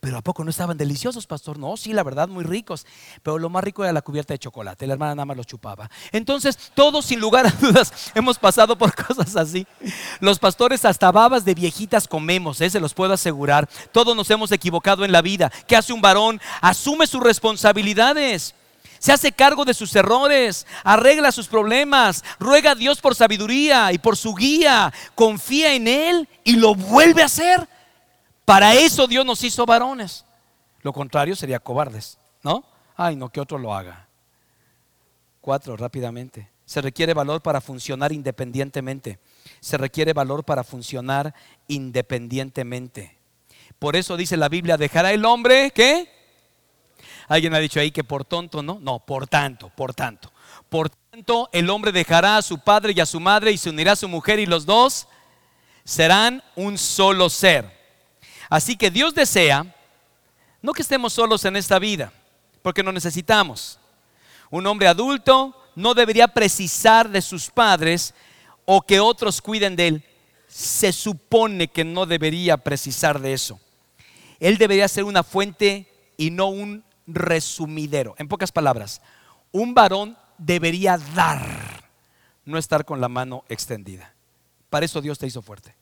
Pero 0.00 0.18
¿a 0.18 0.22
poco 0.22 0.42
no 0.44 0.50
estaban 0.50 0.76
deliciosos, 0.76 1.26
pastor? 1.26 1.58
No, 1.58 1.76
sí, 1.76 1.92
la 1.92 2.02
verdad, 2.02 2.28
muy 2.28 2.44
ricos. 2.44 2.86
Pero 3.22 3.38
lo 3.38 3.48
más 3.48 3.62
rico 3.62 3.84
era 3.84 3.92
la 3.92 4.02
cubierta 4.02 4.34
de 4.34 4.38
chocolate. 4.38 4.86
La 4.86 4.94
hermana 4.94 5.14
nada 5.14 5.26
más 5.26 5.36
los 5.36 5.46
chupaba. 5.46 5.90
Entonces, 6.10 6.72
todos, 6.74 7.04
sin 7.04 7.20
lugar 7.20 7.46
a 7.46 7.50
dudas, 7.60 8.10
hemos 8.14 8.38
pasado 8.38 8.76
por 8.76 8.94
cosas 8.94 9.36
así. 9.36 9.66
Los 10.20 10.38
pastores 10.38 10.84
hasta 10.84 11.12
babas 11.12 11.44
de 11.44 11.54
viejitas 11.54 12.08
comemos, 12.08 12.60
¿eh? 12.60 12.70
se 12.70 12.80
los 12.80 12.94
puedo 12.94 13.12
asegurar. 13.12 13.68
Todos 13.92 14.16
nos 14.16 14.30
hemos 14.30 14.50
equivocado 14.52 15.04
en 15.04 15.12
la 15.12 15.22
vida. 15.22 15.52
¿Qué 15.66 15.76
hace 15.76 15.92
un 15.92 16.00
varón? 16.00 16.40
Asume 16.60 17.06
sus 17.06 17.22
responsabilidades 17.22 18.54
se 18.98 19.12
hace 19.12 19.32
cargo 19.32 19.64
de 19.64 19.74
sus 19.74 19.94
errores, 19.94 20.66
arregla 20.84 21.32
sus 21.32 21.48
problemas, 21.48 22.24
ruega 22.38 22.72
a 22.72 22.74
Dios 22.74 23.00
por 23.00 23.14
sabiduría 23.14 23.92
y 23.92 23.98
por 23.98 24.16
su 24.16 24.34
guía, 24.34 24.92
confía 25.14 25.74
en 25.74 25.88
Él 25.88 26.28
y 26.44 26.56
lo 26.56 26.74
vuelve 26.74 27.22
a 27.22 27.26
hacer. 27.26 27.68
Para 28.44 28.74
eso 28.74 29.06
Dios 29.06 29.24
nos 29.26 29.42
hizo 29.44 29.66
varones. 29.66 30.24
Lo 30.82 30.92
contrario 30.92 31.36
sería 31.36 31.58
cobardes, 31.58 32.18
¿no? 32.42 32.64
Ay, 32.96 33.14
no, 33.14 33.28
que 33.28 33.40
otro 33.40 33.58
lo 33.58 33.74
haga. 33.74 34.08
Cuatro, 35.40 35.76
rápidamente. 35.76 36.50
Se 36.64 36.80
requiere 36.80 37.14
valor 37.14 37.40
para 37.40 37.60
funcionar 37.60 38.12
independientemente. 38.12 39.18
Se 39.60 39.78
requiere 39.78 40.12
valor 40.12 40.44
para 40.44 40.64
funcionar 40.64 41.34
independientemente. 41.68 43.16
Por 43.78 43.96
eso 43.96 44.16
dice 44.16 44.36
la 44.36 44.48
Biblia, 44.48 44.76
dejará 44.76 45.12
el 45.12 45.24
hombre, 45.24 45.70
¿qué? 45.70 46.17
Alguien 47.28 47.54
ha 47.54 47.58
dicho 47.58 47.78
ahí 47.78 47.90
que 47.90 48.04
por 48.04 48.24
tonto, 48.24 48.62
¿no? 48.62 48.78
No, 48.80 49.00
por 49.00 49.28
tanto, 49.28 49.70
por 49.76 49.94
tanto. 49.94 50.32
Por 50.68 50.88
tanto, 50.88 51.50
el 51.52 51.68
hombre 51.68 51.92
dejará 51.92 52.38
a 52.38 52.42
su 52.42 52.58
padre 52.58 52.94
y 52.96 53.00
a 53.00 53.06
su 53.06 53.20
madre 53.20 53.52
y 53.52 53.58
se 53.58 53.70
unirá 53.70 53.92
a 53.92 53.96
su 53.96 54.08
mujer 54.08 54.38
y 54.38 54.46
los 54.46 54.64
dos 54.64 55.06
serán 55.84 56.42
un 56.56 56.78
solo 56.78 57.28
ser. 57.28 57.70
Así 58.48 58.76
que 58.76 58.90
Dios 58.90 59.14
desea, 59.14 59.74
no 60.62 60.72
que 60.72 60.82
estemos 60.82 61.12
solos 61.12 61.44
en 61.44 61.56
esta 61.56 61.78
vida, 61.78 62.12
porque 62.62 62.82
no 62.82 62.92
necesitamos. 62.92 63.78
Un 64.50 64.66
hombre 64.66 64.88
adulto 64.88 65.54
no 65.74 65.94
debería 65.94 66.28
precisar 66.28 67.08
de 67.10 67.20
sus 67.20 67.50
padres 67.50 68.14
o 68.64 68.82
que 68.82 69.00
otros 69.00 69.42
cuiden 69.42 69.76
de 69.76 69.88
él. 69.88 70.04
Se 70.48 70.92
supone 70.92 71.68
que 71.68 71.84
no 71.84 72.06
debería 72.06 72.56
precisar 72.56 73.20
de 73.20 73.34
eso. 73.34 73.60
Él 74.40 74.56
debería 74.56 74.88
ser 74.88 75.04
una 75.04 75.22
fuente 75.22 75.86
y 76.16 76.30
no 76.30 76.48
un 76.48 76.84
resumidero. 77.08 78.14
En 78.18 78.28
pocas 78.28 78.52
palabras, 78.52 79.00
un 79.50 79.74
varón 79.74 80.16
debería 80.36 80.98
dar, 81.14 81.42
no 82.44 82.58
estar 82.58 82.84
con 82.84 83.00
la 83.00 83.08
mano 83.08 83.44
extendida. 83.48 84.14
Para 84.70 84.86
eso 84.86 85.00
Dios 85.00 85.18
te 85.18 85.26
hizo 85.26 85.42
fuerte. 85.42 85.74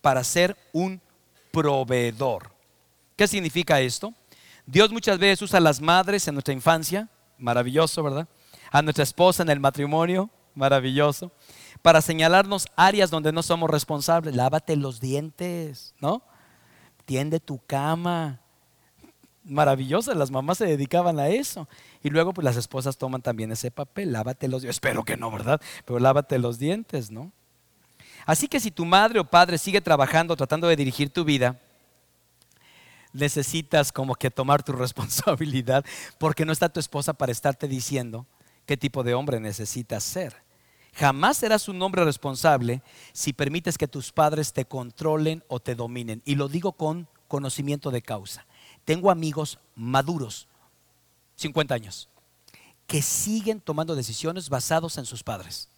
Para 0.00 0.24
ser 0.24 0.56
un 0.72 1.00
proveedor. 1.52 2.50
¿Qué 3.16 3.28
significa 3.28 3.80
esto? 3.80 4.14
Dios 4.66 4.90
muchas 4.90 5.18
veces 5.18 5.42
usa 5.42 5.58
a 5.58 5.62
las 5.62 5.80
madres 5.80 6.26
en 6.28 6.34
nuestra 6.34 6.54
infancia, 6.54 7.08
maravilloso, 7.38 8.02
¿verdad? 8.02 8.28
A 8.70 8.82
nuestra 8.82 9.02
esposa 9.02 9.42
en 9.42 9.50
el 9.50 9.60
matrimonio, 9.60 10.30
maravilloso, 10.54 11.32
para 11.82 12.02
señalarnos 12.02 12.68
áreas 12.76 13.10
donde 13.10 13.32
no 13.32 13.42
somos 13.42 13.70
responsables. 13.70 14.34
Lávate 14.34 14.76
los 14.76 15.00
dientes, 15.00 15.94
¿no? 16.00 16.22
Tiende 17.06 17.40
tu 17.40 17.58
cama, 17.66 18.40
maravillosas, 19.48 20.16
las 20.16 20.30
mamás 20.30 20.58
se 20.58 20.66
dedicaban 20.66 21.18
a 21.18 21.28
eso. 21.28 21.68
Y 22.02 22.10
luego 22.10 22.32
pues 22.32 22.44
las 22.44 22.56
esposas 22.56 22.98
toman 22.98 23.22
también 23.22 23.50
ese 23.52 23.70
papel, 23.70 24.12
lávate 24.12 24.48
los 24.48 24.62
dientes, 24.62 24.76
espero 24.76 25.04
que 25.04 25.16
no, 25.16 25.30
¿verdad? 25.30 25.60
Pero 25.84 25.98
lávate 25.98 26.38
los 26.38 26.58
dientes, 26.58 27.10
¿no? 27.10 27.32
Así 28.26 28.46
que 28.46 28.60
si 28.60 28.70
tu 28.70 28.84
madre 28.84 29.20
o 29.20 29.24
padre 29.24 29.56
sigue 29.58 29.80
trabajando, 29.80 30.36
tratando 30.36 30.68
de 30.68 30.76
dirigir 30.76 31.10
tu 31.10 31.24
vida, 31.24 31.58
necesitas 33.12 33.90
como 33.90 34.14
que 34.14 34.30
tomar 34.30 34.62
tu 34.62 34.72
responsabilidad 34.74 35.84
porque 36.18 36.44
no 36.44 36.52
está 36.52 36.68
tu 36.68 36.80
esposa 36.80 37.14
para 37.14 37.32
estarte 37.32 37.68
diciendo 37.68 38.26
qué 38.66 38.76
tipo 38.76 39.02
de 39.02 39.14
hombre 39.14 39.40
necesitas 39.40 40.04
ser. 40.04 40.36
Jamás 40.94 41.36
serás 41.38 41.68
un 41.68 41.80
hombre 41.80 42.04
responsable 42.04 42.82
si 43.12 43.32
permites 43.32 43.78
que 43.78 43.88
tus 43.88 44.12
padres 44.12 44.52
te 44.52 44.64
controlen 44.64 45.44
o 45.48 45.60
te 45.60 45.74
dominen. 45.74 46.22
Y 46.24 46.34
lo 46.34 46.48
digo 46.48 46.72
con 46.72 47.08
conocimiento 47.28 47.90
de 47.90 48.02
causa. 48.02 48.46
Tengo 48.88 49.10
amigos 49.10 49.58
maduros, 49.74 50.48
50 51.36 51.74
años, 51.74 52.08
que 52.86 53.02
siguen 53.02 53.60
tomando 53.60 53.94
decisiones 53.94 54.48
basados 54.48 54.96
en 54.96 55.04
sus 55.04 55.22
padres. 55.22 55.68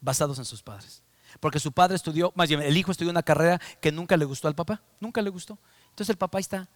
Basados 0.00 0.36
en 0.40 0.44
sus 0.44 0.60
padres. 0.60 1.04
Porque 1.38 1.60
su 1.60 1.70
padre 1.70 1.94
estudió, 1.94 2.32
más 2.34 2.48
bien, 2.48 2.62
el 2.62 2.76
hijo 2.76 2.90
estudió 2.90 3.12
una 3.12 3.22
carrera 3.22 3.60
que 3.80 3.92
nunca 3.92 4.16
le 4.16 4.24
gustó 4.24 4.48
al 4.48 4.56
papá, 4.56 4.82
nunca 4.98 5.22
le 5.22 5.30
gustó. 5.30 5.56
Entonces 5.90 6.10
el 6.10 6.16
papá 6.16 6.40
está 6.40 6.68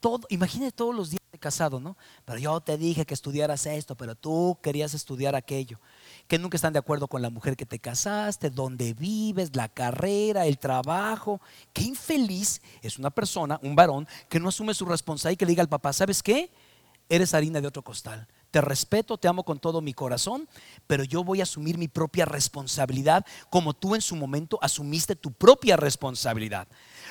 todo, 0.00 0.26
imagínate 0.30 0.72
todos 0.72 0.92
los 0.92 1.10
días 1.10 1.17
casado, 1.36 1.80
¿no? 1.80 1.96
Pero 2.24 2.38
yo 2.38 2.60
te 2.60 2.78
dije 2.78 3.04
que 3.04 3.12
estudiaras 3.12 3.66
esto, 3.66 3.94
pero 3.94 4.14
tú 4.14 4.58
querías 4.62 4.94
estudiar 4.94 5.34
aquello. 5.34 5.78
Que 6.26 6.38
nunca 6.38 6.56
están 6.56 6.72
de 6.72 6.78
acuerdo 6.78 7.08
con 7.08 7.20
la 7.20 7.28
mujer 7.28 7.56
que 7.56 7.66
te 7.66 7.78
casaste, 7.78 8.48
dónde 8.48 8.94
vives, 8.94 9.54
la 9.54 9.68
carrera, 9.68 10.46
el 10.46 10.58
trabajo. 10.58 11.40
Qué 11.72 11.82
infeliz 11.82 12.62
es 12.80 12.98
una 12.98 13.10
persona, 13.10 13.58
un 13.62 13.76
varón, 13.76 14.08
que 14.30 14.40
no 14.40 14.48
asume 14.48 14.72
su 14.72 14.86
responsabilidad 14.86 15.34
y 15.34 15.36
que 15.36 15.44
le 15.44 15.50
diga 15.50 15.62
al 15.62 15.68
papá, 15.68 15.92
¿sabes 15.92 16.22
qué? 16.22 16.50
Eres 17.08 17.34
harina 17.34 17.60
de 17.60 17.68
otro 17.68 17.82
costal. 17.82 18.26
Te 18.50 18.60
respeto, 18.62 19.18
te 19.18 19.28
amo 19.28 19.44
con 19.44 19.58
todo 19.58 19.82
mi 19.82 19.92
corazón, 19.92 20.48
pero 20.86 21.04
yo 21.04 21.22
voy 21.22 21.40
a 21.40 21.42
asumir 21.42 21.76
mi 21.76 21.88
propia 21.88 22.24
responsabilidad 22.24 23.26
como 23.50 23.74
tú 23.74 23.94
en 23.94 24.00
su 24.00 24.16
momento 24.16 24.58
asumiste 24.62 25.14
tu 25.14 25.32
propia 25.32 25.76
responsabilidad. 25.76 26.66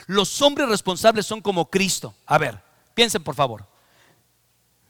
Los 0.07 0.41
hombres 0.41 0.67
responsables 0.67 1.27
son 1.27 1.41
como 1.41 1.69
Cristo. 1.69 2.15
A 2.25 2.39
ver, 2.39 2.59
piensen 2.95 3.23
por 3.23 3.35
favor. 3.35 3.67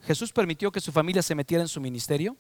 Jesús 0.08 0.32
permitió 0.32 0.72
que 0.72 0.80
su 0.80 0.94
familia 0.94 1.22
se 1.22 1.36
metiera 1.36 1.62
en 1.62 1.68
su 1.68 1.82
ministerio. 1.82 2.38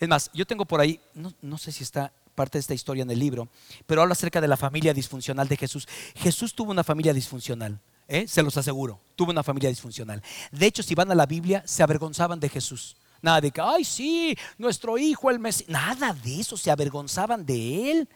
Es 0.00 0.08
más, 0.08 0.28
yo 0.34 0.44
tengo 0.44 0.64
por 0.64 0.80
ahí, 0.80 1.00
no, 1.14 1.56
sé 1.56 1.70
si 1.70 1.84
está 1.84 2.12
parte 2.34 2.58
de 2.58 2.60
esta 2.60 2.74
historia 2.74 3.02
en 3.02 3.10
el 3.12 3.18
libro, 3.18 3.48
pero 3.86 4.02
habla 4.02 4.12
acerca 4.12 4.40
de 4.40 4.48
la 4.48 4.56
familia 4.56 4.92
disfuncional 4.92 5.46
de 5.46 5.56
Jesús. 5.56 5.86
Jesús 6.16 6.52
tuvo 6.52 6.72
una 6.72 6.82
familia 6.82 7.14
disfuncional, 7.14 7.78
¿eh? 8.08 8.26
se 8.26 8.42
los 8.42 8.56
aseguro, 8.56 8.98
tuvo 9.14 9.30
una 9.30 9.44
familia 9.44 9.68
disfuncional. 9.70 10.20
De 10.50 10.66
hecho, 10.66 10.82
si 10.82 10.96
van 10.96 11.12
a 11.12 11.14
la 11.14 11.26
Biblia, 11.26 11.62
se 11.64 11.84
avergonzaban 11.84 12.40
de 12.40 12.48
Jesús. 12.48 12.96
Nada 13.22 13.40
de 13.40 13.52
que, 13.52 13.60
ay, 13.60 13.84
sí, 13.84 14.36
nuestro 14.58 14.98
hijo, 14.98 15.30
el 15.30 15.38
Mesías. 15.38 15.68
Nada 15.68 16.12
de 16.12 16.40
eso, 16.40 16.56
se 16.56 16.72
avergonzaban 16.72 17.46
de 17.46 17.92
él. 17.92 18.08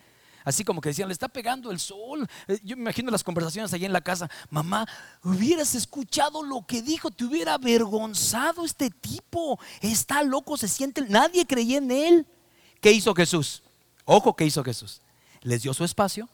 Así 0.45 0.63
como 0.63 0.81
que 0.81 0.91
decían, 0.91 1.09
le 1.09 1.15
está 1.15 1.29
pegando 1.29 1.71
el 1.71 1.81
sol. 1.81 2.29
Eh, 2.47 2.61
yo 2.63 2.77
me 2.77 2.83
imagino 2.83 3.11
las 3.11 3.25
conversaciones 3.25 3.73
allí 3.73 3.87
en 3.87 3.93
la 3.93 4.03
casa. 4.03 4.31
Mamá, 4.51 4.87
hubieras 5.23 5.75
escuchado 5.75 6.43
lo 6.43 6.67
que 6.67 6.83
dijo, 6.83 7.11
te 7.11 7.25
hubiera 7.25 7.55
avergonzado 7.55 8.65
este 8.65 8.91
tipo. 8.91 9.59
Está 9.81 10.23
loco, 10.23 10.57
se 10.57 10.69
siente. 10.69 11.03
Nadie 11.09 11.47
creía 11.47 11.79
en 11.79 11.91
él. 11.91 12.27
¿Qué 12.81 12.93
hizo 12.93 13.15
Jesús? 13.15 13.63
Ojo, 14.05 14.37
¿qué 14.37 14.45
hizo 14.45 14.63
Jesús? 14.63 15.01
Les 15.41 15.63
dio 15.63 15.73
su 15.73 15.85
espacio, 15.85 16.29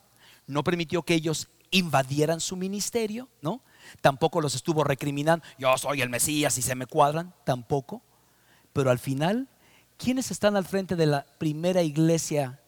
no 0.46 0.64
permitió 0.64 1.02
que 1.02 1.14
ellos 1.14 1.48
invadieran 1.70 2.40
su 2.40 2.56
ministerio, 2.56 3.28
¿no? 3.42 3.62
Tampoco 4.00 4.40
los 4.40 4.54
estuvo 4.54 4.84
recriminando. 4.84 5.44
Yo 5.58 5.76
soy 5.78 6.02
el 6.02 6.10
Mesías 6.10 6.58
y 6.58 6.62
se 6.62 6.74
me 6.74 6.86
cuadran, 6.86 7.32
tampoco. 7.44 8.02
Pero 8.72 8.90
al 8.90 8.98
final, 8.98 9.48
¿quiénes 9.96 10.30
están 10.30 10.56
al 10.56 10.64
frente 10.64 10.96
de 10.96 11.06
la 11.06 11.26
primera 11.38 11.82
iglesia 11.82 12.59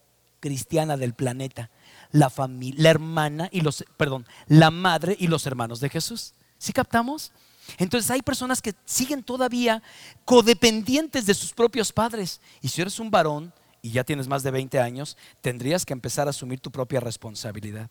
cristiana 0.42 0.96
del 0.96 1.14
planeta, 1.14 1.70
la 2.10 2.28
familia, 2.28 2.82
la 2.82 2.90
hermana 2.90 3.48
y 3.52 3.60
los, 3.60 3.84
perdón, 3.96 4.26
la 4.48 4.72
madre 4.72 5.16
y 5.18 5.28
los 5.28 5.46
hermanos 5.46 5.78
de 5.78 5.88
Jesús. 5.88 6.34
¿Sí 6.58 6.72
captamos? 6.72 7.32
Entonces 7.78 8.10
hay 8.10 8.22
personas 8.22 8.60
que 8.60 8.74
siguen 8.84 9.22
todavía 9.22 9.84
codependientes 10.24 11.26
de 11.26 11.34
sus 11.34 11.52
propios 11.52 11.92
padres. 11.92 12.40
Y 12.60 12.68
si 12.68 12.80
eres 12.82 12.98
un 12.98 13.10
varón 13.10 13.54
y 13.82 13.92
ya 13.92 14.02
tienes 14.02 14.26
más 14.26 14.42
de 14.42 14.50
20 14.50 14.80
años, 14.80 15.16
tendrías 15.40 15.86
que 15.86 15.92
empezar 15.92 16.26
a 16.26 16.30
asumir 16.30 16.58
tu 16.58 16.72
propia 16.72 16.98
responsabilidad. 16.98 17.88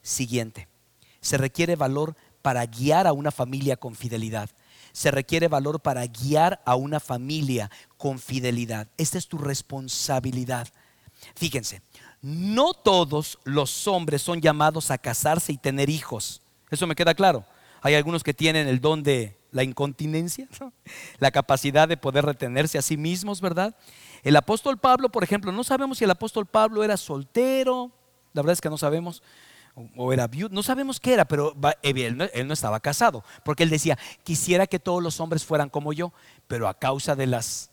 Siguiente, 0.00 0.68
se 1.20 1.38
requiere 1.38 1.74
valor 1.74 2.14
para 2.40 2.64
guiar 2.66 3.08
a 3.08 3.12
una 3.12 3.32
familia 3.32 3.76
con 3.76 3.96
fidelidad. 3.96 4.48
Se 4.92 5.10
requiere 5.10 5.48
valor 5.48 5.80
para 5.80 6.06
guiar 6.06 6.62
a 6.64 6.76
una 6.76 7.00
familia 7.00 7.68
con 7.96 8.20
fidelidad. 8.20 8.86
Esta 8.96 9.18
es 9.18 9.26
tu 9.26 9.38
responsabilidad. 9.38 10.68
Fíjense, 11.34 11.82
no 12.22 12.74
todos 12.74 13.38
los 13.44 13.86
hombres 13.88 14.22
son 14.22 14.40
llamados 14.40 14.90
a 14.90 14.98
casarse 14.98 15.52
y 15.52 15.58
tener 15.58 15.88
hijos. 15.88 16.42
Eso 16.70 16.86
me 16.86 16.94
queda 16.94 17.14
claro. 17.14 17.44
Hay 17.82 17.94
algunos 17.94 18.22
que 18.22 18.34
tienen 18.34 18.68
el 18.68 18.80
don 18.80 19.02
de 19.02 19.38
la 19.52 19.64
incontinencia, 19.64 20.46
la 21.18 21.30
capacidad 21.30 21.88
de 21.88 21.96
poder 21.96 22.24
retenerse 22.24 22.78
a 22.78 22.82
sí 22.82 22.96
mismos, 22.96 23.40
¿verdad? 23.40 23.74
El 24.22 24.36
apóstol 24.36 24.78
Pablo, 24.78 25.08
por 25.08 25.24
ejemplo, 25.24 25.50
no 25.50 25.64
sabemos 25.64 25.98
si 25.98 26.04
el 26.04 26.10
apóstol 26.10 26.46
Pablo 26.46 26.84
era 26.84 26.96
soltero, 26.96 27.90
la 28.32 28.42
verdad 28.42 28.52
es 28.52 28.60
que 28.60 28.70
no 28.70 28.78
sabemos, 28.78 29.22
o 29.96 30.12
era 30.12 30.26
viudo, 30.26 30.50
no 30.52 30.62
sabemos 30.62 31.00
qué 31.00 31.14
era, 31.14 31.24
pero 31.24 31.56
él 31.82 32.46
no 32.46 32.52
estaba 32.52 32.80
casado, 32.80 33.24
porque 33.44 33.62
él 33.62 33.70
decía, 33.70 33.98
quisiera 34.22 34.66
que 34.66 34.78
todos 34.78 35.02
los 35.02 35.18
hombres 35.20 35.44
fueran 35.44 35.70
como 35.70 35.92
yo, 35.92 36.12
pero 36.46 36.68
a 36.68 36.78
causa 36.78 37.16
de 37.16 37.26
las 37.26 37.69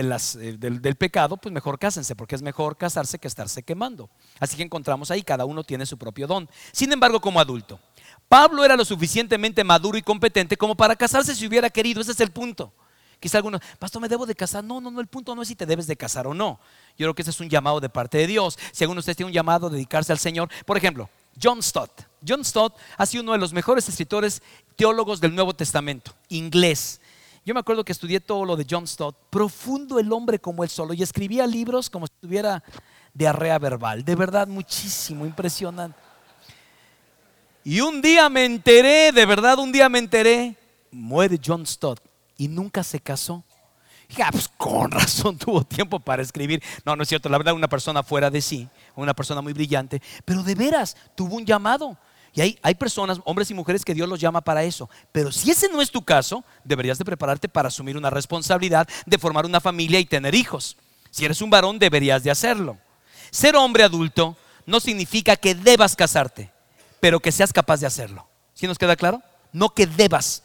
eh, 0.00 0.56
del, 0.58 0.96
pecado, 0.96 1.36
pues 1.36 1.52
mejor 1.52 1.78
cásense, 1.78 2.14
porque 2.16 2.34
es 2.34 2.42
mejor 2.42 2.76
casarse 2.76 3.18
que 3.18 3.28
estarse 3.28 3.62
quemando. 3.62 4.08
Así 4.40 4.56
que 4.56 4.62
encontramos 4.62 5.10
ahí, 5.10 5.22
cada 5.22 5.44
uno 5.44 5.64
tiene 5.64 5.86
su 5.86 5.98
propio 5.98 6.26
don. 6.26 6.48
Sin 6.72 6.92
embargo, 6.92 7.20
como 7.20 7.40
adulto, 7.40 7.80
Pablo 8.28 8.64
era 8.64 8.76
lo 8.76 8.84
suficientemente 8.84 9.64
maduro 9.64 9.98
y 9.98 10.02
competente 10.02 10.56
como 10.56 10.76
para 10.76 10.96
casarse 10.96 11.34
si 11.34 11.46
hubiera 11.46 11.70
querido, 11.70 12.00
ese 12.00 12.12
es 12.12 12.20
el 12.20 12.30
punto. 12.30 12.72
Quizá 13.20 13.38
algunos, 13.38 13.60
pastor, 13.78 14.00
¿me 14.00 14.08
debo 14.08 14.26
de 14.26 14.34
casar? 14.34 14.62
No, 14.62 14.80
no, 14.80 14.90
no, 14.90 15.00
el 15.00 15.08
punto 15.08 15.34
no 15.34 15.42
es 15.42 15.48
si 15.48 15.56
te 15.56 15.66
debes 15.66 15.88
de 15.88 15.96
casar 15.96 16.26
o 16.26 16.34
no. 16.34 16.60
Yo 16.96 17.06
creo 17.06 17.14
que 17.14 17.22
ese 17.22 17.32
es 17.32 17.40
un 17.40 17.48
llamado 17.48 17.80
de 17.80 17.88
parte 17.88 18.18
de 18.18 18.26
Dios. 18.28 18.56
Si 18.70 18.84
alguno 18.84 18.98
de 18.98 19.00
ustedes 19.00 19.16
tiene 19.16 19.28
un 19.28 19.34
llamado 19.34 19.66
a 19.66 19.70
dedicarse 19.70 20.12
al 20.12 20.18
Señor, 20.18 20.48
por 20.64 20.76
ejemplo, 20.76 21.10
John 21.40 21.62
Stott. 21.62 21.90
John 22.26 22.44
Stott 22.44 22.76
ha 22.96 23.06
sido 23.06 23.22
uno 23.22 23.32
de 23.32 23.38
los 23.38 23.52
mejores 23.52 23.88
escritores 23.88 24.42
teólogos 24.76 25.20
del 25.20 25.34
Nuevo 25.34 25.54
Testamento, 25.54 26.14
inglés. 26.28 27.00
Yo 27.48 27.54
me 27.54 27.60
acuerdo 27.60 27.82
que 27.82 27.92
estudié 27.92 28.20
todo 28.20 28.44
lo 28.44 28.56
de 28.56 28.66
John 28.68 28.86
Stott, 28.86 29.16
profundo 29.30 29.98
el 29.98 30.12
hombre 30.12 30.38
como 30.38 30.64
él 30.64 30.68
solo, 30.68 30.92
y 30.92 31.02
escribía 31.02 31.46
libros 31.46 31.88
como 31.88 32.06
si 32.06 32.12
tuviera 32.20 32.62
diarrea 33.14 33.58
verbal, 33.58 34.04
de 34.04 34.14
verdad 34.14 34.46
muchísimo, 34.46 35.24
impresionante. 35.24 35.98
Y 37.64 37.80
un 37.80 38.02
día 38.02 38.28
me 38.28 38.44
enteré, 38.44 39.12
de 39.12 39.24
verdad 39.24 39.58
un 39.60 39.72
día 39.72 39.88
me 39.88 39.98
enteré, 39.98 40.58
muere 40.90 41.40
John 41.42 41.66
Stott 41.66 42.02
y 42.36 42.48
nunca 42.48 42.84
se 42.84 43.00
casó. 43.00 43.42
Y 44.14 44.20
ah, 44.20 44.28
pues 44.30 44.46
con 44.48 44.90
razón 44.90 45.38
tuvo 45.38 45.64
tiempo 45.64 45.98
para 45.98 46.20
escribir. 46.20 46.62
No, 46.84 46.96
no 46.96 47.02
es 47.02 47.08
cierto, 47.08 47.30
la 47.30 47.38
verdad, 47.38 47.54
una 47.54 47.68
persona 47.68 48.02
fuera 48.02 48.28
de 48.28 48.42
sí, 48.42 48.68
una 48.94 49.14
persona 49.14 49.40
muy 49.40 49.54
brillante, 49.54 50.02
pero 50.26 50.42
de 50.42 50.54
veras 50.54 50.98
tuvo 51.14 51.36
un 51.36 51.46
llamado. 51.46 51.96
Y 52.38 52.40
hay, 52.40 52.58
hay 52.62 52.76
personas, 52.76 53.18
hombres 53.24 53.50
y 53.50 53.54
mujeres, 53.54 53.84
que 53.84 53.94
Dios 53.94 54.08
los 54.08 54.20
llama 54.20 54.40
para 54.40 54.62
eso. 54.62 54.88
Pero 55.10 55.32
si 55.32 55.50
ese 55.50 55.68
no 55.72 55.82
es 55.82 55.90
tu 55.90 56.04
caso, 56.04 56.44
deberías 56.62 56.96
de 56.96 57.04
prepararte 57.04 57.48
para 57.48 57.66
asumir 57.66 57.96
una 57.96 58.10
responsabilidad 58.10 58.88
de 59.06 59.18
formar 59.18 59.44
una 59.44 59.60
familia 59.60 59.98
y 59.98 60.04
tener 60.04 60.36
hijos. 60.36 60.76
Si 61.10 61.24
eres 61.24 61.42
un 61.42 61.50
varón, 61.50 61.80
deberías 61.80 62.22
de 62.22 62.30
hacerlo. 62.30 62.78
Ser 63.32 63.56
hombre 63.56 63.82
adulto 63.82 64.36
no 64.66 64.78
significa 64.78 65.34
que 65.34 65.56
debas 65.56 65.96
casarte, 65.96 66.52
pero 67.00 67.18
que 67.18 67.32
seas 67.32 67.52
capaz 67.52 67.80
de 67.80 67.88
hacerlo. 67.88 68.28
¿Sí 68.54 68.68
nos 68.68 68.78
queda 68.78 68.94
claro? 68.94 69.20
No 69.52 69.70
que 69.70 69.88
debas, 69.88 70.44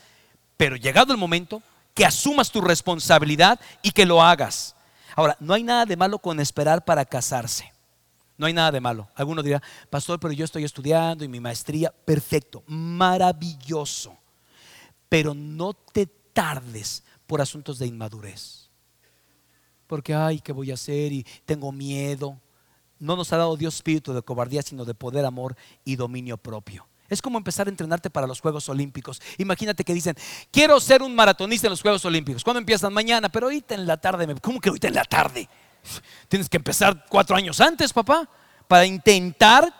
pero 0.57 0.75
llegado 0.75 1.13
el 1.13 1.19
momento, 1.19 1.61
que 1.93 2.07
asumas 2.07 2.49
tu 2.49 2.59
responsabilidad 2.59 3.59
y 3.83 3.91
que 3.91 4.07
lo 4.07 4.23
hagas. 4.23 4.73
Ahora, 5.15 5.37
no 5.39 5.53
hay 5.53 5.61
nada 5.61 5.85
de 5.85 5.95
malo 5.95 6.17
con 6.17 6.39
esperar 6.39 6.83
para 6.83 7.05
casarse. 7.05 7.71
No 8.43 8.47
hay 8.47 8.53
nada 8.53 8.73
de 8.73 8.81
malo. 8.81 9.07
Alguno 9.15 9.41
dirá, 9.41 9.63
pastor, 9.89 10.19
pero 10.19 10.33
yo 10.33 10.43
estoy 10.43 10.65
estudiando 10.65 11.23
y 11.23 11.29
mi 11.29 11.39
maestría, 11.39 11.93
perfecto, 11.93 12.61
maravilloso. 12.67 14.17
Pero 15.07 15.33
no 15.33 15.71
te 15.73 16.07
tardes 16.07 17.05
por 17.25 17.39
asuntos 17.39 17.79
de 17.79 17.87
inmadurez. 17.87 18.69
Porque, 19.87 20.13
ay, 20.13 20.41
¿qué 20.41 20.51
voy 20.51 20.71
a 20.71 20.73
hacer? 20.73 21.13
Y 21.13 21.25
tengo 21.45 21.71
miedo. 21.71 22.37
No 22.99 23.15
nos 23.15 23.31
ha 23.31 23.37
dado 23.37 23.55
Dios 23.55 23.75
espíritu 23.75 24.11
de 24.11 24.21
cobardía, 24.21 24.61
sino 24.61 24.83
de 24.83 24.93
poder, 24.93 25.23
amor 25.23 25.55
y 25.85 25.95
dominio 25.95 26.35
propio. 26.35 26.85
Es 27.07 27.21
como 27.21 27.37
empezar 27.37 27.67
a 27.67 27.69
entrenarte 27.69 28.09
para 28.09 28.27
los 28.27 28.41
Juegos 28.41 28.67
Olímpicos. 28.67 29.21
Imagínate 29.37 29.85
que 29.85 29.93
dicen, 29.93 30.17
quiero 30.51 30.81
ser 30.81 31.01
un 31.01 31.15
maratonista 31.15 31.67
en 31.67 31.71
los 31.71 31.81
Juegos 31.81 32.03
Olímpicos. 32.03 32.43
¿Cuándo 32.43 32.59
empiezan? 32.59 32.91
Mañana, 32.91 33.29
pero 33.29 33.45
ahorita 33.45 33.73
en 33.73 33.87
la 33.87 33.95
tarde. 33.95 34.35
¿Cómo 34.41 34.59
que 34.59 34.67
ahorita 34.67 34.89
en 34.89 34.95
la 34.95 35.05
tarde? 35.05 35.47
Tienes 36.27 36.49
que 36.49 36.57
empezar 36.57 37.05
cuatro 37.09 37.35
años 37.35 37.59
antes, 37.61 37.93
papá, 37.93 38.27
para 38.67 38.85
intentar 38.85 39.73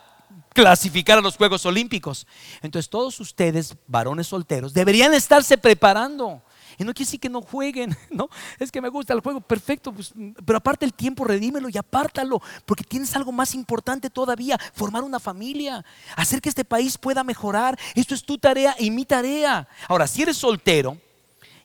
clasificar 0.54 1.18
a 1.18 1.22
los 1.22 1.36
Juegos 1.36 1.66
Olímpicos. 1.66 2.28
Entonces 2.62 2.90
todos 2.90 3.20
ustedes, 3.20 3.76
varones 3.88 4.28
solteros, 4.28 4.74
deberían 4.74 5.14
estarse 5.14 5.58
preparando. 5.58 6.42
Y 6.78 6.84
no 6.84 6.94
quiere 6.94 7.06
decir 7.06 7.20
que 7.20 7.30
no 7.30 7.42
jueguen, 7.42 7.96
¿no? 8.12 8.30
Es 8.60 8.72
que 8.72 8.82
me 8.82 8.90
gusta 8.90 9.14
el 9.14 9.20
juego, 9.20 9.42
perfecto, 9.42 9.92
pues, 9.92 10.14
pero 10.46 10.58
aparte 10.58 10.86
el 10.86 10.94
tiempo, 10.94 11.24
redímelo 11.24 11.70
y 11.70 11.78
apártalo, 11.78 12.42
porque 12.66 12.84
tienes 12.84 13.16
algo 13.16 13.32
más 13.32 13.54
importante 13.54 14.10
todavía, 14.10 14.58
formar 14.74 15.04
una 15.04 15.20
familia, 15.20 15.84
hacer 16.16 16.42
que 16.42 16.50
este 16.50 16.66
país 16.66 16.98
pueda 16.98 17.24
mejorar. 17.24 17.78
Esto 17.96 18.16
es 18.16 18.24
tu 18.24 18.38
tarea 18.38 18.76
y 18.80 18.92
mi 18.92 19.06
tarea. 19.06 19.68
Ahora, 19.88 20.08
si 20.08 20.22
eres 20.24 20.38
soltero, 20.38 20.98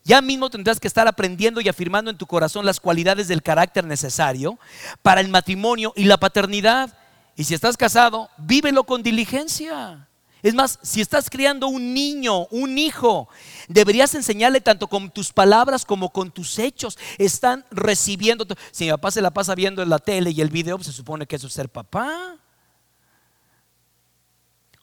ya 0.08 0.22
mismo 0.22 0.48
tendrás 0.48 0.80
que 0.80 0.88
estar 0.88 1.06
aprendiendo 1.06 1.60
y 1.60 1.68
afirmando 1.68 2.10
en 2.10 2.16
tu 2.16 2.26
corazón 2.26 2.64
las 2.64 2.80
cualidades 2.80 3.28
del 3.28 3.42
carácter 3.42 3.84
necesario 3.84 4.58
para 5.02 5.20
el 5.20 5.28
matrimonio 5.28 5.92
y 5.94 6.04
la 6.04 6.16
paternidad. 6.16 6.96
Y 7.36 7.44
si 7.44 7.52
estás 7.52 7.76
casado, 7.76 8.30
vívelo 8.38 8.84
con 8.84 9.02
diligencia. 9.02 10.08
Es 10.42 10.54
más, 10.54 10.78
si 10.80 11.02
estás 11.02 11.28
criando 11.28 11.68
un 11.68 11.92
niño, 11.92 12.46
un 12.46 12.78
hijo, 12.78 13.28
deberías 13.68 14.14
enseñarle 14.14 14.62
tanto 14.62 14.86
con 14.86 15.10
tus 15.10 15.30
palabras 15.30 15.84
como 15.84 16.10
con 16.10 16.30
tus 16.30 16.58
hechos. 16.58 16.96
Están 17.18 17.66
recibiendo. 17.70 18.46
Si 18.70 18.86
mi 18.86 18.90
papá 18.92 19.10
se 19.10 19.20
la 19.20 19.30
pasa 19.30 19.54
viendo 19.54 19.82
en 19.82 19.90
la 19.90 19.98
tele 19.98 20.30
y 20.30 20.40
el 20.40 20.48
video, 20.48 20.78
pues 20.78 20.86
se 20.86 20.94
supone 20.94 21.26
que 21.26 21.36
eso 21.36 21.48
es 21.48 21.52
ser 21.52 21.68
papá. 21.68 22.38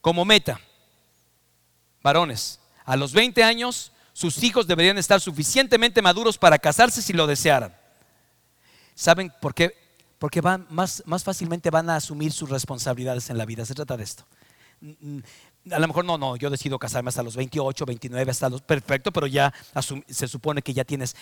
Como 0.02 0.24
meta, 0.24 0.62
varones, 2.04 2.60
a 2.86 2.96
los 2.96 3.12
20 3.12 3.44
años 3.44 3.92
sus 4.16 4.42
hijos 4.44 4.66
deberían 4.66 4.98
estar 4.98 5.20
suficientemente 5.20 6.02
maduros 6.02 6.38
para 6.38 6.58
casarse 6.58 7.02
si 7.02 7.12
lo 7.12 7.28
desearan. 7.28 7.76
¿Saben 8.96 9.30
por 9.42 9.54
qué? 9.54 9.76
Porque 10.20 10.40
van 10.40 10.66
más, 10.70 11.04
más 11.06 11.26
fácilmente 11.26 11.70
van 11.70 11.90
a 11.90 11.98
asumir 11.98 12.32
sus 12.32 12.50
responsabilidades 12.50 13.30
en 13.30 13.38
la 13.38 13.44
vida. 13.44 13.66
Se 13.66 13.74
trata 13.74 13.98
de 13.98 14.06
esto. 14.06 14.26
Mm, 14.80 15.20
a 15.70 15.80
lo 15.80 15.88
mejor 15.90 16.06
no, 16.06 16.18
no, 16.18 16.38
yo 16.38 16.50
decido 16.50 16.80
casarme 16.80 17.10
hasta 17.10 17.24
los 17.24 17.36
28, 17.36 17.86
29, 17.86 18.32
hasta 18.32 18.48
los... 18.48 18.62
Perfecto, 18.62 19.12
pero 19.12 19.28
ya 19.28 19.54
se 20.08 20.30
supone 20.30 20.62
que 20.62 20.74
ya 20.74 20.86
tienes 20.86 21.14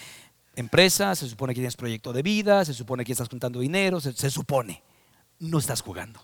empresa, 0.56 1.16
se 1.16 1.28
supone 1.28 1.56
que 1.56 1.62
tienes 1.62 1.76
proyecto 1.76 2.14
de 2.14 2.22
vida, 2.22 2.64
se 2.64 2.76
supone 2.76 3.04
que 3.04 3.14
estás 3.14 3.28
juntando 3.28 3.60
dinero, 3.60 4.02
se 4.02 4.30
supone. 4.30 4.84
No 5.40 5.58
estás 5.58 5.82
jugando. 5.82 6.20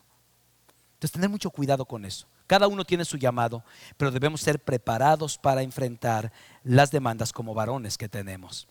Entonces, 1.00 1.14
tener 1.14 1.30
mucho 1.30 1.50
cuidado 1.50 1.86
con 1.86 2.06
eso. 2.06 2.28
Cada 2.46 2.68
uno 2.68 2.84
tiene 2.84 3.06
su 3.06 3.16
llamado, 3.16 3.64
pero 3.96 4.10
debemos 4.10 4.42
ser 4.42 4.60
preparados 4.60 5.38
para 5.38 5.62
enfrentar 5.62 6.34
las 6.70 6.92
demandas 6.92 7.34
como 7.34 7.56
varones 7.56 7.98
que 7.98 8.08
tenemos. 8.08 8.68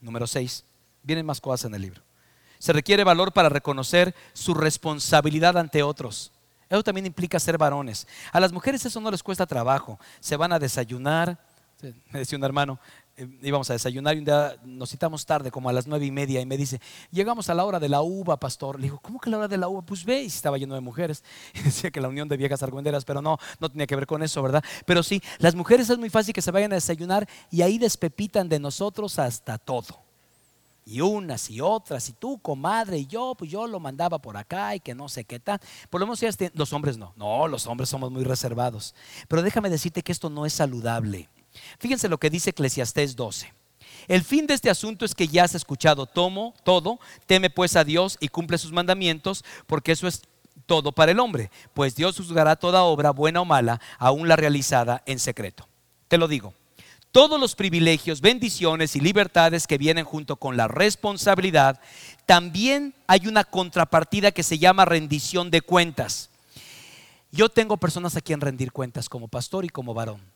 Número 0.00 0.28
6. 0.28 0.64
Vienen 1.02 1.26
más 1.26 1.40
cosas 1.40 1.64
en 1.64 1.74
el 1.74 1.82
libro. 1.82 2.00
Se 2.60 2.72
requiere 2.72 3.02
valor 3.02 3.32
para 3.32 3.48
reconocer 3.48 4.14
su 4.32 4.54
responsabilidad 4.54 5.58
ante 5.58 5.82
otros. 5.82 6.30
Eso 6.70 6.84
también 6.84 7.04
implica 7.04 7.40
ser 7.40 7.58
varones. 7.58 8.06
A 8.30 8.38
las 8.38 8.52
mujeres 8.52 8.86
eso 8.86 9.00
no 9.00 9.10
les 9.10 9.24
cuesta 9.24 9.44
trabajo. 9.44 9.98
Se 10.20 10.36
van 10.36 10.52
a 10.52 10.60
desayunar. 10.60 11.36
Me 12.12 12.20
decía 12.20 12.38
un 12.38 12.44
hermano, 12.44 12.78
íbamos 13.42 13.68
a 13.70 13.72
desayunar 13.72 14.16
y 14.16 14.18
un 14.20 14.24
día 14.24 14.56
nos 14.64 14.90
citamos 14.90 15.24
tarde, 15.26 15.50
como 15.50 15.68
a 15.68 15.72
las 15.72 15.86
nueve 15.86 16.06
y 16.06 16.10
media, 16.10 16.40
y 16.40 16.46
me 16.46 16.56
dice, 16.56 16.80
llegamos 17.10 17.48
a 17.48 17.54
la 17.54 17.64
hora 17.64 17.80
de 17.80 17.88
la 17.88 18.02
uva, 18.02 18.38
pastor. 18.38 18.76
Le 18.76 18.84
digo, 18.84 18.98
¿cómo 19.00 19.20
que 19.20 19.30
la 19.30 19.38
hora 19.38 19.48
de 19.48 19.58
la 19.58 19.68
uva? 19.68 19.82
Pues 19.82 20.04
ve, 20.04 20.22
y 20.22 20.26
estaba 20.26 20.58
lleno 20.58 20.74
de 20.74 20.80
mujeres. 20.80 21.22
Y 21.54 21.60
decía 21.60 21.90
que 21.90 22.00
la 22.00 22.08
unión 22.08 22.28
de 22.28 22.36
viejas 22.36 22.62
argüenderas, 22.62 23.04
pero 23.04 23.22
no, 23.22 23.38
no 23.60 23.68
tenía 23.68 23.86
que 23.86 23.96
ver 23.96 24.06
con 24.06 24.22
eso, 24.22 24.42
¿verdad? 24.42 24.64
Pero 24.86 25.02
sí, 25.02 25.22
las 25.38 25.54
mujeres 25.54 25.88
es 25.90 25.98
muy 25.98 26.10
fácil 26.10 26.34
que 26.34 26.42
se 26.42 26.50
vayan 26.50 26.72
a 26.72 26.76
desayunar 26.76 27.28
y 27.50 27.62
ahí 27.62 27.78
despepitan 27.78 28.48
de 28.48 28.58
nosotros 28.58 29.18
hasta 29.18 29.58
todo. 29.58 30.02
Y 30.84 31.00
unas 31.00 31.48
y 31.48 31.60
otras, 31.60 32.08
y 32.08 32.12
tú, 32.12 32.40
comadre, 32.40 32.98
y 32.98 33.06
yo, 33.06 33.34
pues 33.38 33.50
yo 33.50 33.66
lo 33.66 33.78
mandaba 33.78 34.18
por 34.18 34.36
acá 34.36 34.74
y 34.74 34.80
que 34.80 34.94
no 34.94 35.08
sé 35.08 35.24
qué 35.24 35.38
tal. 35.38 35.60
Por 35.88 36.00
lo 36.00 36.06
menos 36.06 36.20
los 36.54 36.72
hombres 36.72 36.98
no. 36.98 37.12
No, 37.16 37.46
los 37.46 37.66
hombres 37.66 37.88
somos 37.88 38.10
muy 38.10 38.24
reservados. 38.24 38.94
Pero 39.28 39.42
déjame 39.42 39.70
decirte 39.70 40.02
que 40.02 40.10
esto 40.10 40.28
no 40.28 40.44
es 40.44 40.54
saludable. 40.54 41.28
Fíjense 41.78 42.08
lo 42.08 42.18
que 42.18 42.30
dice 42.30 42.50
Eclesiastés 42.50 43.16
12. 43.16 43.52
El 44.08 44.24
fin 44.24 44.46
de 44.46 44.54
este 44.54 44.70
asunto 44.70 45.04
es 45.04 45.14
que 45.14 45.28
ya 45.28 45.44
has 45.44 45.54
escuchado 45.54 46.06
tomo, 46.06 46.54
todo, 46.64 46.98
teme 47.26 47.50
pues 47.50 47.76
a 47.76 47.84
Dios 47.84 48.16
y 48.20 48.28
cumple 48.28 48.58
sus 48.58 48.72
mandamientos, 48.72 49.44
porque 49.66 49.92
eso 49.92 50.08
es 50.08 50.22
todo 50.66 50.92
para 50.92 51.12
el 51.12 51.20
hombre, 51.20 51.50
pues 51.74 51.94
Dios 51.94 52.16
juzgará 52.16 52.56
toda 52.56 52.82
obra, 52.82 53.10
buena 53.10 53.40
o 53.40 53.44
mala, 53.44 53.80
aún 53.98 54.28
la 54.28 54.36
realizada 54.36 55.02
en 55.06 55.18
secreto. 55.18 55.68
Te 56.08 56.18
lo 56.18 56.28
digo, 56.28 56.54
todos 57.12 57.38
los 57.38 57.54
privilegios, 57.54 58.22
bendiciones 58.22 58.96
y 58.96 59.00
libertades 59.00 59.66
que 59.66 59.78
vienen 59.78 60.04
junto 60.04 60.36
con 60.36 60.56
la 60.56 60.66
responsabilidad, 60.66 61.78
también 62.26 62.94
hay 63.06 63.26
una 63.26 63.44
contrapartida 63.44 64.32
que 64.32 64.42
se 64.42 64.58
llama 64.58 64.86
rendición 64.86 65.50
de 65.50 65.60
cuentas. 65.60 66.30
Yo 67.30 67.48
tengo 67.48 67.76
personas 67.76 68.16
a 68.16 68.20
quien 68.20 68.40
rendir 68.40 68.72
cuentas 68.72 69.08
como 69.08 69.28
pastor 69.28 69.64
y 69.64 69.68
como 69.68 69.94
varón. 69.94 70.31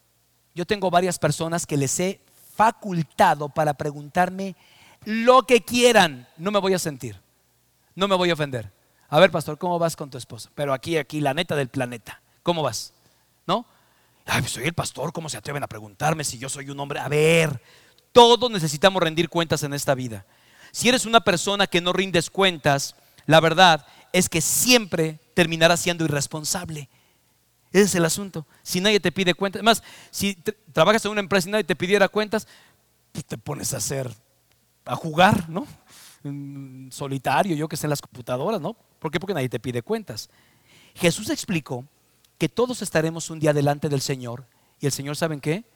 Yo 0.57 0.65
tengo 0.65 0.91
varias 0.91 1.19
personas 1.19 1.67
que 1.67 1.77
les 1.77 2.01
he 2.01 2.19
facultado 2.57 3.51
para 3.51 3.75
preguntarme 3.75 4.57
lo 5.05 5.43
que 5.43 5.61
quieran. 5.61 6.27
No 6.39 6.51
me 6.51 6.59
voy 6.59 6.73
a 6.73 6.79
sentir, 6.79 7.21
no 7.95 8.09
me 8.09 8.17
voy 8.17 8.31
a 8.31 8.33
ofender. 8.33 8.73
A 9.11 9.21
ver, 9.21 9.31
pastor, 9.31 9.59
¿cómo 9.59 9.79
vas 9.79 9.97
con 9.97 10.09
tu 10.09 10.17
esposa? 10.17 10.51
Pero 10.55 10.73
aquí, 10.73 10.97
aquí, 10.97 11.21
la 11.21 11.35
neta 11.35 11.57
del 11.57 11.69
planeta. 11.69 12.23
¿Cómo 12.43 12.63
vas? 12.63 12.95
¿No? 13.47 13.67
Ay, 14.25 14.41
pues 14.41 14.53
soy 14.53 14.65
el 14.65 14.73
pastor, 14.73 15.13
¿cómo 15.13 15.29
se 15.29 15.37
atreven 15.37 15.63
a 15.63 15.67
preguntarme 15.67 16.25
si 16.25 16.39
yo 16.39 16.49
soy 16.49 16.71
un 16.71 16.81
hombre? 16.81 17.01
A 17.01 17.09
ver, 17.09 17.61
todos 18.13 18.51
necesitamos 18.51 19.03
rendir 19.03 19.29
cuentas 19.29 19.63
en 19.63 19.75
esta 19.75 19.95
vida. 19.95 20.25
Si 20.73 20.89
eres 20.89 21.05
una 21.05 21.21
persona 21.21 21.67
que 21.67 21.83
no 21.83 21.93
rindes 21.93 22.31
cuentas, 22.31 22.97
la 23.27 23.41
verdad 23.41 23.87
es 24.15 24.31
que 24.31 24.41
siempre 24.41 25.21
terminarás 25.35 25.81
siendo 25.81 26.07
irresponsable. 26.07 26.89
Ese 27.77 27.85
es 27.85 27.95
el 27.97 28.07
asunto. 28.07 28.47
Si 28.63 28.81
nadie 28.81 29.01
te 29.01 29.13
pide 29.13 29.35
cuentas, 29.35 29.61
además, 29.61 29.83
si 30.11 30.35
trabajas 30.73 31.05
en 31.05 31.11
una 31.11 31.21
empresa 31.21 31.47
y 31.47 31.53
nadie 31.53 31.65
te 31.65 31.77
pidiera 31.77 32.09
cuentas, 32.09 32.49
pues 33.13 33.27
te 33.27 33.37
pones 33.37 33.75
a 33.75 33.77
hacer, 33.77 34.11
a 34.87 34.97
jugar, 34.97 35.51
¿no? 35.51 35.67
solitario, 36.91 37.55
yo 37.55 37.69
que 37.69 37.77
sé, 37.77 37.85
en 37.87 37.91
las 37.91 38.01
computadoras, 38.01 38.63
¿no? 38.63 38.75
¿Por 38.99 39.11
qué? 39.11 39.21
Porque 39.21 39.35
nadie 39.35 39.51
te 39.51 39.61
pide 39.61 39.83
cuentas. 39.83 40.31
Jesús 40.95 41.29
explicó 41.29 41.85
que 42.39 42.49
todos 42.49 42.81
estaremos 42.81 43.29
un 43.29 43.41
día 43.41 43.53
delante 43.53 43.91
del 43.91 44.01
Señor 44.01 44.47
y 44.81 44.87
el 44.87 44.93
Señor, 44.93 45.15
¿saben 45.15 45.41
qué? 45.41 45.67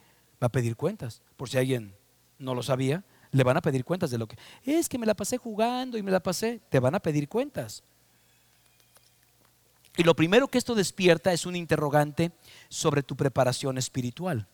Va 0.41 0.47
a 0.47 0.51
pedir 0.51 0.75
cuentas. 0.75 1.21
Por 1.37 1.49
si 1.49 1.59
alguien 1.59 1.93
no 2.39 2.55
lo 2.55 2.63
sabía, 2.63 3.03
le 3.29 3.43
van 3.43 3.57
a 3.57 3.61
pedir 3.61 3.85
cuentas 3.85 4.09
de 4.09 4.17
lo 4.17 4.27
que 4.27 4.37
es 4.63 4.89
que 4.89 4.97
me 4.97 5.05
la 5.05 5.13
pasé 5.13 5.37
jugando 5.37 5.99
y 5.99 6.01
me 6.01 6.09
la 6.09 6.19
pasé. 6.19 6.61
Te 6.67 6.79
van 6.79 6.95
a 6.95 6.99
pedir 6.99 7.29
cuentas. 7.29 7.83
Y 10.01 10.03
lo 10.03 10.15
primero 10.15 10.47
que 10.47 10.57
esto 10.57 10.73
despierta 10.73 11.31
es 11.31 11.45
un 11.45 11.55
interrogante 11.55 12.31
sobre 12.69 13.03
tu 13.03 13.15
preparación 13.15 13.77
espiritual. 13.77 14.47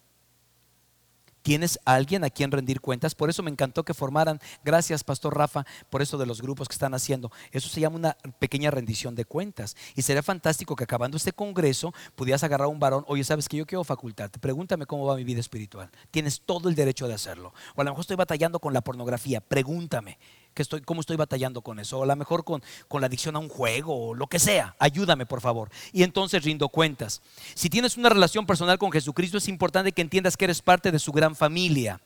¿Tienes 1.42 1.80
alguien 1.86 2.26
a 2.26 2.30
quien 2.30 2.52
rendir 2.52 2.82
cuentas? 2.82 3.16
Por 3.16 3.30
eso 3.30 3.44
me 3.44 3.50
encantó 3.50 3.86
que 3.86 3.94
formaran, 3.94 4.42
gracias 4.66 5.06
Pastor 5.06 5.38
Rafa, 5.38 5.66
por 5.90 6.02
eso 6.02 6.18
de 6.18 6.26
los 6.26 6.42
grupos 6.42 6.68
que 6.68 6.74
están 6.74 6.94
haciendo. 6.94 7.32
Eso 7.54 7.70
se 7.70 7.80
llama 7.80 7.96
una 7.96 8.18
pequeña 8.40 8.72
rendición 8.72 9.16
de 9.16 9.24
cuentas. 9.24 9.78
Y 9.96 10.02
sería 10.02 10.22
fantástico 10.22 10.76
que 10.76 10.84
acabando 10.84 11.16
este 11.16 11.32
congreso 11.32 11.94
pudieras 12.18 12.44
agarrar 12.44 12.66
a 12.66 12.68
un 12.68 12.82
varón, 12.82 13.06
oye, 13.08 13.24
sabes 13.24 13.48
que 13.48 13.56
yo 13.56 13.66
quiero 13.66 13.86
facultarte, 13.86 14.40
pregúntame 14.40 14.86
cómo 14.86 15.06
va 15.06 15.16
mi 15.16 15.24
vida 15.24 15.40
espiritual. 15.40 15.90
Tienes 16.12 16.42
todo 16.42 16.68
el 16.68 16.76
derecho 16.76 17.08
de 17.08 17.14
hacerlo. 17.14 17.54
O 17.78 17.80
a 17.80 17.86
lo 17.86 17.92
mejor 17.92 18.02
estoy 18.02 18.18
batallando 18.18 18.60
con 18.60 18.74
la 18.74 18.82
pornografía, 18.82 19.40
pregúntame 19.40 20.18
estoy, 20.62 20.82
cómo 20.82 21.02
estoy 21.02 21.18
batallando 21.18 21.62
con 21.62 21.80
eso, 21.80 22.00
o 22.00 22.04
a 22.04 22.06
lo 22.06 22.16
mejor 22.16 22.44
con, 22.44 22.64
con 22.88 23.02
la 23.02 23.08
adicción 23.08 23.36
a 23.36 23.40
un 23.40 23.50
juego, 23.50 24.10
o 24.10 24.14
lo 24.14 24.28
que 24.28 24.40
sea, 24.40 24.76
ayúdame 24.80 25.26
por 25.26 25.42
favor. 25.42 25.70
Y 25.94 26.04
entonces 26.04 26.44
rindo 26.44 26.70
cuentas. 26.70 27.22
Si 27.54 27.70
tienes 27.70 27.98
una 27.98 28.10
relación 28.10 28.46
personal 28.46 28.78
con 28.78 28.92
Jesucristo, 28.92 29.38
es 29.38 29.48
importante 29.48 29.92
que 29.92 30.02
entiendas 30.02 30.38
que 30.38 30.46
eres 30.46 30.62
parte 30.62 30.92
de 30.92 31.00
su 31.00 31.12
gran 31.12 31.36
familia. 31.36 32.00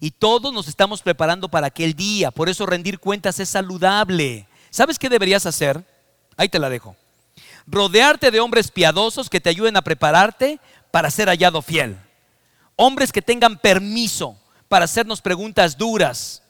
Y 0.00 0.10
todos 0.10 0.52
nos 0.52 0.68
estamos 0.68 1.02
preparando 1.02 1.48
para 1.48 1.68
aquel 1.68 1.94
día, 1.94 2.30
por 2.30 2.48
eso 2.48 2.66
rendir 2.66 2.98
cuentas 2.98 3.40
es 3.40 3.48
saludable. 3.48 4.46
¿Sabes 4.70 4.98
qué 4.98 5.08
deberías 5.08 5.46
hacer? 5.46 5.84
Ahí 6.36 6.48
te 6.48 6.58
la 6.58 6.68
dejo. 6.68 6.96
Rodearte 7.66 8.30
de 8.30 8.40
hombres 8.40 8.70
piadosos 8.70 9.30
que 9.30 9.40
te 9.40 9.50
ayuden 9.50 9.76
a 9.76 9.82
prepararte 9.82 10.60
para 10.90 11.10
ser 11.10 11.28
hallado 11.28 11.62
fiel. 11.62 11.96
Hombres 12.76 13.12
que 13.12 13.22
tengan 13.22 13.58
permiso 13.58 14.36
para 14.68 14.84
hacernos 14.84 15.20
preguntas 15.20 15.78
duras 15.78 16.42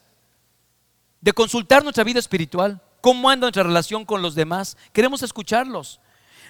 de 1.24 1.32
consultar 1.32 1.82
nuestra 1.82 2.04
vida 2.04 2.18
espiritual, 2.18 2.82
cómo 3.00 3.30
anda 3.30 3.46
nuestra 3.46 3.62
relación 3.62 4.04
con 4.04 4.20
los 4.20 4.34
demás. 4.34 4.76
Queremos 4.92 5.22
escucharlos. 5.22 5.98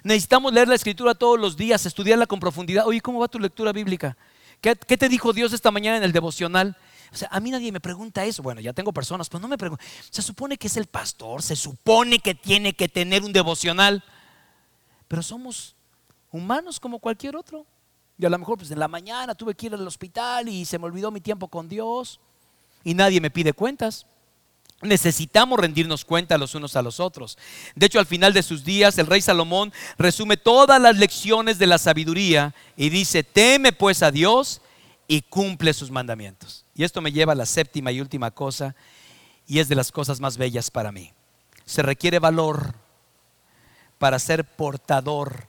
Necesitamos 0.02 0.52
leer 0.52 0.66
la 0.66 0.74
escritura 0.74 1.14
todos 1.14 1.38
los 1.38 1.56
días, 1.56 1.86
estudiarla 1.86 2.26
con 2.26 2.40
profundidad. 2.40 2.84
Oye, 2.84 3.00
¿cómo 3.00 3.20
va 3.20 3.28
tu 3.28 3.38
lectura 3.38 3.72
bíblica? 3.72 4.16
¿Qué, 4.60 4.74
te 4.74 5.08
dijo 5.08 5.32
Dios 5.32 5.52
esta 5.52 5.70
mañana 5.70 5.98
en 5.98 6.02
el 6.02 6.10
devocional? 6.10 6.76
O 7.12 7.16
sea, 7.16 7.28
a 7.30 7.38
mí 7.38 7.52
nadie 7.52 7.70
me 7.70 7.78
pregunta 7.78 8.24
eso. 8.24 8.42
Bueno, 8.42 8.60
ya 8.60 8.72
tengo 8.72 8.92
personas, 8.92 9.28
pero 9.28 9.38
no 9.38 9.46
me 9.46 9.56
preguntan. 9.56 9.86
Se 10.10 10.22
supone 10.22 10.56
que 10.56 10.66
es 10.66 10.76
el 10.76 10.86
pastor, 10.86 11.40
se 11.40 11.54
supone 11.54 12.18
que 12.18 12.34
tiene 12.34 12.72
que 12.72 12.88
tener 12.88 13.22
un 13.22 13.32
devocional. 13.32 14.02
Pero 15.06 15.22
somos 15.22 15.76
humanos 16.32 16.80
como 16.80 16.98
cualquier 16.98 17.36
otro. 17.36 17.64
Y 18.18 18.26
a 18.26 18.28
lo 18.28 18.38
mejor 18.40 18.58
pues 18.58 18.72
en 18.72 18.80
la 18.80 18.88
mañana 18.88 19.36
tuve 19.36 19.54
que 19.54 19.66
ir 19.66 19.74
al 19.74 19.86
hospital 19.86 20.48
y 20.48 20.64
se 20.64 20.80
me 20.80 20.86
olvidó 20.86 21.12
mi 21.12 21.20
tiempo 21.20 21.46
con 21.46 21.68
Dios 21.68 22.18
y 22.82 22.94
nadie 22.94 23.20
me 23.20 23.30
pide 23.30 23.52
cuentas. 23.52 24.04
Necesitamos 24.82 25.58
rendirnos 25.58 26.04
cuenta 26.04 26.36
los 26.36 26.54
unos 26.54 26.76
a 26.76 26.82
los 26.82 27.00
otros. 27.00 27.38
De 27.74 27.86
hecho, 27.86 27.98
al 27.98 28.06
final 28.06 28.32
de 28.32 28.42
sus 28.42 28.64
días, 28.64 28.98
el 28.98 29.06
rey 29.06 29.22
Salomón 29.22 29.72
resume 29.96 30.36
todas 30.36 30.80
las 30.80 30.98
lecciones 30.98 31.58
de 31.58 31.66
la 31.66 31.78
sabiduría 31.78 32.54
y 32.76 32.90
dice, 32.90 33.22
teme 33.22 33.72
pues 33.72 34.02
a 34.02 34.10
Dios 34.10 34.60
y 35.08 35.22
cumple 35.22 35.72
sus 35.72 35.90
mandamientos. 35.90 36.64
Y 36.74 36.84
esto 36.84 37.00
me 37.00 37.12
lleva 37.12 37.32
a 37.32 37.36
la 37.36 37.46
séptima 37.46 37.92
y 37.92 38.00
última 38.00 38.30
cosa, 38.30 38.74
y 39.46 39.58
es 39.58 39.68
de 39.68 39.74
las 39.74 39.92
cosas 39.92 40.20
más 40.20 40.36
bellas 40.36 40.70
para 40.70 40.92
mí. 40.92 41.12
Se 41.64 41.82
requiere 41.82 42.18
valor 42.18 42.74
para 43.98 44.18
ser 44.18 44.44
portador 44.44 45.46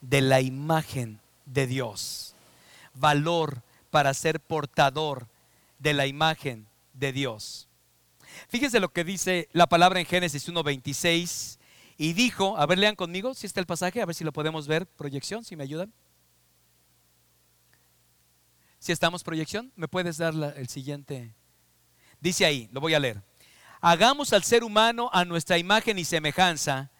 de 0.00 0.20
la 0.20 0.40
imagen 0.40 1.20
de 1.46 1.66
Dios. 1.66 2.34
Valor 2.94 3.62
para 3.90 4.14
ser 4.14 4.40
portador 4.40 5.26
de 5.78 5.94
la 5.94 6.06
imagen 6.06 6.66
de 6.94 7.12
Dios. 7.12 7.66
Fíjense 8.48 8.80
lo 8.80 8.92
que 8.92 9.04
dice 9.04 9.48
la 9.52 9.68
palabra 9.68 10.00
en 10.00 10.06
Génesis 10.06 10.48
1.26. 10.48 11.58
Y 11.96 12.14
dijo, 12.14 12.56
a 12.56 12.64
ver, 12.64 12.78
lean 12.78 12.96
conmigo, 12.96 13.34
si 13.34 13.46
está 13.46 13.60
el 13.60 13.66
pasaje, 13.66 14.00
a 14.00 14.06
ver 14.06 14.14
si 14.14 14.24
lo 14.24 14.32
podemos 14.32 14.66
ver, 14.66 14.86
proyección, 14.86 15.44
si 15.44 15.54
me 15.54 15.64
ayudan. 15.64 15.92
Si 18.78 18.92
estamos 18.92 19.22
proyección, 19.22 19.70
¿me 19.76 19.88
puedes 19.88 20.16
dar 20.16 20.32
el 20.56 20.68
siguiente? 20.68 21.34
Dice 22.18 22.46
ahí, 22.46 22.70
lo 22.72 22.80
voy 22.80 22.94
a 22.94 23.00
leer. 23.00 23.22
Hagamos 23.82 24.32
al 24.32 24.42
ser 24.42 24.64
humano 24.64 25.10
a 25.12 25.26
nuestra 25.26 25.58
imagen 25.58 25.98
y 25.98 26.04
semejanza, 26.04 26.90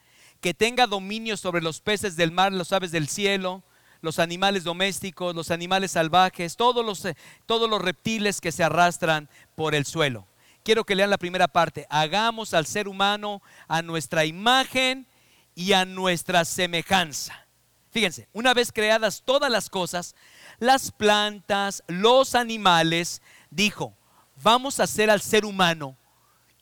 que 0.43 0.55
tenga 0.55 0.87
dominio 0.87 1.37
sobre 1.37 1.63
los 1.63 1.81
peces 1.81 2.17
del 2.17 2.33
mar, 2.33 2.53
los 2.53 2.73
aves 2.73 2.91
del 2.91 3.09
cielo, 3.09 3.63
los 4.03 4.19
animales 4.19 4.65
domésticos, 4.65 5.35
los 5.35 5.51
animales 5.51 5.93
salvajes, 5.93 6.57
todos 6.57 6.85
los, 6.85 7.05
eh, 7.05 7.17
todos 7.47 7.69
los 7.69 7.83
reptiles 7.83 8.41
que 8.41 8.53
se 8.53 8.65
arrastran 8.65 9.29
por 9.55 9.75
el 9.75 9.85
suelo. 9.85 10.27
Quiero 10.63 10.85
que 10.85 10.95
lean 10.95 11.11
la 11.11 11.19
primera 11.19 11.49
parte. 11.49 11.87
Hagamos 11.91 12.55
al 12.55 12.67
ser 12.67 12.89
humano 12.89 13.43
a 13.69 13.83
nuestra 13.83 14.25
imagen 14.25 15.07
y 15.55 15.73
a 15.73 15.85
nuestra 15.85 16.45
semejanza. 16.45 17.47
Fíjense, 17.91 18.29
una 18.33 18.55
vez 18.55 18.71
creadas 18.73 19.23
todas 19.25 19.51
las 19.51 19.69
cosas, 19.69 20.15
las 20.59 20.93
plantas, 20.93 21.83
los 21.89 22.35
animales, 22.35 23.21
dijo, 23.51 23.97
vamos 24.43 24.79
a 24.79 24.85
hacer 24.85 25.11
al 25.11 25.21
ser 25.21 25.45
humano 25.45 25.97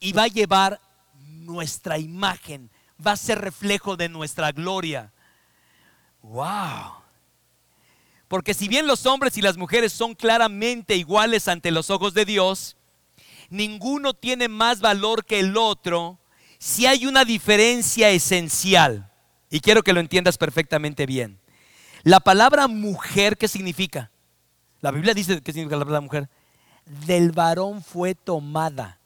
y 0.01 0.13
va 0.13 0.25
a 0.25 0.29
llevar 0.29 0.81
nuestra 1.19 1.99
imagen, 1.99 2.71
va 3.05 3.13
a 3.13 3.17
ser 3.17 3.41
reflejo 3.41 3.97
de 3.97 4.09
nuestra 4.09 4.53
gloria. 4.53 5.13
¡Wow! 6.23 7.03
Porque 8.27 8.55
si 8.55 8.69
bien 8.69 8.87
los 8.87 9.05
hombres 9.05 9.37
y 9.37 9.43
las 9.43 9.57
mujeres 9.57 9.93
son 9.93 10.15
claramente 10.15 10.97
iguales 10.97 11.47
ante 11.47 11.71
los 11.71 11.91
ojos 11.91 12.15
de 12.15 12.25
Dios, 12.25 12.78
ninguno 13.49 14.15
tiene 14.15 14.49
más 14.49 14.81
valor 14.81 15.25
que 15.25 15.41
el 15.41 15.57
otro 15.57 16.19
si 16.59 16.87
hay 16.87 17.07
una 17.07 17.25
diferencia 17.25 18.11
esencial. 18.11 19.11
Y 19.51 19.61
quiero 19.61 19.83
que 19.83 19.93
lo 19.93 20.01
entiendas 20.01 20.37
perfectamente 20.37 21.07
bien. 21.07 21.41
La 22.03 22.21
palabra 22.21 22.69
mujer, 22.69 23.37
¿qué 23.37 23.49
significa? 23.49 24.11
La 24.81 24.91
Biblia 24.91 25.15
dice 25.15 25.41
qué 25.41 25.53
significa 25.53 25.77
la 25.77 25.85
palabra 25.85 26.01
mujer. 26.01 26.29
Del 27.07 27.33
varón 27.33 27.83
fue 27.83 28.15
tomada. 28.15 28.99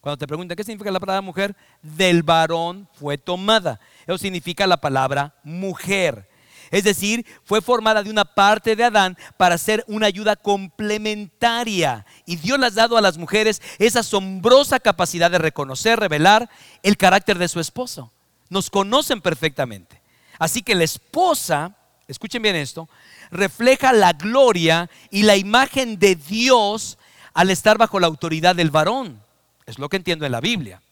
Cuando 0.00 0.18
te 0.18 0.26
preguntan 0.26 0.56
qué 0.56 0.64
significa 0.64 0.90
la 0.90 1.00
palabra 1.00 1.22
mujer, 1.22 1.56
del 1.82 2.22
varón 2.22 2.88
fue 2.94 3.18
tomada. 3.18 3.80
Eso 4.06 4.18
significa 4.18 4.66
la 4.66 4.76
palabra 4.76 5.34
mujer. 5.42 6.28
Es 6.70 6.84
decir, 6.84 7.24
fue 7.44 7.60
formada 7.60 8.02
de 8.02 8.10
una 8.10 8.24
parte 8.24 8.76
de 8.76 8.84
Adán 8.84 9.16
para 9.36 9.58
ser 9.58 9.84
una 9.86 10.06
ayuda 10.06 10.36
complementaria. 10.36 12.04
Y 12.26 12.36
Dios 12.36 12.58
le 12.58 12.66
ha 12.66 12.70
dado 12.70 12.96
a 12.96 13.00
las 13.00 13.18
mujeres 13.18 13.62
esa 13.78 14.00
asombrosa 14.00 14.80
capacidad 14.80 15.30
de 15.30 15.38
reconocer, 15.38 15.98
revelar 15.98 16.50
el 16.82 16.96
carácter 16.96 17.38
de 17.38 17.48
su 17.48 17.60
esposo. 17.60 18.12
Nos 18.48 18.70
conocen 18.70 19.20
perfectamente. 19.20 20.00
Así 20.38 20.62
que 20.62 20.74
la 20.74 20.84
esposa, 20.84 21.76
escuchen 22.08 22.42
bien 22.42 22.56
esto, 22.56 22.88
refleja 23.30 23.92
la 23.92 24.12
gloria 24.12 24.90
y 25.10 25.22
la 25.22 25.36
imagen 25.36 25.98
de 25.98 26.16
Dios 26.16 26.98
al 27.34 27.50
estar 27.50 27.78
bajo 27.78 28.00
la 28.00 28.06
autoridad 28.06 28.56
del 28.56 28.70
varón. 28.70 29.22
Es 29.66 29.78
lo 29.78 29.88
que 29.88 29.96
entiendo 29.96 30.26
en 30.26 30.32
la 30.32 30.40
Biblia. 30.40 30.82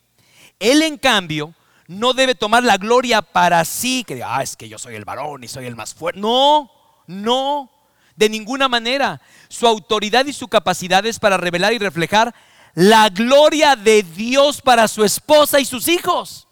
Él, 0.59 0.83
en 0.83 0.97
cambio, 0.97 1.55
no 1.93 2.12
debe 2.12 2.34
tomar 2.34 2.62
la 2.62 2.76
gloria 2.76 3.22
para 3.22 3.64
sí, 3.64 4.05
que 4.05 4.14
diga, 4.14 4.36
ah, 4.36 4.43
es 4.43 4.57
que 4.57 4.68
yo 4.68 4.78
soy 4.78 4.95
el 4.95 5.05
varón 5.05 5.45
y 5.45 5.49
soy 5.49 5.66
el 5.66 5.76
más 5.76 5.95
fuerte. 5.95 6.20
No, 6.20 6.70
no, 7.07 7.70
de 8.16 8.28
ninguna 8.28 8.68
manera. 8.68 9.20
Su 9.49 9.66
autoridad 9.66 10.26
y 10.26 10.32
su 10.32 10.49
capacidad 10.49 11.05
es 11.07 11.18
para 11.18 11.36
revelar 11.36 11.72
y 11.72 11.78
reflejar 11.78 12.34
la 12.74 13.09
gloria 13.11 13.76
de 13.76 14.03
Dios 14.03 14.61
para 14.61 14.88
su 14.88 15.05
esposa 15.05 15.61
y 15.61 15.64
sus 15.64 15.88
hijos. 15.88 16.49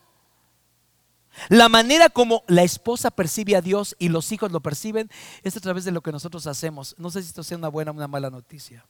La 1.49 1.69
manera 1.69 2.11
como 2.11 2.43
la 2.49 2.63
esposa 2.63 3.11
percibe 3.11 3.57
a 3.57 3.63
Dios 3.63 3.97
y 3.99 4.11
los 4.11 4.31
hijos 4.33 4.53
lo 4.53 4.61
perciben 4.61 5.11
es 5.43 5.57
a 5.57 5.61
través 5.61 5.85
de 5.85 5.93
lo 5.93 6.03
que 6.03 6.13
nosotros 6.13 6.47
hacemos. 6.47 6.95
No 6.99 7.11
sé 7.11 7.23
si 7.23 7.29
esto 7.29 7.43
sea 7.43 7.57
una 7.57 7.69
buena 7.69 7.93
o 7.93 7.95
una 7.95 8.09
mala 8.09 8.29
noticia. 8.29 8.85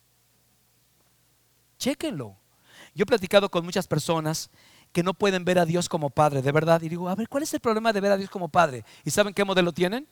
Chéquenlo. 1.79 2.37
Yo 2.95 3.05
he 3.05 3.07
platicado 3.07 3.51
con 3.51 3.65
muchas 3.65 3.87
personas 3.87 4.51
que 4.93 5.03
no 5.03 5.15
pueden 5.15 5.45
ver 5.45 5.59
a 5.59 5.67
Dios 5.67 5.89
como 5.89 6.11
Padre, 6.11 6.43
de 6.43 6.53
verdad. 6.53 6.83
Y 6.83 6.89
digo, 6.89 7.09
a 7.09 7.15
ver, 7.15 7.29
¿cuál 7.29 7.43
es 7.43 7.55
el 7.55 7.61
problema 7.61 7.93
de 7.93 8.01
ver 8.01 8.13
a 8.13 8.17
Dios 8.17 8.31
como 8.31 8.49
Padre? 8.49 8.85
¿Y 9.05 9.11
saben 9.11 9.35
qué 9.35 9.45
modelo 9.45 9.73
tienen? 9.73 10.07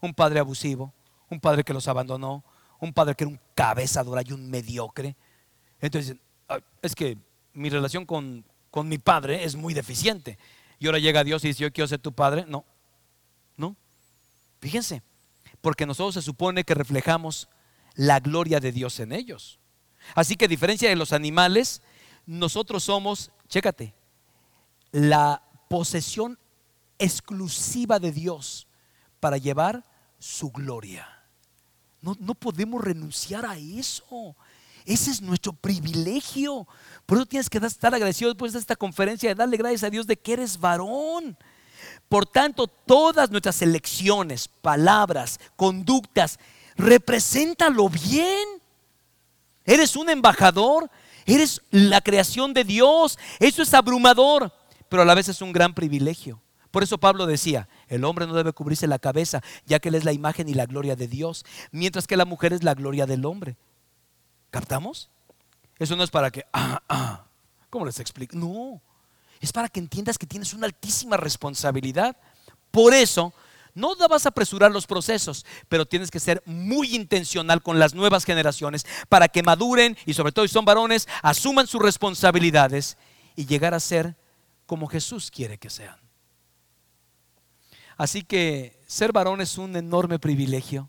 Un 0.00 0.14
padre 0.14 0.40
abusivo, 0.40 0.92
un 1.28 1.40
padre 1.40 1.62
que 1.62 1.74
los 1.74 1.86
abandonó, 1.88 2.42
un 2.80 2.92
padre 2.92 3.14
que 3.14 3.24
era 3.24 3.30
un 3.30 3.40
cabeza 3.54 4.02
dura 4.02 4.22
y 4.24 4.32
un 4.32 4.48
mediocre. 4.50 5.16
Entonces, 5.80 6.16
es 6.82 6.94
que 6.94 7.18
mi 7.52 7.68
relación 7.68 8.06
con, 8.06 8.44
con 8.70 8.88
mi 8.88 8.98
padre 8.98 9.44
es 9.44 9.56
muy 9.56 9.74
deficiente. 9.74 10.38
Y 10.78 10.86
ahora 10.86 10.98
llega 10.98 11.24
Dios 11.24 11.44
y 11.44 11.48
dice, 11.48 11.62
yo 11.62 11.72
quiero 11.72 11.88
ser 11.88 11.98
tu 11.98 12.12
padre. 12.12 12.44
No, 12.48 12.64
no. 13.56 13.76
Fíjense, 14.60 15.02
porque 15.60 15.84
nosotros 15.86 16.14
se 16.14 16.22
supone 16.22 16.64
que 16.64 16.74
reflejamos 16.74 17.48
la 17.94 18.20
gloria 18.20 18.60
de 18.60 18.72
Dios 18.72 18.98
en 19.00 19.12
ellos. 19.12 19.58
Así 20.14 20.36
que 20.36 20.46
a 20.46 20.48
diferencia 20.48 20.88
de 20.88 20.96
los 20.96 21.12
animales, 21.12 21.82
nosotros 22.26 22.84
somos, 22.84 23.30
chécate, 23.48 23.92
la 24.92 25.42
posesión 25.68 26.38
exclusiva 26.98 27.98
de 27.98 28.12
Dios 28.12 28.66
para 29.18 29.38
llevar 29.38 29.84
su 30.18 30.50
gloria. 30.50 31.08
No, 32.02 32.34
podemos 32.34 32.82
renunciar 32.82 33.44
a 33.44 33.56
eso. 33.56 34.34
Ese 34.86 35.10
es 35.10 35.20
nuestro 35.20 35.52
privilegio. 35.52 36.66
Por 37.04 37.18
eso 37.18 37.26
tienes 37.26 37.50
que 37.50 37.58
estar 37.58 37.94
agradecido 37.94 38.30
después 38.30 38.52
de 38.52 38.58
esta 38.58 38.76
conferencia 38.76 39.28
de 39.28 39.34
darle 39.34 39.58
gracias 39.58 39.84
a 39.84 39.90
Dios 39.90 40.06
de 40.06 40.16
que 40.16 40.32
eres 40.32 40.58
varón. 40.58 41.36
Por 42.08 42.26
tanto, 42.26 42.66
todas 42.66 43.30
nuestras 43.30 43.60
elecciones, 43.62 44.48
palabras, 44.48 45.38
conductas, 45.56 46.38
represéntalo 46.76 47.88
bien. 47.88 48.48
Eres 49.64 49.94
un 49.94 50.08
embajador, 50.08 50.90
eres 51.26 51.60
la 51.70 52.00
creación 52.00 52.54
de 52.54 52.64
Dios. 52.64 53.18
Eso 53.38 53.62
es 53.62 53.74
abrumador 53.74 54.52
pero 54.90 55.02
a 55.02 55.06
la 55.06 55.14
vez 55.14 55.28
es 55.28 55.40
un 55.40 55.52
gran 55.52 55.72
privilegio. 55.72 56.42
Por 56.70 56.82
eso 56.82 56.98
Pablo 56.98 57.26
decía, 57.26 57.68
el 57.88 58.04
hombre 58.04 58.26
no 58.26 58.34
debe 58.34 58.52
cubrirse 58.52 58.86
la 58.86 58.98
cabeza, 58.98 59.42
ya 59.64 59.78
que 59.78 59.88
él 59.88 59.94
es 59.94 60.04
la 60.04 60.12
imagen 60.12 60.48
y 60.48 60.54
la 60.54 60.66
gloria 60.66 60.94
de 60.94 61.08
Dios, 61.08 61.46
mientras 61.72 62.06
que 62.06 62.16
la 62.16 62.26
mujer 62.26 62.52
es 62.52 62.62
la 62.62 62.74
gloria 62.74 63.06
del 63.06 63.24
hombre. 63.24 63.56
¿Captamos? 64.50 65.08
Eso 65.78 65.96
no 65.96 66.04
es 66.04 66.10
para 66.10 66.30
que, 66.30 66.44
ah, 66.52 66.82
ah, 66.88 67.24
¿cómo 67.70 67.86
les 67.86 67.98
explico? 67.98 68.36
No, 68.36 68.82
es 69.40 69.52
para 69.52 69.68
que 69.68 69.80
entiendas 69.80 70.18
que 70.18 70.26
tienes 70.26 70.52
una 70.52 70.66
altísima 70.66 71.16
responsabilidad. 71.16 72.16
Por 72.70 72.92
eso, 72.92 73.32
no 73.74 73.96
vas 74.08 74.26
a 74.26 74.30
apresurar 74.30 74.70
los 74.70 74.86
procesos, 74.86 75.46
pero 75.68 75.86
tienes 75.86 76.10
que 76.10 76.20
ser 76.20 76.42
muy 76.46 76.94
intencional 76.94 77.62
con 77.62 77.78
las 77.78 77.94
nuevas 77.94 78.24
generaciones 78.24 78.86
para 79.08 79.28
que 79.28 79.42
maduren 79.42 79.96
y 80.06 80.14
sobre 80.14 80.32
todo 80.32 80.46
si 80.46 80.52
son 80.52 80.64
varones, 80.64 81.08
asuman 81.22 81.66
sus 81.66 81.82
responsabilidades 81.82 82.96
y 83.36 83.46
llegar 83.46 83.74
a 83.74 83.80
ser 83.80 84.16
como 84.70 84.86
Jesús 84.86 85.32
quiere 85.32 85.58
que 85.58 85.68
sean. 85.68 85.98
Así 87.96 88.22
que 88.22 88.80
ser 88.86 89.10
varón 89.10 89.40
es 89.40 89.58
un 89.58 89.74
enorme 89.74 90.20
privilegio. 90.20 90.88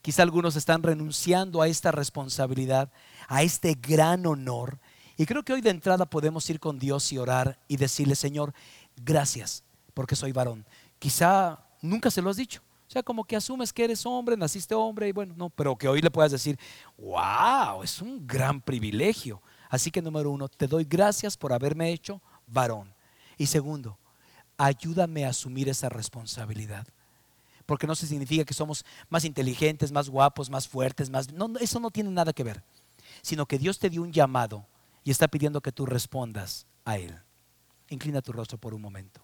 Quizá 0.00 0.22
algunos 0.22 0.54
están 0.54 0.84
renunciando 0.84 1.60
a 1.60 1.66
esta 1.66 1.90
responsabilidad, 1.90 2.92
a 3.26 3.42
este 3.42 3.74
gran 3.74 4.26
honor. 4.26 4.78
Y 5.16 5.26
creo 5.26 5.42
que 5.42 5.52
hoy 5.52 5.60
de 5.60 5.70
entrada 5.70 6.06
podemos 6.06 6.48
ir 6.50 6.60
con 6.60 6.78
Dios 6.78 7.10
y 7.10 7.18
orar 7.18 7.58
y 7.66 7.78
decirle, 7.78 8.14
Señor, 8.14 8.54
gracias 8.94 9.64
porque 9.92 10.14
soy 10.14 10.30
varón. 10.30 10.64
Quizá 11.00 11.66
nunca 11.82 12.12
se 12.12 12.22
lo 12.22 12.30
has 12.30 12.36
dicho. 12.36 12.62
O 12.86 12.90
sea, 12.92 13.02
como 13.02 13.24
que 13.24 13.34
asumes 13.34 13.72
que 13.72 13.82
eres 13.82 14.06
hombre, 14.06 14.36
naciste 14.36 14.72
hombre 14.72 15.08
y 15.08 15.12
bueno, 15.12 15.34
no, 15.36 15.50
pero 15.50 15.74
que 15.74 15.88
hoy 15.88 16.00
le 16.00 16.12
puedas 16.12 16.30
decir, 16.30 16.56
wow, 16.96 17.82
es 17.82 18.00
un 18.00 18.24
gran 18.24 18.60
privilegio. 18.60 19.42
Así 19.68 19.90
que 19.90 20.00
número 20.00 20.30
uno, 20.30 20.48
te 20.48 20.68
doy 20.68 20.84
gracias 20.84 21.36
por 21.36 21.52
haberme 21.52 21.90
hecho 21.90 22.22
varón. 22.46 22.94
Y 23.36 23.46
segundo, 23.46 23.98
ayúdame 24.56 25.24
a 25.24 25.30
asumir 25.30 25.68
esa 25.68 25.88
responsabilidad. 25.88 26.86
Porque 27.66 27.86
no 27.86 27.94
se 27.94 28.06
significa 28.06 28.44
que 28.44 28.54
somos 28.54 28.84
más 29.08 29.24
inteligentes, 29.24 29.92
más 29.92 30.08
guapos, 30.08 30.50
más 30.50 30.68
fuertes, 30.68 31.10
más... 31.10 31.28
Eso 31.60 31.80
no 31.80 31.90
tiene 31.90 32.10
nada 32.10 32.32
que 32.32 32.44
ver. 32.44 32.62
Sino 33.22 33.46
que 33.46 33.58
Dios 33.58 33.78
te 33.78 33.90
dio 33.90 34.02
un 34.02 34.12
llamado 34.12 34.66
y 35.04 35.10
está 35.10 35.28
pidiendo 35.28 35.60
que 35.60 35.72
tú 35.72 35.84
respondas 35.84 36.66
a 36.84 36.98
Él. 36.98 37.18
Inclina 37.88 38.22
tu 38.22 38.32
rostro 38.32 38.58
por 38.58 38.74
un 38.74 38.82
momento. 38.82 39.20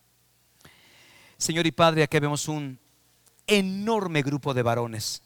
Señor 1.36 1.66
y 1.66 1.72
Padre, 1.72 2.02
aquí 2.02 2.18
vemos 2.18 2.48
un 2.48 2.78
enorme 3.46 4.22
grupo 4.22 4.54
de 4.54 4.62
varones 4.62 5.22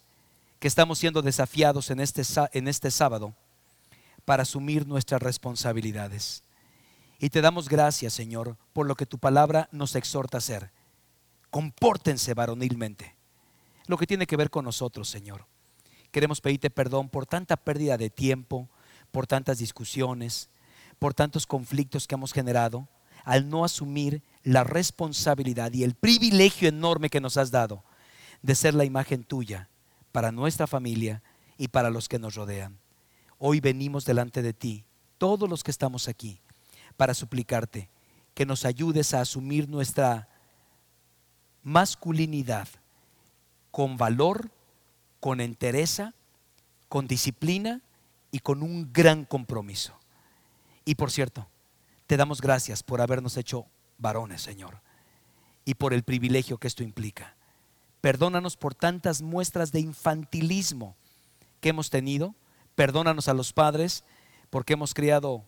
que 0.58 0.68
estamos 0.68 0.98
siendo 0.98 1.22
desafiados 1.22 1.90
en 1.90 2.00
este, 2.00 2.22
en 2.52 2.68
este 2.68 2.90
sábado 2.90 3.34
para 4.24 4.42
asumir 4.42 4.86
nuestras 4.86 5.22
responsabilidades. 5.22 6.42
Y 7.18 7.30
te 7.30 7.40
damos 7.40 7.68
gracias, 7.68 8.12
Señor, 8.12 8.56
por 8.72 8.86
lo 8.86 8.94
que 8.94 9.06
tu 9.06 9.18
palabra 9.18 9.68
nos 9.72 9.94
exhorta 9.94 10.36
a 10.36 10.38
hacer. 10.38 10.70
Compórtense 11.50 12.34
varonilmente. 12.34 13.16
Lo 13.86 13.96
que 13.96 14.06
tiene 14.06 14.26
que 14.26 14.36
ver 14.36 14.50
con 14.50 14.64
nosotros, 14.64 15.08
Señor. 15.08 15.46
Queremos 16.10 16.40
pedirte 16.40 16.70
perdón 16.70 17.08
por 17.08 17.26
tanta 17.26 17.56
pérdida 17.56 17.96
de 17.96 18.10
tiempo, 18.10 18.68
por 19.10 19.26
tantas 19.26 19.58
discusiones, 19.58 20.50
por 20.98 21.14
tantos 21.14 21.46
conflictos 21.46 22.06
que 22.06 22.14
hemos 22.14 22.32
generado, 22.32 22.88
al 23.24 23.48
no 23.48 23.64
asumir 23.64 24.22
la 24.42 24.64
responsabilidad 24.64 25.72
y 25.72 25.84
el 25.84 25.94
privilegio 25.94 26.68
enorme 26.68 27.10
que 27.10 27.20
nos 27.20 27.36
has 27.36 27.50
dado 27.50 27.84
de 28.42 28.54
ser 28.54 28.74
la 28.74 28.84
imagen 28.84 29.24
tuya 29.24 29.68
para 30.12 30.32
nuestra 30.32 30.66
familia 30.66 31.22
y 31.58 31.68
para 31.68 31.90
los 31.90 32.08
que 32.08 32.18
nos 32.18 32.34
rodean. 32.34 32.78
Hoy 33.38 33.60
venimos 33.60 34.04
delante 34.04 34.42
de 34.42 34.52
ti, 34.52 34.84
todos 35.18 35.48
los 35.48 35.64
que 35.64 35.70
estamos 35.70 36.08
aquí, 36.08 36.40
para 36.96 37.14
suplicarte 37.14 37.88
que 38.34 38.46
nos 38.46 38.64
ayudes 38.64 39.14
a 39.14 39.20
asumir 39.20 39.68
nuestra 39.68 40.28
masculinidad 41.62 42.68
con 43.70 43.96
valor, 43.96 44.50
con 45.20 45.40
entereza, 45.40 46.14
con 46.88 47.06
disciplina 47.06 47.82
y 48.30 48.40
con 48.40 48.62
un 48.62 48.92
gran 48.92 49.24
compromiso. 49.24 49.98
Y 50.84 50.94
por 50.94 51.10
cierto, 51.10 51.48
te 52.06 52.16
damos 52.16 52.40
gracias 52.40 52.82
por 52.82 53.00
habernos 53.00 53.36
hecho 53.36 53.66
varones, 53.98 54.42
Señor, 54.42 54.80
y 55.64 55.74
por 55.74 55.92
el 55.92 56.04
privilegio 56.04 56.58
que 56.58 56.68
esto 56.68 56.82
implica. 56.82 57.34
Perdónanos 58.00 58.56
por 58.56 58.74
tantas 58.74 59.22
muestras 59.22 59.72
de 59.72 59.80
infantilismo 59.80 60.94
que 61.60 61.70
hemos 61.70 61.90
tenido. 61.90 62.34
Perdónanos 62.76 63.26
a 63.28 63.34
los 63.34 63.52
padres 63.52 64.04
porque 64.50 64.74
hemos 64.74 64.94
criado 64.94 65.44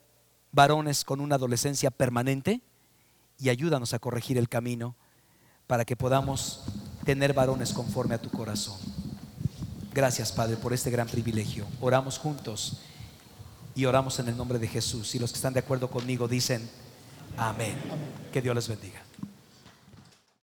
varones 0.52 1.04
con 1.04 1.20
una 1.20 1.36
adolescencia 1.36 1.90
permanente 1.90 2.60
y 3.38 3.48
ayúdanos 3.48 3.94
a 3.94 3.98
corregir 3.98 4.38
el 4.38 4.48
camino 4.48 4.96
para 5.66 5.84
que 5.84 5.96
podamos 5.96 6.64
tener 7.04 7.32
varones 7.32 7.72
conforme 7.72 8.14
a 8.14 8.22
tu 8.22 8.30
corazón. 8.30 8.78
Gracias, 9.92 10.32
Padre, 10.32 10.56
por 10.56 10.72
este 10.72 10.90
gran 10.90 11.08
privilegio. 11.08 11.66
Oramos 11.80 12.18
juntos 12.18 12.80
y 13.74 13.84
oramos 13.84 14.18
en 14.18 14.28
el 14.28 14.36
nombre 14.36 14.58
de 14.58 14.68
Jesús. 14.68 15.14
Y 15.14 15.18
los 15.18 15.30
que 15.30 15.36
están 15.36 15.54
de 15.54 15.60
acuerdo 15.60 15.90
conmigo 15.90 16.28
dicen, 16.28 16.68
amén. 17.36 17.76
Que 18.32 18.42
Dios 18.42 18.54
les 18.54 18.68
bendiga. 18.68 19.07